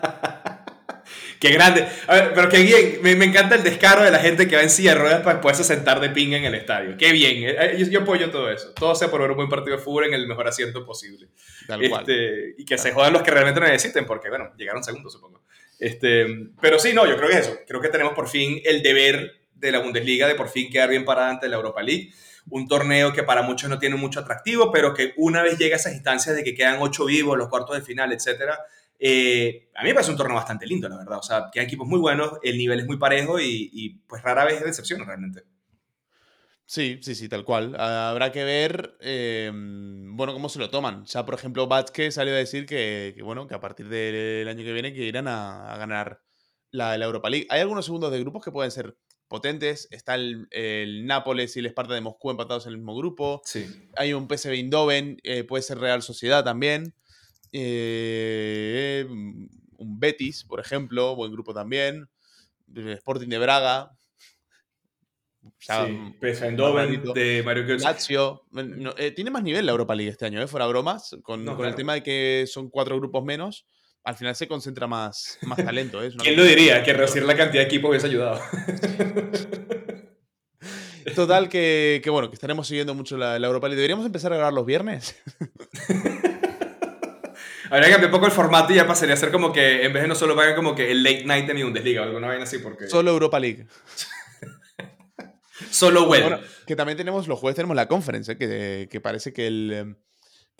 Qué 1.41 1.49
grande. 1.49 1.87
A 2.05 2.13
ver, 2.13 2.33
pero 2.35 2.49
qué 2.49 2.61
bien. 2.61 2.99
Me, 3.01 3.15
me, 3.15 3.25
encanta 3.25 3.55
el 3.55 3.63
descaro 3.63 4.03
de 4.03 4.11
la 4.11 4.19
gente 4.19 4.47
que 4.47 4.55
va 4.55 4.61
en 4.61 4.69
silla 4.69 4.93
de 4.93 4.99
ruedas 4.99 5.21
para 5.23 5.41
poderse 5.41 5.63
sentar 5.63 5.99
de 5.99 6.11
pinga 6.11 6.37
en 6.37 6.45
el 6.45 6.53
estadio. 6.53 6.95
Qué 6.95 7.11
bien. 7.11 7.43
Eh, 7.43 7.55
eh, 7.59 7.75
yo, 7.79 7.87
yo 7.87 8.01
apoyo 8.01 8.29
todo 8.29 8.51
eso. 8.51 8.71
Todo 8.75 8.93
sea 8.93 9.09
por 9.09 9.21
ver 9.21 9.31
un 9.31 9.37
buen 9.37 9.49
partido 9.49 9.75
de 9.75 9.81
fútbol 9.81 10.05
en 10.05 10.13
el 10.13 10.27
mejor 10.27 10.47
asiento 10.47 10.85
posible. 10.85 11.29
Tal 11.65 11.89
cual. 11.89 12.01
Este, 12.01 12.53
y 12.59 12.63
que 12.63 12.77
se 12.77 12.91
jodan 12.91 13.13
los 13.13 13.23
que 13.23 13.31
realmente 13.31 13.59
necesiten, 13.59 14.05
porque, 14.05 14.29
bueno, 14.29 14.53
llegaron 14.55 14.83
segundos, 14.83 15.13
supongo. 15.13 15.41
Este, 15.79 16.27
pero 16.61 16.77
sí, 16.77 16.93
no, 16.93 17.07
yo 17.07 17.17
creo 17.17 17.27
que 17.27 17.37
es 17.37 17.47
eso. 17.47 17.57
Creo 17.67 17.81
que 17.81 17.89
tenemos 17.89 18.13
por 18.13 18.29
fin 18.29 18.61
el 18.63 18.83
deber 18.83 19.41
de 19.55 19.71
la 19.71 19.79
Bundesliga 19.79 20.27
de 20.27 20.35
por 20.35 20.47
fin 20.47 20.69
quedar 20.69 20.89
bien 20.89 21.05
parada 21.05 21.31
ante 21.31 21.49
la 21.49 21.55
Europa 21.55 21.81
League. 21.81 22.11
Un 22.51 22.67
torneo 22.67 23.13
que 23.13 23.23
para 23.23 23.41
muchos 23.41 23.67
no 23.67 23.79
tiene 23.79 23.95
mucho 23.95 24.19
atractivo, 24.19 24.71
pero 24.71 24.93
que 24.93 25.13
una 25.17 25.41
vez 25.41 25.57
llega 25.57 25.75
a 25.75 25.79
esas 25.79 25.93
instancias 25.93 26.35
de 26.35 26.43
que 26.43 26.53
quedan 26.53 26.77
ocho 26.81 27.05
vivos, 27.05 27.35
los 27.35 27.49
cuartos 27.49 27.75
de 27.75 27.81
final, 27.81 28.13
etcétera, 28.13 28.59
eh, 29.03 29.71
a 29.73 29.81
mí 29.81 29.89
me 29.89 29.95
parece 29.95 30.11
un 30.11 30.17
torneo 30.17 30.35
bastante 30.35 30.67
lindo, 30.67 30.87
la 30.87 30.97
verdad. 30.97 31.17
O 31.17 31.23
sea, 31.23 31.49
que 31.51 31.59
hay 31.59 31.65
equipos 31.65 31.87
muy 31.87 31.99
buenos, 31.99 32.33
el 32.43 32.55
nivel 32.55 32.81
es 32.81 32.85
muy 32.85 32.97
parejo 32.97 33.39
y, 33.39 33.99
pues 34.07 34.21
rara 34.21 34.45
vez 34.45 34.59
es 34.59 34.65
decepción 34.65 35.03
realmente. 35.03 35.43
Sí, 36.67 36.99
sí, 37.01 37.15
sí, 37.15 37.27
tal 37.27 37.43
cual. 37.43 37.75
Habrá 37.79 38.31
que 38.31 38.43
ver, 38.43 38.95
em, 39.01 40.15
bueno, 40.15 40.33
cómo 40.33 40.49
se 40.49 40.59
lo 40.59 40.69
toman. 40.69 41.03
Ya, 41.05 41.25
por 41.25 41.33
ejemplo, 41.33 41.67
Vázquez 41.67 42.13
salió 42.13 42.33
a 42.33 42.37
decir 42.37 42.67
que, 42.67 43.19
bueno, 43.23 43.47
que 43.47 43.55
a 43.55 43.59
partir 43.59 43.89
del 43.89 44.47
año 44.47 44.63
que 44.63 44.71
viene 44.71 44.93
que 44.93 45.03
irán 45.03 45.27
a, 45.27 45.75
ganar 45.79 46.21
la, 46.69 46.95
la, 46.97 47.05
Europa 47.05 47.31
League. 47.31 47.47
Hay 47.49 47.59
algunos 47.61 47.85
segundos 47.85 48.11
de 48.11 48.19
grupos 48.19 48.45
que 48.45 48.51
pueden 48.51 48.69
ser 48.71 48.95
potentes. 49.27 49.87
Está 49.89 50.13
el, 50.13 50.47
Nápoles 51.07 51.55
y 51.55 51.59
el 51.59 51.65
Esparta 51.65 51.95
de 51.95 52.01
Moscú 52.01 52.29
empatados 52.29 52.67
en 52.67 52.73
el 52.73 52.77
mismo 52.77 52.95
grupo. 52.95 53.41
Sí. 53.45 53.65
Hay 53.97 54.13
un 54.13 54.27
PSV 54.27 54.51
Eindhoven, 54.51 55.17
eh, 55.23 55.43
puede 55.43 55.63
ser 55.63 55.79
Real 55.79 56.03
Sociedad 56.03 56.43
también. 56.43 56.93
Eh, 57.51 59.05
un 59.09 59.99
Betis, 59.99 60.43
por 60.43 60.59
ejemplo, 60.59 61.15
buen 61.15 61.31
grupo 61.31 61.53
también. 61.53 62.09
Sporting 62.73 63.27
de 63.27 63.39
Braga. 63.39 63.91
sí, 65.59 66.13
PSV 66.19 66.43
Eindhoven 66.45 67.13
de 67.13 67.43
Mario 67.43 67.77
Lazio. 67.77 68.43
Eh, 68.97 69.11
tiene 69.11 69.31
más 69.31 69.43
nivel 69.43 69.65
la 69.65 69.71
Europa 69.71 69.95
League 69.95 70.11
este 70.11 70.25
año, 70.25 70.47
fuera 70.47 70.67
bromas, 70.67 71.15
con, 71.23 71.47
el 71.47 71.75
tema 71.75 71.95
de 71.95 72.03
que 72.03 72.45
son 72.47 72.69
cuatro 72.69 72.97
grupos 72.97 73.23
menos 73.23 73.65
al 74.03 74.15
final 74.15 74.35
se 74.35 74.47
concentra 74.47 74.87
más, 74.87 75.37
más 75.43 75.63
talento. 75.63 76.03
¿eh? 76.03 76.11
¿Quién 76.17 76.35
lo 76.35 76.43
diría? 76.43 76.83
Que 76.83 76.93
reducir 76.93 77.23
la 77.23 77.35
cantidad 77.35 77.61
de 77.61 77.67
equipos 77.67 77.89
hubiese 77.89 78.07
ayudado. 78.07 78.41
Total, 81.15 81.49
que, 81.49 82.01
bueno, 82.07 82.29
que 82.29 82.35
estaremos 82.35 82.67
siguiendo 82.67 82.93
mucho 82.95 83.17
la, 83.17 83.35
Europa 83.35 83.67
League. 83.67 83.77
¿Deberíamos 83.77 84.05
empezar 84.05 84.33
a 84.33 84.37
grabar 84.37 84.53
los 84.53 84.65
viernes? 84.65 85.15
Habría 87.71 87.87
que 87.87 87.91
cambiar 87.91 88.09
un 88.09 88.11
poco 88.11 88.25
el 88.27 88.31
formato 88.31 88.73
y 88.73 88.75
ya 88.75 88.85
pasaría 88.85 89.15
a 89.15 89.17
ser 89.17 89.31
como 89.31 89.51
que, 89.51 89.83
en 89.83 89.93
vez 89.93 90.03
de 90.03 90.07
no 90.07 90.15
solo 90.15 90.35
pagar 90.35 90.55
como 90.55 90.75
que 90.75 90.91
el 90.91 91.03
late 91.03 91.23
night 91.25 91.47
de 91.47 91.53
mi 91.53 91.63
Bundesliga 91.63 92.01
o 92.01 92.03
alguna 92.03 92.27
vaina 92.27 92.43
así, 92.43 92.59
porque... 92.59 92.87
Solo 92.87 93.11
Europa 93.11 93.39
League. 93.39 93.65
solo 95.71 96.03
web. 96.03 96.21
Bueno, 96.21 96.39
que 96.67 96.75
también 96.75 96.97
tenemos, 96.97 97.27
los 97.27 97.39
jueves 97.39 97.55
tenemos 97.55 97.75
la 97.75 97.87
conference, 97.87 98.33
¿eh? 98.33 98.37
que, 98.37 98.87
que 98.91 99.01
parece 99.01 99.33
que 99.33 99.47
el 99.47 99.73
em, 99.73 99.95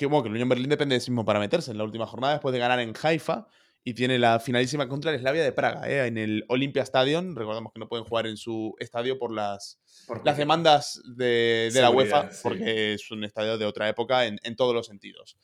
que, 0.02 0.08
bueno, 0.08 0.24
que 0.24 0.30
el 0.30 0.34
Unión 0.34 0.50
Berlín 0.50 0.70
depende 0.70 0.96
de 0.96 1.00
sí 1.00 1.12
mismo 1.12 1.26
para 1.26 1.40
meterse 1.40 1.70
en 1.70 1.78
la 1.78 1.84
última 1.84 2.08
jornada 2.08 2.34
después 2.34 2.54
de 2.54 2.60
ganar 2.60 2.80
en 2.80 2.94
Haifa 3.00 3.48
y 3.84 3.94
tiene 3.94 4.18
la 4.18 4.40
finalísima 4.40 4.88
contra 4.88 5.12
el 5.12 5.20
Slavia 5.20 5.44
de 5.44 5.52
Praga, 5.52 5.88
¿eh? 5.88 6.08
en 6.08 6.18
el 6.18 6.44
Olympia 6.50 6.82
Stadium. 6.82 7.36
Recordamos 7.36 7.72
que 7.72 7.80
no 7.80 7.88
pueden 7.88 8.06
jugar 8.06 8.26
en 8.26 8.38
su 8.38 8.76
estadio 8.80 9.20
por 9.20 9.32
las, 9.32 9.80
las 10.24 10.38
demandas 10.38 11.02
de, 11.06 11.70
la 11.74 11.92
UEFA, 11.92 12.30
porque 12.42 12.94
es 12.94 13.12
un 13.12 13.24
estadio 13.24 13.58
de 13.58 13.66
otra 13.66 13.90
época 13.90 14.26
en, 14.26 14.56
todos 14.56 14.74
los 14.74 14.88
sentidos. 14.88 15.38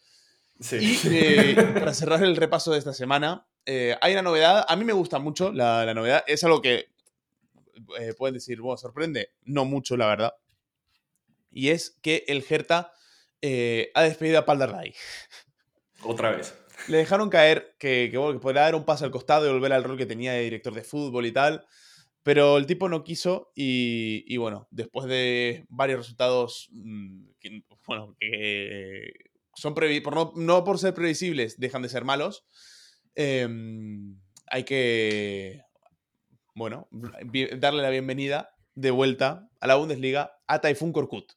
Sí. 0.59 0.77
Y 0.77 1.07
eh, 1.13 1.55
para 1.73 1.93
cerrar 1.93 2.23
el 2.23 2.35
repaso 2.35 2.71
de 2.71 2.79
esta 2.79 2.93
semana, 2.93 3.47
eh, 3.65 3.95
hay 4.01 4.13
una 4.13 4.21
novedad. 4.21 4.65
A 4.67 4.75
mí 4.75 4.83
me 4.83 4.93
gusta 4.93 5.19
mucho 5.19 5.51
la, 5.51 5.85
la 5.85 5.93
novedad. 5.93 6.23
Es 6.27 6.43
algo 6.43 6.61
que 6.61 6.89
pueden 8.17 8.33
decir, 8.33 8.61
bueno, 8.61 8.77
sorprende. 8.77 9.31
No 9.43 9.65
mucho, 9.65 9.97
la 9.97 10.07
verdad. 10.07 10.33
Y 11.51 11.69
es 11.69 11.97
que 12.01 12.23
el 12.27 12.43
Hertha 12.47 12.91
eh, 13.41 13.91
ha 13.93 14.03
despedido 14.03 14.39
a 14.39 14.45
Paldarray. 14.45 14.93
Otra 16.03 16.31
vez. 16.31 16.57
Le 16.87 16.97
dejaron 16.97 17.29
caer 17.29 17.75
que, 17.79 18.09
que, 18.11 18.19
podría 18.39 18.63
dar 18.63 18.75
un 18.75 18.85
paso 18.85 19.05
al 19.05 19.11
costado 19.11 19.47
y 19.47 19.51
volver 19.51 19.73
al 19.73 19.83
rol 19.83 19.97
que 19.97 20.05
tenía 20.05 20.33
de 20.33 20.43
director 20.43 20.73
de 20.73 20.83
fútbol 20.83 21.25
y 21.25 21.31
tal. 21.31 21.65
Pero 22.23 22.57
el 22.57 22.65
tipo 22.65 22.89
no 22.89 23.03
quiso 23.03 23.51
y, 23.55 24.35
bueno, 24.37 24.67
después 24.69 25.07
de 25.07 25.65
varios 25.69 25.99
resultados 25.99 26.67
mm, 26.71 27.29
que, 27.39 27.63
bueno, 27.85 28.15
que 28.19 29.11
son 29.57 29.73
por 29.73 30.15
no, 30.15 30.33
no, 30.35 30.63
por 30.63 30.79
ser 30.79 30.93
previsibles, 30.93 31.59
dejan 31.59 31.81
de 31.81 31.89
ser 31.89 32.03
malos. 32.03 32.45
Em, 33.15 34.19
hay 34.47 34.63
que, 34.63 35.61
bueno, 36.55 36.87
darle 37.57 37.81
la 37.81 37.89
bienvenida 37.89 38.51
de 38.75 38.91
vuelta 38.91 39.49
a 39.59 39.67
la 39.67 39.75
Bundesliga 39.75 40.31
a 40.47 40.61
Typhoon 40.61 40.93
Korkut 40.93 41.31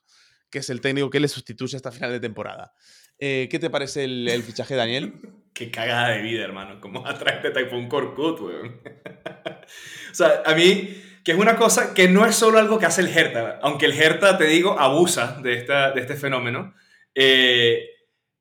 que 0.50 0.58
es 0.58 0.70
el 0.70 0.80
técnico 0.80 1.10
que 1.10 1.20
le 1.20 1.28
sustituye 1.28 1.76
hasta 1.76 1.92
final 1.92 2.10
de 2.10 2.20
temporada. 2.20 2.72
Eh, 3.18 3.48
¿Qué 3.50 3.58
te 3.58 3.70
parece 3.70 4.04
el, 4.04 4.42
fichaje, 4.42 4.74
Daniel? 4.74 5.14
Qué 5.54 5.70
cagada 5.70 6.08
de 6.10 6.22
vida, 6.22 6.44
hermano. 6.44 6.80
¿Cómo 6.80 7.06
atrae 7.06 7.50
Typhoon 7.50 7.88
Korkut, 7.88 8.40
weón? 8.40 8.80
o 10.10 10.14
sea, 10.14 10.42
a 10.44 10.54
mí, 10.54 11.02
que 11.24 11.32
es 11.32 11.38
una 11.38 11.56
cosa 11.56 11.94
que 11.94 12.08
no 12.08 12.26
es 12.26 12.34
solo 12.34 12.58
algo 12.58 12.78
que 12.78 12.86
hace 12.86 13.02
el 13.02 13.08
Hertha, 13.08 13.58
aunque 13.62 13.86
el 13.86 13.92
Hertha, 13.92 14.38
te 14.38 14.44
digo, 14.44 14.78
abusa 14.78 15.38
de, 15.42 15.54
esta, 15.54 15.92
de 15.92 16.00
este 16.00 16.14
fenómeno. 16.14 16.74
Eh, 17.14 17.84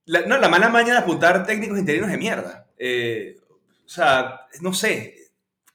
la, 0.10 0.22
no, 0.26 0.40
la 0.40 0.50
mala 0.50 0.70
maña 0.70 0.94
de 0.94 1.00
apuntar 1.00 1.46
técnicos 1.46 1.78
interinos 1.78 2.10
de 2.10 2.18
mierda. 2.18 2.68
Eh, 2.78 3.40
o 3.86 3.90
sea, 3.90 4.48
no 4.60 4.74
sé, 4.74 5.16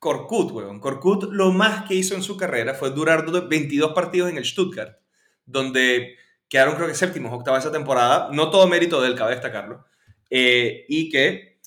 Korkut, 0.01 0.51
weón. 0.51 0.81
Korkut 0.81 1.31
lo 1.31 1.53
más 1.53 1.85
que 1.85 1.94
hizo 1.94 2.16
en 2.16 2.23
su 2.23 2.37
carrera 2.37 2.75
fue 2.75 2.90
durar 2.90 3.25
22 3.25 3.92
partidos 3.92 4.31
en 4.31 4.38
el 4.38 4.44
Stuttgart, 4.44 4.99
donde 5.47 6.16
quedaron 6.49 6.75
creo 6.75 6.88
que 6.88 6.97
séptimos, 6.97 7.33
octava 7.33 7.59
esa 7.59 7.70
temporada, 7.70 8.29
no 8.33 8.51
todo 8.51 8.66
mérito 8.66 9.01
del 9.01 9.14
cabe 9.14 9.35
destacarlo, 9.35 9.87
eh, 10.31 10.85
y 10.88 11.11
que 11.11 11.61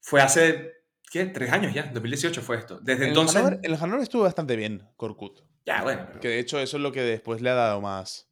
fue 0.00 0.22
hace, 0.22 0.84
¿qué? 1.10 1.26
Tres 1.26 1.50
años 1.50 1.74
ya, 1.74 1.90
2018 1.92 2.42
fue 2.42 2.58
esto. 2.58 2.78
Desde 2.80 3.08
entonces... 3.08 3.42
El 3.64 3.72
el 3.72 3.76
Hannover 3.76 4.02
estuvo 4.02 4.22
bastante 4.22 4.54
bien, 4.54 4.88
Korkut. 4.96 5.40
Ya, 5.66 5.82
bueno. 5.82 6.06
Que 6.20 6.28
de 6.28 6.38
hecho 6.38 6.60
eso 6.60 6.76
es 6.76 6.82
lo 6.82 6.92
que 6.92 7.02
después 7.02 7.40
le 7.40 7.50
ha 7.50 7.54
dado 7.54 7.80
más 7.80 8.30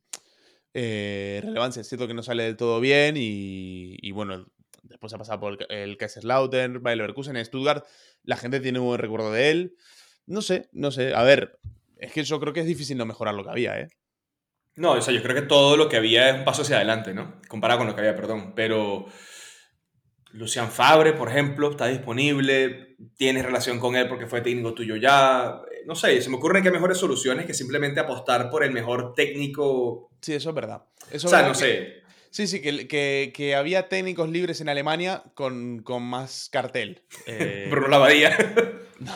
eh, 0.74 1.40
relevancia. 1.42 1.80
Es 1.80 1.88
cierto 1.88 2.06
que 2.06 2.14
no 2.14 2.22
sale 2.22 2.44
del 2.44 2.56
todo 2.56 2.80
bien 2.80 3.14
y, 3.16 4.10
bueno, 4.12 4.46
después 4.82 5.12
ha 5.12 5.18
pasado 5.18 5.40
por 5.40 5.58
el 5.68 5.96
Kaiserslautern, 5.96 6.82
Bayer 6.82 6.98
Leverkusen, 6.98 7.42
Stuttgart. 7.44 7.84
La 8.24 8.36
gente 8.36 8.60
tiene 8.60 8.78
un 8.78 8.86
buen 8.86 9.00
recuerdo 9.00 9.32
de 9.32 9.50
él. 9.50 9.76
No 10.26 10.42
sé, 10.42 10.68
no 10.72 10.90
sé. 10.90 11.14
A 11.14 11.22
ver, 11.22 11.58
es 11.96 12.12
que 12.12 12.24
yo 12.24 12.40
creo 12.40 12.52
que 12.52 12.60
es 12.60 12.66
difícil 12.66 12.96
no 12.96 13.06
mejorar 13.06 13.34
lo 13.34 13.44
que 13.44 13.50
había, 13.50 13.80
¿eh? 13.80 13.88
No, 14.74 14.92
o 14.92 15.00
sea, 15.02 15.12
yo 15.12 15.22
creo 15.22 15.34
que 15.34 15.42
todo 15.42 15.76
lo 15.76 15.88
que 15.88 15.96
había 15.96 16.30
es 16.30 16.38
un 16.38 16.44
paso 16.44 16.62
hacia 16.62 16.76
adelante, 16.76 17.12
¿no? 17.12 17.40
Comparado 17.46 17.78
con 17.80 17.88
lo 17.88 17.94
que 17.94 18.00
había, 18.00 18.16
perdón. 18.16 18.54
Pero 18.54 19.06
Lucian 20.32 20.70
Fabre, 20.70 21.12
por 21.12 21.28
ejemplo, 21.28 21.70
está 21.70 21.88
disponible, 21.88 22.96
tienes 23.16 23.44
relación 23.44 23.78
con 23.78 23.96
él 23.96 24.08
porque 24.08 24.26
fue 24.26 24.40
técnico 24.40 24.72
tuyo 24.72 24.96
ya. 24.96 25.60
No 25.86 25.94
sé, 25.94 26.20
se 26.20 26.30
me 26.30 26.36
ocurren 26.36 26.62
que 26.62 26.68
hay 26.68 26.74
mejores 26.74 26.98
soluciones 26.98 27.46
que 27.46 27.54
simplemente 27.54 28.00
apostar 28.00 28.50
por 28.50 28.64
el 28.64 28.72
mejor 28.72 29.14
técnico. 29.14 30.10
Sí, 30.20 30.34
eso 30.34 30.50
es 30.50 30.54
verdad. 30.54 30.84
Eso 31.10 31.26
o 31.26 31.30
sea, 31.30 31.46
no 31.46 31.54
sé. 31.54 32.02
Sí, 32.30 32.46
sí, 32.46 32.62
que, 32.62 33.32
que, 33.34 33.54
había 33.54 33.88
técnicos 33.88 34.30
libres 34.30 34.60
en 34.62 34.70
Alemania 34.70 35.22
con, 35.34 35.82
con 35.82 36.02
más 36.02 36.48
cartel. 36.50 37.02
Eh... 37.26 37.66
Bruno 37.70 37.88
Lavadía. 37.88 38.36
no. 39.00 39.12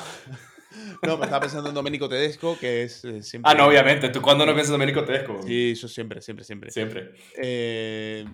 No, 1.03 1.17
me 1.17 1.25
estaba 1.25 1.41
pensando 1.41 1.69
en 1.69 1.75
Domenico 1.75 2.09
Tedesco, 2.09 2.59
que 2.59 2.83
es 2.83 3.05
eh, 3.05 3.23
siempre. 3.23 3.51
Ah, 3.51 3.55
no, 3.55 3.67
obviamente. 3.67 4.09
¿Tú 4.09 4.21
cuándo 4.21 4.45
no 4.45 4.53
piensas 4.53 4.71
en 4.71 4.75
Domenico 4.75 5.05
Tedesco? 5.05 5.41
Sí, 5.43 5.75
yo 5.75 5.89
siempre, 5.89 6.21
siempre, 6.21 6.45
siempre. 6.45 6.71
Siempre. 6.71 7.13
Eh... 7.37 8.25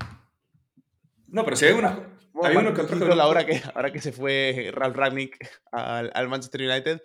No, 1.29 1.45
pero 1.45 1.57
si 1.57 1.67
hay 1.67 1.73
una. 1.73 2.09
hay 2.43 2.57
uno 2.57 2.75
que 2.75 2.83
ahora 3.21 3.47
que, 3.47 3.63
ahora 3.75 3.93
que 3.93 4.01
se 4.01 4.13
fue 4.13 4.71
Ralph 4.73 4.97
Ragnick 4.97 5.39
al, 5.73 6.29
Manchester 6.29 6.63
United, 6.63 7.03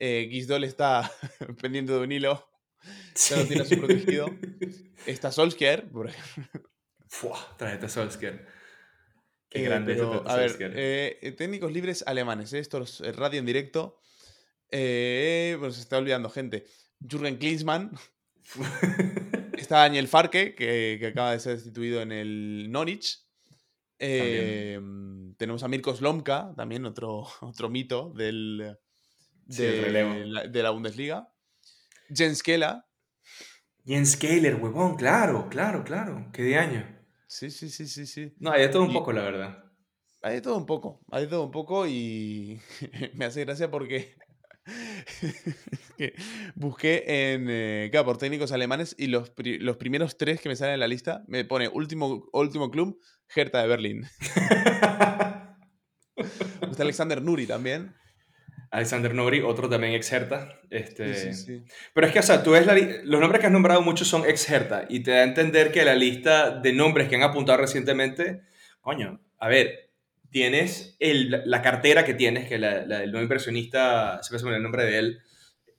eh, 0.00 0.28
Gisdol 0.30 0.64
está 0.64 1.10
pendiente 1.62 1.92
de 1.92 2.00
un 2.00 2.10
hilo. 2.12 2.46
Ya 3.28 3.36
lo 3.36 3.44
tiene 3.44 3.64
su 3.66 3.78
protegido. 3.78 4.30
Está 5.04 5.30
Solskjaer, 5.30 5.90
por 5.90 6.08
ejemplo. 6.08 6.70
Fua, 7.06 7.38
tráete 7.58 7.86
a 7.86 7.88
Solskjaer. 7.90 8.46
Qué 9.50 9.60
eh, 9.60 9.62
grande 9.64 9.94
pero, 9.94 10.26
A 10.26 10.36
ver, 10.36 10.56
eh, 10.60 11.34
técnicos 11.36 11.70
libres 11.72 12.02
alemanes, 12.06 12.52
¿eh? 12.54 12.60
esto 12.60 12.82
es 12.82 13.00
radio 13.16 13.38
en 13.38 13.44
directo. 13.44 14.00
Eh, 14.70 15.56
pues 15.58 15.74
se 15.74 15.82
está 15.82 15.98
olvidando 15.98 16.30
gente. 16.30 16.64
Jürgen 17.00 17.36
Klinsmann. 17.36 17.92
está 19.58 19.78
Daniel 19.78 20.08
Farke, 20.08 20.54
que, 20.54 21.04
acaba 21.06 21.32
de 21.32 21.40
ser 21.40 21.56
destituido 21.56 22.00
en 22.00 22.12
el 22.12 22.70
Norwich. 22.70 23.26
Em, 23.98 25.34
tenemos 25.34 25.62
a 25.62 25.68
Mirko 25.68 25.94
Slomka, 25.94 26.54
también 26.56 26.86
otro, 26.86 27.26
otro 27.42 27.68
mito 27.68 28.12
del, 28.16 28.78
de, 29.56 30.62
la, 30.62 30.70
Bundesliga. 30.70 31.28
Jens 32.08 32.42
Keller. 32.42 32.82
Jens 33.84 34.16
Keller, 34.16 34.56
huevón, 34.56 34.96
claro, 34.96 35.48
claro, 35.48 35.84
claro. 35.84 36.28
Qué 36.32 36.42
de 36.42 36.56
año. 36.56 37.00
Sí, 37.26 37.50
sí, 37.50 37.68
sí, 37.70 37.86
sí, 37.86 38.06
sí. 38.06 38.34
No, 38.38 38.52
hay 38.52 38.62
de 38.62 38.68
todo 38.68 38.82
un 38.82 38.92
poco, 38.92 39.12
la 39.12 39.22
verdad. 39.22 39.64
Hay 40.22 40.34
de 40.34 40.42
todo 40.42 40.56
un 40.58 40.66
poco, 40.66 41.00
hay 41.10 41.22
de 41.22 41.28
todo 41.28 41.44
un 41.44 41.50
poco 41.50 41.86
y 41.86 42.60
me 43.14 43.24
hace 43.24 43.44
gracia 43.44 43.70
porque 43.70 44.14
busqué 46.54 47.32
en 47.32 47.46
eh, 47.48 47.90
por 48.04 48.18
técnicos 48.18 48.52
alemanes 48.52 48.94
y 48.98 49.06
los, 49.06 49.32
los, 49.36 49.76
primeros 49.78 50.18
tres 50.18 50.40
que 50.42 50.50
me 50.50 50.56
salen 50.56 50.74
en 50.74 50.80
la 50.80 50.88
lista 50.88 51.24
me 51.26 51.46
pone 51.46 51.68
último, 51.68 52.28
último 52.32 52.70
club, 52.70 53.00
Hertha 53.34 53.62
de 53.62 53.68
Berlín. 53.68 54.04
Está 56.70 56.82
Alexander 56.82 57.22
Nuri 57.22 57.46
también. 57.46 57.94
Alexander 58.70 59.14
Nuri, 59.14 59.40
otro 59.40 59.68
también 59.68 59.94
ex 59.94 60.12
Hertha. 60.12 60.60
Este... 60.70 61.64
Pero 61.92 62.06
es 62.06 62.12
que, 62.12 62.20
o 62.20 62.22
sea, 62.22 62.42
tú 62.42 62.52
ves 62.52 62.66
los 63.04 63.20
nombres 63.20 63.40
que 63.40 63.46
has 63.46 63.52
nombrado 63.52 63.82
muchos 63.82 64.06
son 64.06 64.24
ex 64.28 64.48
Hertha 64.48 64.86
y 64.88 65.00
te 65.02 65.10
da 65.10 65.18
a 65.18 65.24
entender 65.24 65.72
que 65.72 65.84
la 65.84 65.94
lista 65.94 66.50
de 66.50 66.72
nombres 66.72 67.08
que 67.08 67.16
han 67.16 67.22
apuntado 67.22 67.58
recientemente, 67.58 68.42
coño, 68.80 69.20
a 69.38 69.48
ver, 69.48 69.90
tienes 70.30 70.96
el, 71.00 71.42
la 71.44 71.62
cartera 71.62 72.04
que 72.04 72.14
tienes, 72.14 72.48
que 72.48 72.58
la, 72.58 72.82
el 73.02 73.10
nuevo 73.10 73.22
inversionista, 73.22 74.22
se 74.22 74.44
me 74.44 74.56
el 74.56 74.62
nombre 74.62 74.84
de 74.84 74.98
él, 74.98 75.20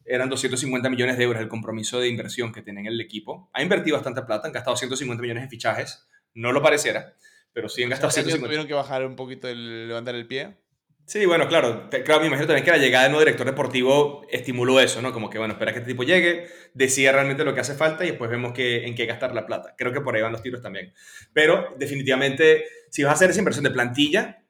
eran 0.03 0.29
250 0.29 0.89
millones 0.89 1.17
de 1.17 1.23
euros 1.23 1.41
el 1.41 1.47
compromiso 1.47 1.99
de 1.99 2.09
inversión 2.09 2.51
que 2.51 2.61
tienen 2.61 2.85
el 2.85 2.99
equipo. 2.99 3.49
Ha 3.53 3.61
invertido 3.61 3.95
bastante 3.95 4.21
plata, 4.23 4.47
han 4.47 4.53
gastado 4.53 4.75
150 4.75 5.21
millones 5.21 5.43
en 5.43 5.49
fichajes, 5.49 6.07
no 6.33 6.51
lo 6.51 6.61
pareciera, 6.61 7.15
pero 7.53 7.69
sí 7.69 7.83
han 7.83 7.89
gastado 7.89 8.11
150. 8.11 8.45
¿Tuvieron 8.45 8.67
que 8.67 8.73
bajar 8.73 9.05
un 9.05 9.15
poquito, 9.15 9.47
el, 9.47 9.87
levantar 9.87 10.15
el 10.15 10.27
pie? 10.27 10.57
Sí, 11.05 11.25
bueno, 11.25 11.47
claro, 11.47 11.89
claro, 11.89 12.21
me 12.21 12.27
imagino 12.27 12.47
también 12.47 12.63
que 12.63 12.71
la 12.71 12.77
llegada 12.77 13.03
del 13.03 13.11
nuevo 13.11 13.25
director 13.25 13.45
deportivo 13.45 14.25
estimuló 14.29 14.79
eso, 14.79 15.01
¿no? 15.01 15.11
Como 15.11 15.29
que, 15.29 15.37
bueno, 15.37 15.53
espera 15.53 15.73
que 15.73 15.79
este 15.79 15.91
tipo 15.91 16.03
llegue, 16.03 16.47
decida 16.73 17.11
realmente 17.11 17.43
lo 17.43 17.53
que 17.53 17.59
hace 17.59 17.73
falta 17.73 18.05
y 18.05 18.11
después 18.11 18.31
vemos 18.31 18.53
que, 18.53 18.85
en 18.85 18.95
qué 18.95 19.05
gastar 19.05 19.33
la 19.33 19.45
plata. 19.45 19.75
Creo 19.77 19.91
que 19.91 19.99
por 19.99 20.15
ahí 20.15 20.21
van 20.21 20.31
los 20.31 20.41
tiros 20.41 20.61
también. 20.61 20.93
Pero, 21.33 21.75
definitivamente, 21.77 22.63
si 22.89 23.03
vas 23.03 23.11
a 23.11 23.15
hacer 23.15 23.31
esa 23.31 23.39
inversión 23.39 23.65
de 23.65 23.71
plantilla, 23.71 24.41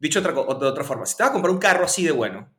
Dicho 0.00 0.22
de 0.22 0.30
otra 0.30 0.82
forma, 0.82 1.04
si 1.04 1.14
te 1.14 1.22
vas 1.22 1.28
a 1.28 1.32
comprar 1.34 1.52
un 1.52 1.60
carro 1.60 1.84
así 1.84 2.02
de 2.02 2.10
bueno, 2.10 2.50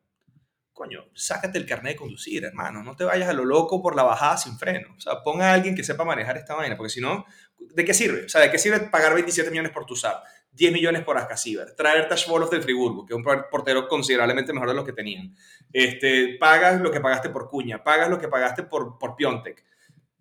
coño, 0.74 1.06
sácate 1.16 1.58
el 1.58 1.66
carnet 1.66 1.94
de 1.94 1.98
conducir, 1.98 2.46
hermano. 2.46 2.84
No 2.84 2.96
te 2.96 3.04
vayas 3.04 3.30
a 3.30 3.34
lo 3.34 3.46
loco 3.46 3.82
por 3.82 3.96
la 3.96 4.04
bajada 4.04 4.38
sin 4.38 4.60
freno. 4.60 4.94
O 4.96 5.00
sea, 5.00 5.24
ponga 5.24 5.50
a 5.50 5.54
alguien 5.56 5.76
que 5.76 5.84
sepa 5.84 6.06
manejar 6.06 6.38
esta 6.38 6.54
vaina, 6.54 6.78
porque 6.78 6.92
si 6.92 7.02
no, 7.02 7.26
¿de 7.58 7.84
qué 7.84 7.96
sirve? 7.96 8.26
O 8.26 8.30
sea, 8.30 8.42
¿de 8.42 8.52
qué 8.52 8.60
sirve 8.60 8.80
pagar 8.82 9.16
27 9.16 9.50
millones 9.50 9.72
por 9.72 9.88
tu 9.88 9.96
SAP, 9.96 10.24
10 10.54 10.74
millones 10.74 11.04
por 11.04 11.18
Ascasiver, 11.18 11.74
traer 11.76 12.08
Tashbolov 12.08 12.50
del 12.50 12.64
Friburgo, 12.64 13.06
que 13.06 13.14
es 13.14 13.18
un 13.18 13.24
portero 13.24 13.88
considerablemente 13.88 14.54
mejor 14.54 14.70
de 14.70 14.76
los 14.76 14.86
que 14.86 14.94
tenían? 14.94 15.36
Este, 15.72 16.38
pagas 16.40 16.82
lo 16.82 16.92
que 16.92 17.00
pagaste 17.00 17.30
por 17.30 17.50
Cuña, 17.50 17.84
pagas 17.84 18.10
lo 18.10 18.20
que 18.20 18.28
pagaste 18.28 18.64
por, 18.64 18.98
por 18.98 19.16
Piontek. 19.16 19.64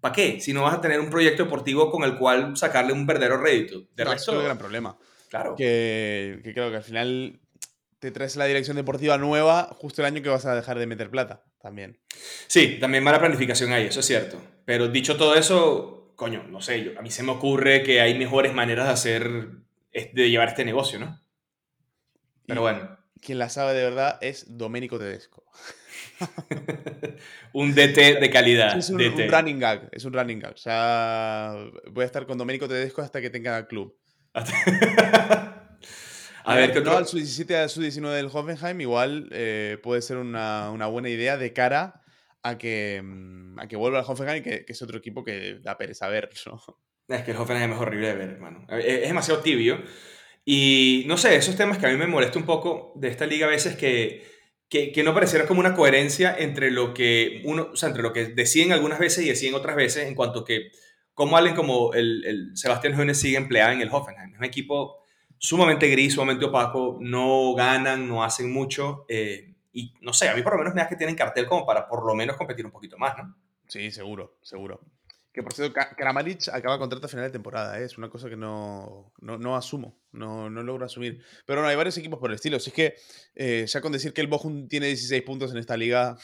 ¿Para 0.00 0.14
qué? 0.14 0.40
Si 0.40 0.52
no 0.52 0.62
vas 0.62 0.74
a 0.74 0.80
tener 0.80 0.98
un 0.98 1.10
proyecto 1.10 1.44
deportivo 1.44 1.90
con 1.90 2.04
el 2.04 2.16
cual 2.16 2.56
sacarle 2.56 2.92
un 2.92 3.06
verdadero 3.06 3.36
rédito. 3.36 3.80
De 3.94 4.04
no, 4.04 4.12
resto, 4.12 4.32
es 4.32 4.38
el 4.38 4.44
gran 4.44 4.58
problema. 4.58 4.96
Claro. 5.28 5.54
Que, 5.56 6.40
creo 6.42 6.70
que 6.70 6.76
al 6.76 6.82
final 6.82 7.40
te 7.98 8.10
traes 8.10 8.36
la 8.36 8.46
dirección 8.46 8.76
deportiva 8.76 9.18
nueva 9.18 9.70
justo 9.78 10.00
el 10.00 10.06
año 10.06 10.22
que 10.22 10.30
vas 10.30 10.46
a 10.46 10.54
dejar 10.54 10.78
de 10.78 10.86
meter 10.86 11.10
plata 11.10 11.44
también. 11.60 11.98
Sí, 12.46 12.78
también 12.80 13.04
mala 13.04 13.20
planificación 13.20 13.72
ahí, 13.72 13.86
eso 13.86 14.00
es 14.00 14.06
cierto. 14.06 14.40
Pero 14.64 14.88
dicho 14.88 15.16
todo 15.16 15.34
eso, 15.34 16.14
coño, 16.16 16.44
no 16.48 16.62
sé, 16.62 16.82
yo, 16.82 16.98
a 16.98 17.02
mí 17.02 17.10
se 17.10 17.22
me 17.22 17.32
ocurre 17.32 17.82
que 17.82 18.00
hay 18.00 18.18
mejores 18.18 18.54
maneras 18.54 18.86
de 18.86 18.92
hacer, 18.92 19.30
de 19.92 20.30
llevar 20.30 20.48
este 20.48 20.64
negocio, 20.64 20.98
¿no? 20.98 21.20
Pero 22.46 22.62
bueno. 22.62 22.98
Quien 23.20 23.38
la 23.38 23.48
sabe 23.48 23.74
de 23.74 23.82
verdad 23.82 24.18
es 24.20 24.56
Domenico 24.56 24.98
Tedesco. 24.98 25.44
un 27.52 27.74
DT 27.74 28.20
de 28.20 28.30
calidad. 28.30 28.76
Es 28.76 28.90
un, 28.90 28.98
running 28.98 29.58
gag, 29.58 29.88
es 29.92 30.04
un 30.04 30.12
running 30.12 30.40
gag. 30.40 30.54
O 30.54 30.56
sea, 30.56 31.54
voy 31.90 32.02
a 32.02 32.06
estar 32.06 32.26
con 32.26 32.38
Domenico 32.38 32.66
Tedesco 32.66 33.02
hasta 33.02 33.20
que 33.20 33.30
tenga 33.30 33.66
club. 33.66 33.96
a 34.34 34.44
ver, 36.54 36.72
¿qué 36.72 36.78
al 36.78 37.06
sub-17 37.06 37.54
al 37.54 37.68
sub-19 37.68 38.14
del 38.14 38.30
Hoffenheim 38.32 38.80
igual 38.80 39.28
eh, 39.32 39.78
puede 39.82 40.02
ser 40.02 40.18
una, 40.18 40.70
buena 40.86 41.08
idea 41.08 41.36
de 41.36 41.52
cara 41.52 42.02
a 42.42 42.56
que, 42.56 43.02
mm, 43.02 43.58
a 43.58 43.68
que 43.68 43.76
vuelva 43.76 43.98
al 43.98 44.04
Hoffenheim, 44.06 44.42
que, 44.42 44.64
que 44.64 44.72
es 44.72 44.82
otro 44.82 44.98
equipo 44.98 45.24
que 45.24 45.58
da 45.60 45.76
pereza 45.76 46.08
ver. 46.08 46.30
Es 47.10 47.22
que 47.22 47.32
el 47.32 47.36
Hoffenheim 47.36 47.72
es 47.72 47.78
horrible 47.78 48.08
de 48.08 48.14
ver, 48.14 48.30
hermano. 48.30 48.66
Es, 48.68 49.02
demasiado 49.02 49.40
tibio. 49.40 49.82
Y 50.44 51.04
no 51.06 51.16
sé, 51.16 51.36
esos 51.36 51.56
temas 51.56 51.78
que 51.78 51.86
a 51.86 51.90
mí 51.90 51.96
me 51.96 52.06
molesta 52.06 52.38
un 52.38 52.46
poco 52.46 52.92
de 52.96 53.08
esta 53.08 53.26
liga 53.26 53.46
a 53.46 53.50
veces 53.50 53.76
que, 53.76 54.24
que, 54.68 55.02
no 55.02 55.12
pareciera 55.12 55.46
como 55.46 55.60
una 55.60 55.74
coherencia 55.74 56.34
entre 56.38 56.70
lo 56.70 56.94
que 56.94 57.42
uno, 57.44 57.68
o 57.72 57.76
sea, 57.76 57.88
entre 57.88 58.02
lo 58.02 58.12
que 58.12 58.26
deciden 58.26 58.72
algunas 58.72 58.98
veces 58.98 59.24
y 59.24 59.28
deciden 59.28 59.54
otras 59.54 59.76
veces 59.76 60.06
en 60.06 60.14
cuanto 60.14 60.44
que 60.44 60.70
cómo 61.14 61.36
alguien 61.36 61.54
como 61.54 61.92
el, 61.92 62.24
el 62.24 62.56
Sebastián 62.56 62.94
Jones 62.96 63.18
sigue 63.18 63.36
empleado 63.36 63.72
en 63.72 63.80
el 63.80 63.90
Hoffenheim. 63.90 64.32
Es 64.32 64.38
un 64.38 64.44
equipo 64.44 65.00
sumamente 65.36 65.88
gris, 65.88 66.14
sumamente 66.14 66.44
opaco, 66.44 66.98
no 67.00 67.54
ganan, 67.54 68.08
no 68.08 68.22
hacen 68.22 68.52
mucho. 68.52 69.04
Eh, 69.08 69.54
y 69.72 69.94
no 70.00 70.12
sé, 70.12 70.28
a 70.28 70.34
mí 70.34 70.42
por 70.42 70.52
lo 70.52 70.58
menos 70.60 70.74
me 70.74 70.82
da 70.82 70.88
que 70.88 70.96
tienen 70.96 71.16
cartel 71.16 71.46
como 71.46 71.66
para 71.66 71.88
por 71.88 72.06
lo 72.06 72.14
menos 72.14 72.36
competir 72.36 72.64
un 72.64 72.72
poquito 72.72 72.98
más, 72.98 73.16
¿no? 73.18 73.34
Sí, 73.66 73.90
seguro, 73.90 74.36
seguro. 74.42 74.80
Que 75.32 75.42
por 75.44 75.52
cierto, 75.52 75.78
Kramaric 75.96 76.48
acaba 76.48 76.78
contrato 76.78 77.06
a 77.06 77.08
final 77.08 77.26
de 77.26 77.30
temporada, 77.30 77.80
¿eh? 77.80 77.84
es 77.84 77.96
una 77.96 78.08
cosa 78.08 78.28
que 78.28 78.36
no, 78.36 79.12
no, 79.20 79.56
asumo, 79.56 79.96
no, 80.10 80.50
no, 80.50 80.62
logro 80.64 80.84
asumir. 80.84 81.22
Pero 81.46 81.62
no, 81.62 81.68
hay 81.68 81.76
varios 81.76 81.96
equipos 81.98 82.18
por 82.18 82.30
el 82.30 82.34
estilo. 82.34 82.58
Si 82.58 82.70
es 82.70 82.74
que 82.74 82.94
eh, 83.36 83.64
ya 83.68 83.80
con 83.80 83.92
decir 83.92 84.12
que 84.12 84.22
el 84.22 84.26
Bochum 84.26 84.66
tiene 84.66 84.86
16 84.86 85.22
puntos 85.22 85.52
en 85.52 85.58
esta 85.58 85.76
liga, 85.76 86.16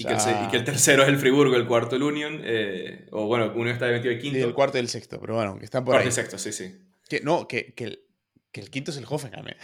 y, 0.00 0.04
que 0.04 0.56
el, 0.56 0.64
tercero 0.64 1.02
es 1.02 1.10
el 1.10 1.18
Friburgo, 1.18 1.56
el 1.56 1.66
cuarto 1.66 1.96
el 1.96 2.02
Union, 2.02 2.40
eh, 2.42 3.06
o 3.10 3.26
bueno, 3.26 3.52
uno 3.54 3.70
está 3.70 3.84
de 3.84 3.92
20 3.92 4.12
y 4.12 4.18
quinto. 4.18 4.38
Y 4.38 4.42
el 4.42 4.54
cuarto 4.54 4.78
y 4.78 4.80
el 4.80 4.88
sexto, 4.88 5.20
pero 5.20 5.34
bueno, 5.34 5.58
que 5.58 5.64
están 5.66 5.84
por 5.84 5.92
cuarto 5.94 6.08
y 6.08 6.12
sexto, 6.12 6.38
sí, 6.38 6.52
sí. 6.52 6.74
Que, 7.06 7.20
no, 7.20 7.46
que, 7.46 7.74
que, 7.74 7.84
el, 7.84 8.04
que 8.50 8.60
el 8.60 8.70
quinto 8.70 8.92
es 8.92 8.96
el 8.96 9.04
Hoffenheim. 9.06 9.48
¿eh? 9.48 9.56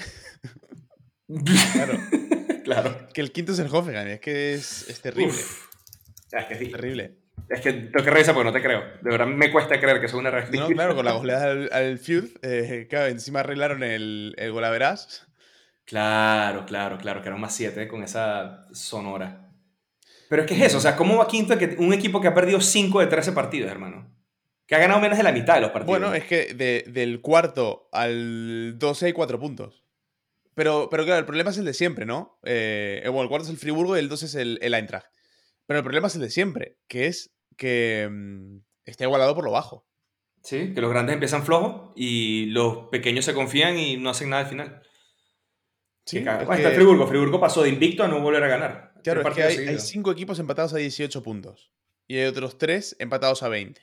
claro. 1.73 1.99
claro. 2.65 3.09
Que 3.15 3.23
el 3.23 3.33
quinto 3.33 3.53
es 3.53 3.59
el 3.61 3.69
Hoffenheim, 3.75 4.09
es 4.09 4.21
que 4.21 4.55
es, 4.55 4.89
es 4.91 5.01
terrible. 5.01 5.33
Es 5.33 6.45
que 6.45 6.55
es 6.55 6.71
terrible. 6.71 7.26
Es 7.49 7.61
que 7.61 7.73
tengo 7.73 8.05
que 8.05 8.11
revisar 8.11 8.35
porque 8.35 8.51
no 8.51 8.53
te 8.53 8.63
creo. 8.63 8.81
De 9.03 9.11
verdad 9.11 9.27
me 9.27 9.53
cuesta 9.53 9.79
creer 9.81 10.01
que 10.01 10.07
es 10.07 10.15
una 10.15 10.31
reacción. 10.31 10.69
No, 10.69 10.75
claro, 10.75 10.97
con 10.97 11.05
la 11.05 11.13
goleada 11.13 11.51
al, 11.51 11.71
al 11.73 11.99
Feud, 11.99 12.25
eh, 12.43 12.87
claro, 12.91 13.07
encima 13.07 13.41
arreglaron 13.41 13.83
el, 13.83 14.35
el 14.37 14.53
golaveras. 14.53 15.27
Claro, 15.85 16.67
claro, 16.67 16.99
claro, 16.99 17.23
que 17.23 17.29
era 17.29 17.37
un 17.37 17.41
más 17.41 17.55
7 17.55 17.87
con 17.87 18.03
esa 18.03 18.67
sonora. 18.73 19.53
Pero 20.29 20.43
es 20.43 20.49
que 20.49 20.55
es 20.55 20.63
eso, 20.63 20.79
o 20.79 20.81
sea, 20.81 20.97
¿cómo 20.97 21.19
va 21.19 21.29
quinto 21.29 21.57
que 21.57 21.77
un 21.79 21.93
equipo 21.93 22.21
que 22.21 22.27
ha 22.27 22.35
perdido 22.35 22.61
5 22.61 23.01
de 23.01 23.07
13 23.07 23.33
partidos, 23.33 23.71
hermano? 23.71 24.13
Que 24.67 24.75
ha 24.75 24.79
ganado 24.81 25.01
menos 25.01 25.17
de 25.17 25.23
la 25.23 25.31
mitad 25.31 25.55
de 25.55 25.61
los 25.61 25.71
partidos. 25.71 26.01
Bueno, 26.01 26.15
es 26.15 26.25
que 26.25 26.55
del 26.55 27.21
cuarto 27.21 27.89
al 27.93 28.77
12 28.77 29.07
hay 29.07 29.13
4 29.13 29.39
puntos. 29.39 29.85
Pero, 30.55 30.89
pero 30.91 31.05
claro, 31.05 31.21
el 31.21 31.27
problema 31.27 31.51
es 31.51 31.59
el 31.59 31.65
de 31.65 31.75
siempre, 31.75 32.07
¿no? 32.07 32.41
Eh, 32.43 33.03
bueno, 33.05 33.23
el 33.23 33.29
cuarto 33.29 33.45
es 33.45 33.51
el 33.51 33.59
Friburgo 33.59 33.95
y 33.95 34.01
el 34.01 34.09
12 34.09 34.27
es 34.27 34.35
el, 34.35 34.59
el, 34.63 34.75
Eintracht. 34.75 35.07
Pero 35.67 35.79
el 35.79 35.85
problema 35.85 36.09
es 36.09 36.17
el 36.17 36.23
de 36.23 36.31
siempre, 36.31 36.79
que 36.89 37.07
es 37.07 37.36
que 37.57 38.09
mm, 38.11 38.59
está 38.85 39.05
igualado 39.05 39.35
por 39.35 39.45
lo 39.45 39.51
bajo. 39.51 39.87
Sí, 40.43 40.73
que 40.75 40.81
los 40.81 40.91
grandes 40.91 41.15
empiezan 41.15 41.45
flojos 41.45 41.93
y 41.97 42.47
los 42.47 42.89
pequeños 42.91 43.25
se 43.25 43.35
confían 43.35 43.79
y 43.79 43.97
no 43.97 44.11
hacen 44.11 44.31
nada 44.31 44.43
al 44.43 44.49
final. 44.49 44.83
Sí, 46.05 46.19
está 46.19 46.71
Friburgo. 46.71 47.07
Friburgo 47.09 47.41
pasó 47.41 47.65
de 47.65 47.69
invicto 47.69 48.05
a 48.05 48.09
no 48.09 48.21
volver 48.21 48.45
a 48.45 48.49
ganar. 48.49 48.93
Claro, 49.03 49.29
es 49.29 49.35
que 49.35 49.43
hay, 49.43 49.79
cinco 49.81 50.13
equipos 50.13 50.39
empatados 50.39 50.73
a 50.73 50.79
18 50.79 51.23
puntos. 51.23 51.73
Y 52.07 52.17
hay 52.17 52.27
otros 52.27 52.59
tres 52.59 52.95
empatados 53.01 53.43
a 53.43 53.49
20. 53.49 53.81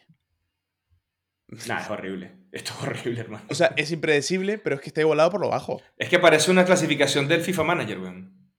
Nah, 1.67 1.81
es 1.81 1.89
horrible. 1.89 2.31
Esto 2.53 2.71
es 2.77 2.88
horrible, 2.88 3.21
hermano. 3.21 3.45
O 3.49 3.55
sea, 3.55 3.73
es 3.75 3.91
impredecible, 3.91 4.57
pero 4.57 4.75
es 4.77 4.81
que 4.81 4.88
está 4.88 5.01
igualado 5.01 5.31
por 5.31 5.41
lo 5.41 5.49
bajo. 5.49 5.81
Es 5.97 6.07
que 6.07 6.19
parece 6.19 6.49
una 6.49 6.63
clasificación 6.63 7.27
del 7.27 7.41
FIFA 7.41 7.63
Manager, 7.63 7.99
weón. 7.99 8.53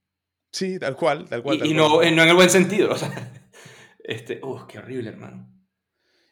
Sí, 0.53 0.79
tal 0.79 0.95
cual, 0.95 1.25
tal 1.29 1.43
cual. 1.43 1.67
Y, 1.67 1.73
No, 1.75 2.03
en 2.03 2.19
el 2.19 2.35
buen 2.35 2.51
sentido. 2.51 2.93
O 2.93 2.97
sea, 2.97 3.11
este, 4.05 4.41
uh, 4.43 4.67
qué 4.69 4.79
horrible, 4.79 5.11
hermano. 5.11 5.51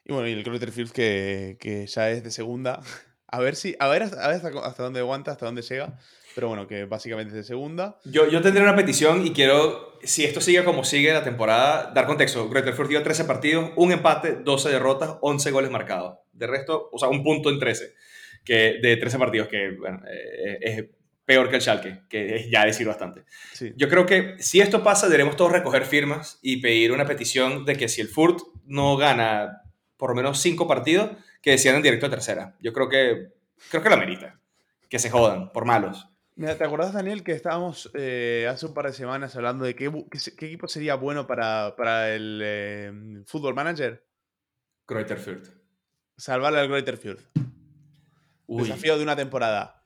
Y 0.05 0.13
bueno, 0.13 0.29
y 0.29 0.33
el 0.33 0.45
Crowderfield 0.45 0.93
que, 0.93 1.57
que 1.61 1.87
ya 1.87 2.11
es 2.11 2.23
de 2.23 2.31
segunda. 2.31 2.81
A 3.35 3.41
ver 3.41 3.57
si, 3.57 3.75
a 3.79 3.89
ver 3.89 4.03
hasta, 4.03 4.29
hasta 4.29 4.83
dónde 4.83 5.01
aguanta, 5.01 5.31
hasta 5.31 5.47
dónde 5.47 5.63
llega. 5.63 5.99
Pero 6.35 6.49
bueno, 6.49 6.67
que 6.67 6.85
básicamente 6.85 7.31
es 7.31 7.37
de 7.37 7.45
segunda. 7.45 7.99
Yo, 8.05 8.29
yo 8.29 8.43
tendré 8.43 8.63
una 8.63 8.77
petición 8.77 9.27
y 9.27 9.33
quiero, 9.33 9.99
si 10.03 10.27
esto 10.27 10.43
sigue 10.43 10.65
como 10.65 10.85
sigue 10.85 11.15
la 11.15 11.25
temporada, 11.25 11.93
dar 11.95 12.07
contexto. 12.07 12.51
Greuther 12.51 12.89
dio 12.89 13.03
13 13.03 13.25
partidos, 13.25 13.71
un 13.77 13.91
empate, 13.91 14.35
12 14.35 14.69
derrotas, 14.69 15.17
11 15.23 15.51
goles 15.51 15.71
marcados. 15.71 16.19
De 16.33 16.47
resto, 16.47 16.91
o 16.93 16.99
sea, 16.99 17.09
un 17.09 17.23
punto 17.23 17.49
en 17.49 17.59
13. 17.59 17.95
Que, 18.45 18.81
de 18.83 18.99
13 18.99 19.19
partidos, 19.19 19.49
que 19.49 19.77
bueno, 19.79 20.03
eh, 20.07 20.59
es 20.61 20.85
peor 21.25 21.49
que 21.49 21.57
el 21.57 21.63
Schalke, 21.63 22.03
que 22.09 22.37
es 22.37 22.47
ya 22.51 22.65
decir 22.65 22.87
bastante. 22.87 23.25
Yo 23.77 23.89
creo 23.89 24.07
que 24.07 24.37
si 24.39 24.61
esto 24.61 24.83
pasa, 24.83 25.07
deberemos 25.07 25.37
todos 25.37 25.53
recoger 25.53 25.85
firmas 25.85 26.39
y 26.43 26.59
pedir 26.61 26.93
una 26.93 27.07
petición 27.07 27.65
de 27.65 27.77
que 27.77 27.89
si 27.89 28.01
el 28.01 28.09
Furt 28.09 28.41
no 28.67 28.97
gana 28.97 29.63
por 29.97 30.11
lo 30.11 30.17
menos 30.17 30.41
5 30.41 30.67
partidos, 30.67 31.11
que 31.41 31.55
en 31.55 31.83
directo 31.83 32.07
a 32.07 32.11
tercera. 32.11 32.57
Yo 32.61 32.73
creo 32.73 32.89
que, 32.89 33.33
creo 33.71 33.83
que 33.83 33.89
la 33.89 33.97
merita. 33.97 34.41
Que 34.89 34.99
se 34.99 35.11
jodan, 35.11 35.53
por 35.53 35.65
malos. 35.65 36.09
Mira, 36.35 36.57
¿te 36.57 36.65
acordás, 36.65 36.93
Daniel, 36.93 37.23
que 37.23 37.33
estábamos 37.33 37.91
eh, 37.95 38.49
hace 38.51 38.67
un 38.67 38.75
par 38.75 38.87
de 38.87 38.95
semanas 38.95 39.37
hablando 39.37 39.65
de 39.65 39.75
qué, 39.75 39.93
qué, 40.37 40.47
equipo 40.47 40.67
sería 40.67 40.97
bueno 40.97 41.27
para, 41.27 41.75
para 41.77 42.13
el 42.15 42.41
eh, 42.43 43.23
Football 43.27 43.55
Manager? 43.55 44.05
Greuther. 44.89 45.43
Salvarle 46.17 46.59
al 46.59 46.69
Greuther 46.69 46.97
Fürth. 46.97 47.25
Desafío 48.49 48.97
de 48.97 49.03
una 49.03 49.17
temporada. 49.17 49.82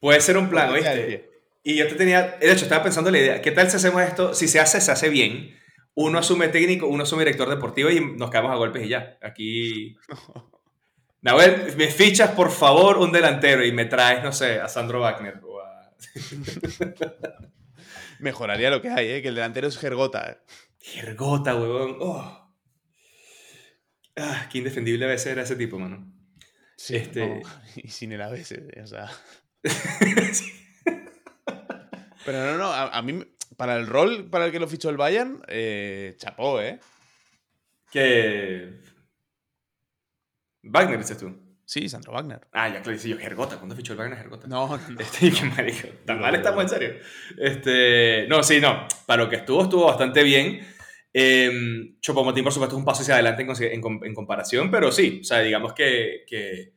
Puede 0.00 0.20
ser 0.20 0.36
un 0.36 0.48
plan, 0.48 0.70
¿oíste? 0.70 1.30
Y 1.62 1.76
yo 1.76 1.88
te 1.88 1.96
tenía, 1.96 2.36
de 2.38 2.52
hecho, 2.52 2.64
estaba 2.64 2.84
pensando 2.84 3.10
la 3.10 3.18
idea, 3.18 3.42
¿qué 3.42 3.50
tal 3.50 3.68
si 3.68 3.76
hacemos 3.76 4.00
esto? 4.02 4.34
Si 4.34 4.46
se 4.46 4.60
hace, 4.60 4.80
se 4.80 4.92
hace 4.92 5.08
bien. 5.08 5.58
Uno 5.94 6.18
asume 6.18 6.48
técnico, 6.48 6.86
uno 6.86 7.02
asume 7.02 7.24
director 7.24 7.48
deportivo 7.48 7.90
y 7.90 8.00
nos 8.00 8.30
quedamos 8.30 8.52
a 8.52 8.56
golpes 8.56 8.84
y 8.84 8.88
ya. 8.88 9.18
Aquí... 9.22 9.96
Nahuel, 11.22 11.74
me 11.76 11.88
fichas 11.88 12.30
por 12.30 12.52
favor 12.52 12.98
un 12.98 13.10
delantero 13.10 13.64
y 13.64 13.72
me 13.72 13.86
traes, 13.86 14.22
no 14.22 14.30
sé, 14.30 14.60
a 14.60 14.68
Sandro 14.68 15.00
Wagner 15.00 15.40
o 15.42 15.60
a... 15.60 15.90
Mejoraría 18.20 18.70
lo 18.70 18.80
que 18.80 18.90
hay, 18.90 19.08
¿eh? 19.08 19.22
que 19.22 19.28
el 19.28 19.34
delantero 19.34 19.66
es 19.66 19.76
Gergota. 19.76 20.40
Gergota, 20.78 21.56
huevón. 21.56 21.96
Oh. 22.00 22.52
Ah, 24.16 24.48
qué 24.52 24.58
indefendible 24.58 25.04
debe 25.04 25.18
ser 25.18 25.38
ese 25.40 25.56
tipo, 25.56 25.80
mano. 25.80 26.12
Sí, 26.76 26.94
este... 26.94 27.42
y 27.76 27.88
sin 27.88 28.12
el 28.12 28.22
ABC, 28.22 28.72
o 28.82 28.86
sea. 28.86 29.10
Pero 32.24 32.44
no, 32.44 32.58
no, 32.58 32.72
a, 32.72 33.02
mí, 33.02 33.24
para 33.56 33.76
el 33.76 33.86
rol 33.86 34.28
para 34.28 34.46
el 34.46 34.52
que 34.52 34.58
lo 34.58 34.66
fichó 34.66 34.90
el 34.90 34.96
Bayern, 34.96 35.40
eh, 35.48 36.14
chapó, 36.18 36.60
¿eh? 36.60 36.80
Que. 37.90 38.80
Wagner, 40.64 40.98
dices 40.98 41.18
tú. 41.18 41.34
Sí, 41.64 41.88
Sandro 41.88 42.12
Wagner. 42.12 42.46
Ah, 42.52 42.68
ya, 42.68 42.82
claro, 42.82 42.92
dice 42.92 43.08
yo, 43.08 43.18
Gergota. 43.18 43.56
¿Cuándo 43.56 43.74
fichó 43.74 43.92
el 43.92 43.98
Wagner 43.98 44.18
Gergota? 44.18 44.46
No, 44.46 44.68
no. 44.68 44.80
Este, 45.00 45.32
qué 45.32 45.44
marico. 45.44 45.88
¿Tan 46.04 46.20
mal 46.20 46.34
estamos 46.34 46.62
en 46.62 46.68
serio? 46.68 46.94
Este, 47.38 48.26
no, 48.28 48.42
sí, 48.42 48.60
no. 48.60 48.86
Para 49.06 49.24
lo 49.24 49.30
que 49.30 49.36
estuvo, 49.36 49.62
estuvo 49.62 49.86
bastante 49.86 50.22
bien. 50.22 50.60
Eh, 51.12 51.96
Chopomotín, 52.00 52.44
por 52.44 52.52
supuesto, 52.52 52.76
es 52.76 52.78
un 52.78 52.84
paso 52.84 53.02
hacia 53.02 53.14
adelante 53.14 53.46
en, 53.72 53.82
en, 54.04 54.14
comparación, 54.14 54.70
pero 54.70 54.92
sí, 54.92 55.20
o 55.22 55.24
sea, 55.24 55.40
digamos 55.40 55.72
que, 55.72 56.24
que, 56.28 56.74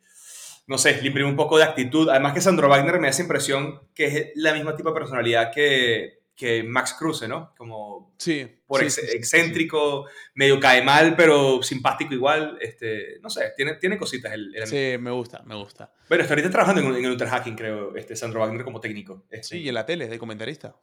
no 0.70 0.78
sé, 0.78 1.02
le 1.02 1.08
imprime 1.08 1.28
un 1.28 1.36
poco 1.36 1.58
de 1.58 1.64
actitud. 1.64 2.10
Además 2.10 2.34
que 2.34 2.42
Sandro 2.42 2.70
Wagner 2.70 3.00
me 3.00 3.08
hace 3.08 3.24
impresión 3.24 3.82
que 3.96 4.06
es 4.06 4.28
la 4.36 4.54
misma 4.54 4.76
tipo 4.76 4.90
de 4.90 5.00
personalidad 5.00 5.52
que, 5.52 6.20
que 6.36 6.62
Max 6.62 6.94
Kruse, 6.94 7.28
¿no? 7.28 7.56
Como 7.58 8.14
sí, 8.20 8.48
por 8.68 8.84
excéntrico, 8.84 10.06
medio 10.36 10.60
cae 10.60 10.84
mal, 10.84 11.16
pero 11.16 11.64
simpático 11.64 12.14
igual. 12.14 12.60
Este, 12.62 13.20
no 13.20 13.32
sé, 13.32 13.52
tiene, 13.58 13.74
tiene 13.78 13.98
cositas. 13.98 14.32
El, 14.32 14.54
sí, 14.68 14.96
me 15.00 15.10
gusta, 15.10 15.42
me 15.44 15.56
gusta. 15.56 15.92
Bueno, 16.08 16.22
está 16.22 16.36
ahorita 16.36 16.52
trabajando 16.52 16.82
en, 16.82 16.96
en 16.96 17.06
el 17.06 17.12
Ultra 17.12 17.30
Hacking, 17.32 17.56
creo, 17.56 17.96
este, 17.96 18.16
Sandro 18.16 18.42
Wagner 18.42 18.64
como 18.64 18.80
técnico. 18.80 19.26
Este. 19.32 19.58
Sí, 19.58 19.58
y 19.64 19.70
en 19.70 19.74
la 19.74 19.88
tele, 19.88 20.08
de 20.08 20.20
comentarista. 20.20 20.76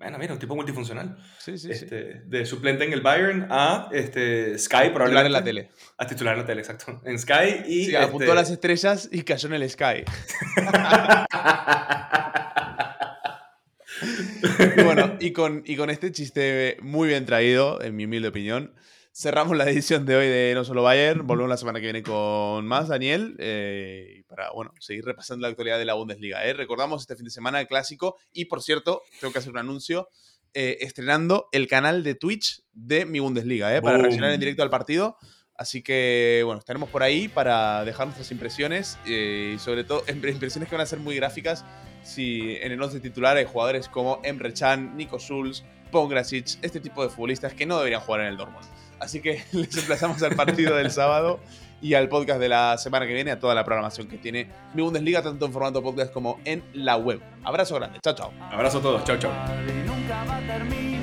Bueno, 0.00 0.18
mira, 0.18 0.32
un 0.32 0.38
tipo 0.38 0.56
multifuncional. 0.56 1.18
Sí, 1.38 1.58
sí, 1.58 1.70
este, 1.70 2.22
De 2.24 2.46
suplente 2.46 2.84
en 2.84 2.94
el 2.94 3.02
Bayern 3.02 3.46
a 3.50 3.90
este, 3.92 4.58
Sky, 4.58 4.88
probablemente. 4.94 5.04
Titular 5.04 5.26
en 5.26 5.32
la 5.32 5.44
tele. 5.44 5.70
A 5.98 6.06
titular 6.06 6.32
en 6.32 6.40
la 6.40 6.46
tele, 6.46 6.62
exacto. 6.62 7.02
En 7.04 7.18
Sky 7.18 7.64
y. 7.66 7.84
Sí, 7.84 7.96
apuntó 7.96 8.24
este 8.24 8.34
las 8.34 8.50
estrellas 8.50 9.10
y 9.12 9.24
cayó 9.24 9.48
en 9.48 9.54
el 9.56 9.68
Sky. 9.68 10.04
y 14.78 14.82
bueno, 14.82 15.18
y 15.20 15.32
con, 15.32 15.64
y 15.66 15.76
con 15.76 15.90
este 15.90 16.12
chiste 16.12 16.78
muy 16.80 17.06
bien 17.06 17.26
traído, 17.26 17.82
en 17.82 17.94
mi 17.94 18.06
humilde 18.06 18.28
opinión, 18.28 18.72
cerramos 19.12 19.56
la 19.56 19.68
edición 19.68 20.06
de 20.06 20.16
hoy 20.16 20.26
de 20.26 20.52
No 20.54 20.64
Solo 20.64 20.82
Bayern. 20.82 21.26
Volvemos 21.26 21.50
la 21.50 21.56
semana 21.56 21.80
que 21.80 21.86
viene 21.86 22.02
con 22.02 22.66
más, 22.66 22.88
Daniel, 22.88 23.36
eh, 23.38 24.24
para 24.28 24.50
bueno, 24.52 24.72
seguir 24.80 25.04
repasando 25.04 25.42
la 25.42 25.48
actualidad 25.48 25.78
de 25.78 25.84
la 25.84 25.94
Bundesliga. 25.94 26.44
¿eh? 26.44 26.52
Recordamos 26.52 27.02
este 27.02 27.16
fin 27.16 27.24
de 27.24 27.30
semana 27.30 27.60
el 27.60 27.66
clásico 27.66 28.16
y, 28.32 28.46
por 28.46 28.62
cierto, 28.62 29.02
tengo 29.20 29.32
que 29.32 29.38
hacer 29.38 29.52
un 29.52 29.58
anuncio. 29.58 30.08
Eh, 30.52 30.78
estrenando 30.80 31.48
el 31.52 31.68
canal 31.68 32.02
de 32.02 32.16
Twitch 32.16 32.64
de 32.72 33.06
mi 33.06 33.20
Bundesliga, 33.20 33.76
¿eh? 33.76 33.80
para 33.80 33.98
reaccionar 33.98 34.32
en 34.32 34.40
directo 34.40 34.64
al 34.64 34.70
partido. 34.70 35.16
Así 35.54 35.80
que, 35.82 36.42
bueno, 36.44 36.58
estaremos 36.58 36.88
por 36.88 37.04
ahí 37.04 37.28
para 37.28 37.84
dejar 37.84 38.06
nuestras 38.06 38.32
impresiones 38.32 38.98
y 39.06 39.56
sobre 39.58 39.84
todo 39.84 40.02
impresiones 40.08 40.68
que 40.68 40.74
van 40.74 40.82
a 40.82 40.86
ser 40.86 40.98
muy 40.98 41.14
gráficas 41.14 41.64
si 42.02 42.56
en 42.56 42.72
el 42.72 42.82
11 42.82 42.98
titular 43.00 43.36
hay 43.36 43.44
jugadores 43.44 43.88
como 43.88 44.20
Emre 44.24 44.52
Can, 44.54 44.96
Nico 44.96 45.18
Schulz, 45.18 45.62
Pongrasic, 45.90 46.58
este 46.62 46.80
tipo 46.80 47.02
de 47.02 47.10
futbolistas 47.10 47.54
que 47.54 47.66
no 47.66 47.78
deberían 47.78 48.00
jugar 48.00 48.22
en 48.22 48.28
el 48.28 48.36
Dortmund. 48.36 48.66
Así 49.00 49.20
que 49.20 49.42
les 49.52 49.76
emplazamos 49.76 50.22
al 50.22 50.36
partido 50.36 50.76
del 50.76 50.90
sábado 50.90 51.40
y 51.82 51.94
al 51.94 52.08
podcast 52.08 52.38
de 52.40 52.48
la 52.48 52.76
semana 52.78 53.06
que 53.06 53.14
viene, 53.14 53.30
a 53.30 53.40
toda 53.40 53.54
la 53.54 53.64
programación 53.64 54.06
que 54.06 54.18
tiene 54.18 54.48
mi 54.74 54.82
Bundesliga, 54.82 55.22
tanto 55.22 55.46
en 55.46 55.52
formato 55.52 55.82
podcast 55.82 56.12
como 56.12 56.38
en 56.44 56.62
la 56.74 56.96
web. 56.96 57.20
Abrazo 57.42 57.74
grande, 57.76 58.00
chao, 58.02 58.14
chao. 58.14 58.32
Abrazo 58.50 58.78
a 58.78 58.82
todos, 58.82 59.04
chao, 59.04 59.18
chao. 59.18 60.99